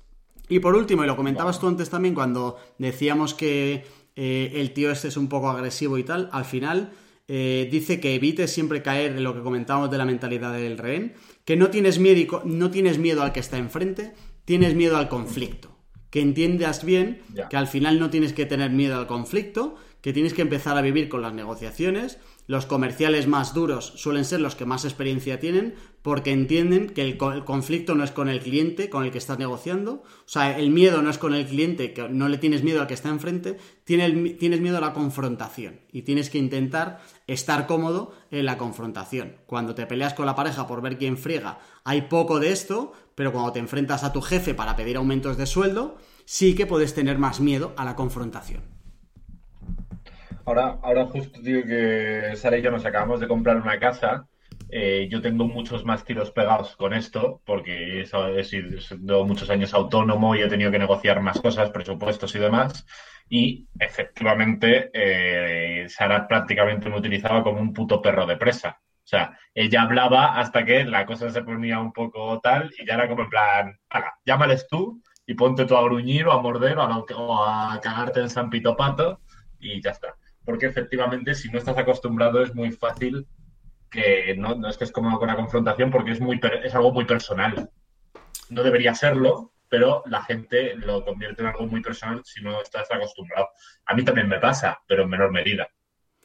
[0.50, 3.86] Y por último, y lo comentabas tú antes también cuando decíamos que
[4.16, 6.92] eh, el tío este es un poco agresivo y tal, al final
[7.28, 11.14] eh, dice que evites siempre caer en lo que comentábamos de la mentalidad del rehén,
[11.46, 14.14] que no tienes miedo, no tienes miedo al que está enfrente,
[14.46, 15.70] tienes miedo al conflicto.
[16.10, 20.34] Que entiendas bien que al final no tienes que tener miedo al conflicto, que tienes
[20.34, 24.66] que empezar a vivir con las negociaciones los comerciales más duros suelen ser los que
[24.66, 29.12] más experiencia tienen porque entienden que el, conflicto no es con el cliente con el
[29.12, 32.38] que estás negociando, o sea, el miedo no es con el cliente, que no le
[32.38, 36.38] tienes miedo al que está enfrente, tienes, tienes miedo a la confrontación y tienes que
[36.38, 39.38] intentar estar cómodo en la confrontación.
[39.46, 43.32] Cuando te peleas con la pareja por ver quién friega, hay poco de esto, pero
[43.32, 47.18] cuando te enfrentas a tu jefe para pedir aumentos de sueldo, sí que puedes tener
[47.18, 48.73] más miedo a la confrontación.
[50.46, 54.28] Ahora, ahora justo digo que Sara y yo nos acabamos de comprar una casa.
[54.70, 60.36] Eh, yo tengo muchos más tiros pegados con esto, porque he sido muchos años autónomo
[60.36, 62.86] y he tenido que negociar más cosas, presupuestos y demás.
[63.30, 68.82] Y efectivamente, eh, Sara prácticamente me utilizaba como un puto perro de presa.
[68.82, 72.96] O sea, ella hablaba hasta que la cosa se ponía un poco tal y ya
[72.96, 73.80] era como en plan,
[74.26, 78.22] llámales tú y ponte tú a gruñir o a morder o a, o a cagarte
[78.22, 79.22] en San Pito Pato
[79.60, 80.16] y ya está
[80.46, 83.28] porque efectivamente si no estás acostumbrado es muy fácil
[83.90, 87.06] que no, no es que es como una confrontación porque es, muy, es algo muy
[87.06, 87.70] personal.
[88.50, 92.92] No debería serlo, pero la gente lo convierte en algo muy personal si no estás
[92.92, 93.50] acostumbrado.
[93.86, 95.70] A mí también me pasa, pero en menor medida.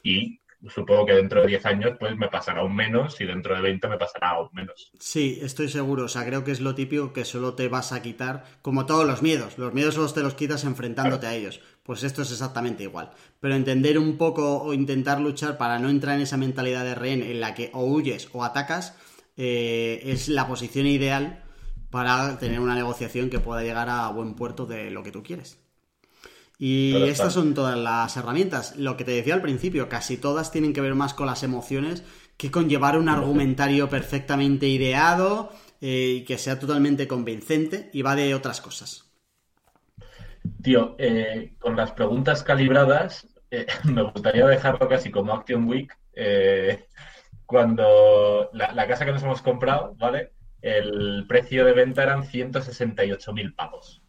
[0.02, 3.62] Y supongo que dentro de 10 años pues me pasará aún menos y dentro de
[3.62, 4.90] 20 me pasará aún menos.
[4.98, 6.04] Sí, estoy seguro.
[6.04, 9.06] O sea, creo que es lo típico que solo te vas a quitar, como todos
[9.06, 9.58] los miedos.
[9.58, 11.60] Los miedos solo te los quitas enfrentándote a ellos.
[11.88, 13.12] Pues esto es exactamente igual.
[13.40, 17.22] Pero entender un poco o intentar luchar para no entrar en esa mentalidad de rehén
[17.22, 18.92] en la que o huyes o atacas
[19.38, 21.42] eh, es la posición ideal
[21.88, 25.60] para tener una negociación que pueda llegar a buen puerto de lo que tú quieres.
[26.58, 28.76] Y estas son todas las herramientas.
[28.76, 32.02] Lo que te decía al principio, casi todas tienen que ver más con las emociones
[32.36, 38.14] que con llevar un argumentario perfectamente ideado eh, y que sea totalmente convincente y va
[38.14, 39.07] de otras cosas.
[40.62, 45.92] Tío, eh, con las preguntas calibradas, eh, me gustaría dejarlo casi como Action Week.
[46.14, 46.86] Eh,
[47.46, 50.32] cuando la, casa que nos hemos comprado, ¿vale?
[50.60, 54.02] El precio de venta eran 168.000 pavos.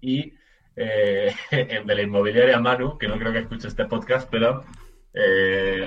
[0.00, 0.34] Y
[0.76, 4.64] el de la inmobiliaria Manu, que no creo que escuche este podcast, pero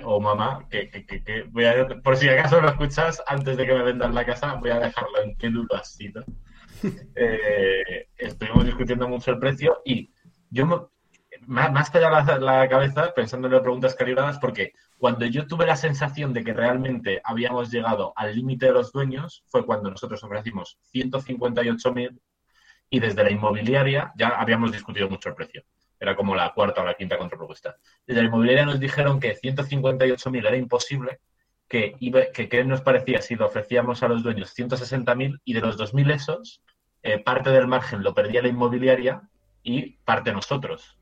[0.03, 4.13] o mamá, que, voy a, por si acaso lo escuchas antes de que me vendan
[4.13, 6.25] la casa, voy a dejarlo en qué duro ha sido.
[7.15, 10.11] eh, estuvimos discutiendo mucho el precio y
[10.49, 10.89] yo
[11.47, 15.75] más, que la, la cabeza pensando en las preguntas calibradas porque cuando yo tuve la
[15.75, 20.77] sensación de que realmente habíamos llegado al límite de los dueños fue cuando nosotros ofrecimos
[20.93, 22.19] 158.000
[22.89, 25.63] y desde la inmobiliaria ya habíamos discutido mucho el precio.
[25.99, 27.75] Era como la cuarta o la quinta contrapropuesta.
[28.05, 31.19] Desde la inmobiliaria nos dijeron que 158.000 era imposible
[31.67, 31.95] que,
[32.33, 36.13] que, ¿qué nos parecía si lo ofrecíamos a los dueños 160.000 y de los 2.000
[36.13, 36.61] esos,
[37.03, 39.21] eh, parte del margen lo perdía la inmobiliaria
[39.63, 40.97] y parte nosotros.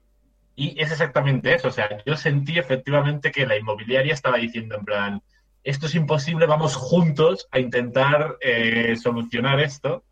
[0.56, 1.70] Y es exactamente eso.
[1.70, 5.24] O sea, yo sentí efectivamente que la inmobiliaria estaba diciendo en plan,
[5.64, 10.04] esto es imposible, vamos juntos a intentar eh, solucionar esto.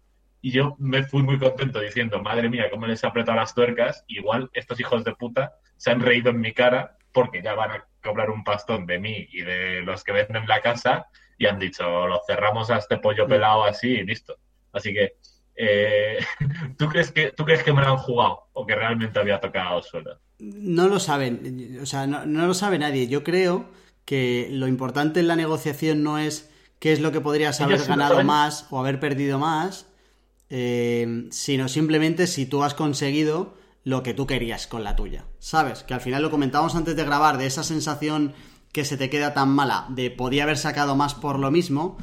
[0.42, 4.04] Y yo me fui muy contento diciendo, madre mía, cómo les he apretado las tuercas.
[4.08, 7.88] Igual estos hijos de puta se han reído en mi cara porque ya van a
[8.04, 11.08] cobrar un pastón de mí y de los que venden la casa
[11.38, 14.38] y han dicho, lo cerramos a este pollo pelado así y listo.
[14.72, 15.14] Así que,
[15.58, 16.20] eh,
[16.78, 19.82] ¿tú, crees que, ¿tú crees que me lo han jugado o que realmente había tocado
[19.82, 20.20] suelo?
[20.40, 23.08] No lo saben, o sea, no, lo sabe nadie.
[23.08, 23.66] Yo creo
[24.06, 28.24] que lo importante en la negociación no es qué es lo que podrías haber ganado
[28.24, 29.88] más o haber perdido más,
[30.50, 35.26] eh, sino simplemente si tú has conseguido lo que tú querías con la tuya.
[35.40, 35.84] ¿Sabes?
[35.84, 38.34] Que al final lo comentábamos antes de grabar, de esa sensación
[38.72, 41.98] que se te queda tan mala, de podía haber sacado más por lo mismo.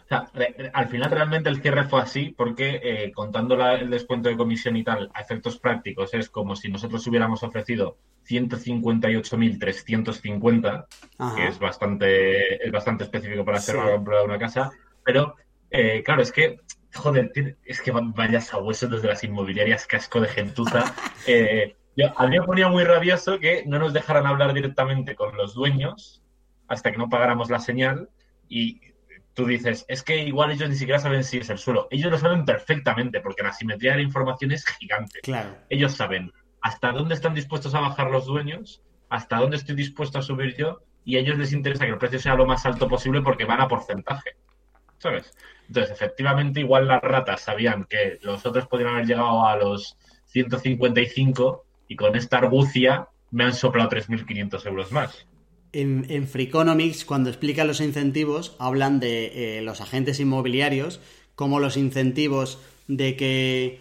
[0.05, 0.29] O sea,
[0.75, 4.85] al final realmente el cierre fue así porque eh, contando el descuento de comisión y
[4.85, 7.97] tal a efectos prácticos es como si nosotros hubiéramos ofrecido
[8.29, 10.87] 158.350,
[11.37, 14.73] que es bastante, es bastante específico para hacer una compra de una casa,
[15.03, 15.37] pero
[15.71, 16.61] eh, claro, es que,
[16.95, 17.33] joder,
[17.65, 20.85] es que vayas a hueso desde las inmobiliarias, casco de gentuza.
[21.27, 21.75] Eh,
[22.17, 26.23] a mí me ponía muy rabioso que no nos dejaran hablar directamente con los dueños
[26.69, 28.11] hasta que no pagáramos la señal
[28.49, 28.81] y
[29.35, 31.89] tú dices, es que igual ellos ni siquiera saben si es el suelo.
[31.91, 35.21] Ellos lo saben perfectamente porque la simetría de la información es gigante.
[35.23, 35.57] Claro.
[35.69, 36.33] Ellos saben
[36.63, 40.81] hasta dónde están dispuestos a bajar los dueños, hasta dónde estoy dispuesto a subir yo
[41.05, 43.61] y a ellos les interesa que el precio sea lo más alto posible porque van
[43.61, 44.37] a porcentaje.
[44.99, 45.35] ¿Sabes?
[45.67, 51.65] Entonces, efectivamente, igual las ratas sabían que los otros podrían haber llegado a los 155
[51.89, 55.27] y con esta argucia me han soplado 3.500 euros más
[55.75, 61.01] en, en Freakonomics, cuando explican los incentivos, hablan de eh, los agentes inmobiliarios
[61.35, 63.81] como los incentivos de que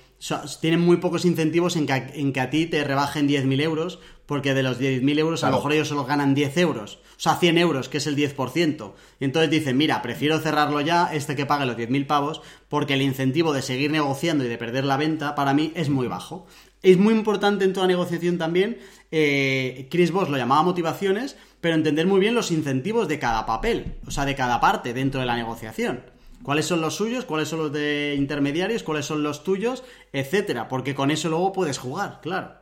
[0.61, 4.53] tienen muy pocos incentivos en que, en que a ti te rebajen 10.000 euros, porque
[4.53, 7.57] de los 10.000 euros a lo mejor ellos solo ganan 10 euros, o sea, 100
[7.57, 8.93] euros, que es el 10%.
[9.19, 13.01] Y entonces dicen, mira, prefiero cerrarlo ya, este que pague los 10.000 pavos, porque el
[13.01, 16.47] incentivo de seguir negociando y de perder la venta para mí es muy bajo.
[16.81, 18.77] Es muy importante en toda negociación también,
[19.11, 23.95] eh, Chris Voss lo llamaba motivaciones, pero entender muy bien los incentivos de cada papel,
[24.05, 26.03] o sea, de cada parte dentro de la negociación.
[26.43, 27.23] ¿Cuáles son los suyos?
[27.23, 28.83] ¿Cuáles son los de intermediarios?
[28.83, 29.85] ¿Cuáles son los tuyos?
[30.11, 30.67] Etcétera.
[30.67, 32.55] Porque con eso luego puedes jugar, claro.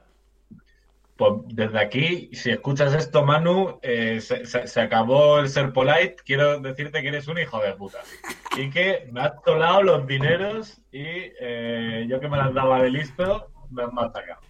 [1.17, 6.17] Pues desde aquí, si escuchas esto, Manu, eh, se, acabó el ser polite.
[6.23, 8.01] Quiero decirte que eres un hijo de puta.
[8.55, 12.91] Y que me has colado los dineros y eh, yo que me las daba de
[12.91, 14.41] listo, me has matacado.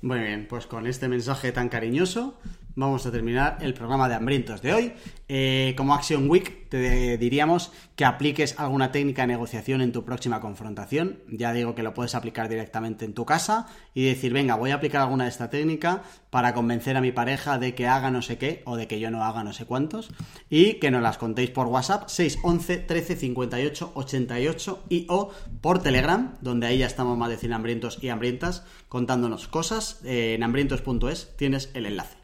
[0.00, 2.38] Muy bien, pues con este mensaje tan cariñoso
[2.78, 4.92] vamos a terminar el programa de hambrientos de hoy.
[5.26, 10.40] Eh, como Action Week te diríamos que apliques alguna técnica de negociación en tu próxima
[10.40, 11.18] confrontación.
[11.28, 14.76] Ya digo que lo puedes aplicar directamente en tu casa y decir, venga, voy a
[14.76, 18.38] aplicar alguna de esta técnica para convencer a mi pareja de que haga no sé
[18.38, 20.10] qué o de que yo no haga no sé cuántos.
[20.48, 25.30] Y que nos las contéis por WhatsApp 611 13 58 88 y o
[25.60, 30.00] por Telegram, donde ahí ya estamos más de 100 hambrientos y hambrientas contándonos cosas.
[30.04, 32.17] Eh, en hambrientos.es tienes el enlace.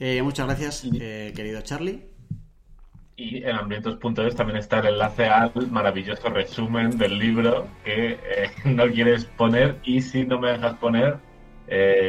[0.00, 2.06] Eh, muchas gracias, eh, querido Charlie.
[3.16, 8.86] Y en hambrientos.es también está el enlace al maravilloso resumen del libro que eh, no
[8.86, 11.18] quieres poner y si no me dejas poner,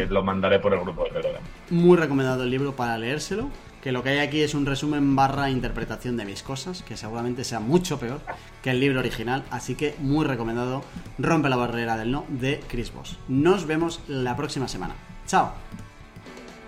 [0.10, 1.42] lo mandaré por el grupo de Telegram.
[1.70, 3.50] Muy recomendado el libro para leérselo,
[3.82, 7.44] que lo que hay aquí es un resumen barra interpretación de mis cosas, que seguramente
[7.44, 8.22] sea mucho peor
[8.62, 10.84] que el libro original, así que muy recomendado
[11.18, 13.18] Rompe la barrera del no de Chris Voss.
[13.28, 14.96] Nos vemos la próxima semana.
[15.28, 15.52] Chao.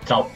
[0.05, 0.27] Chao.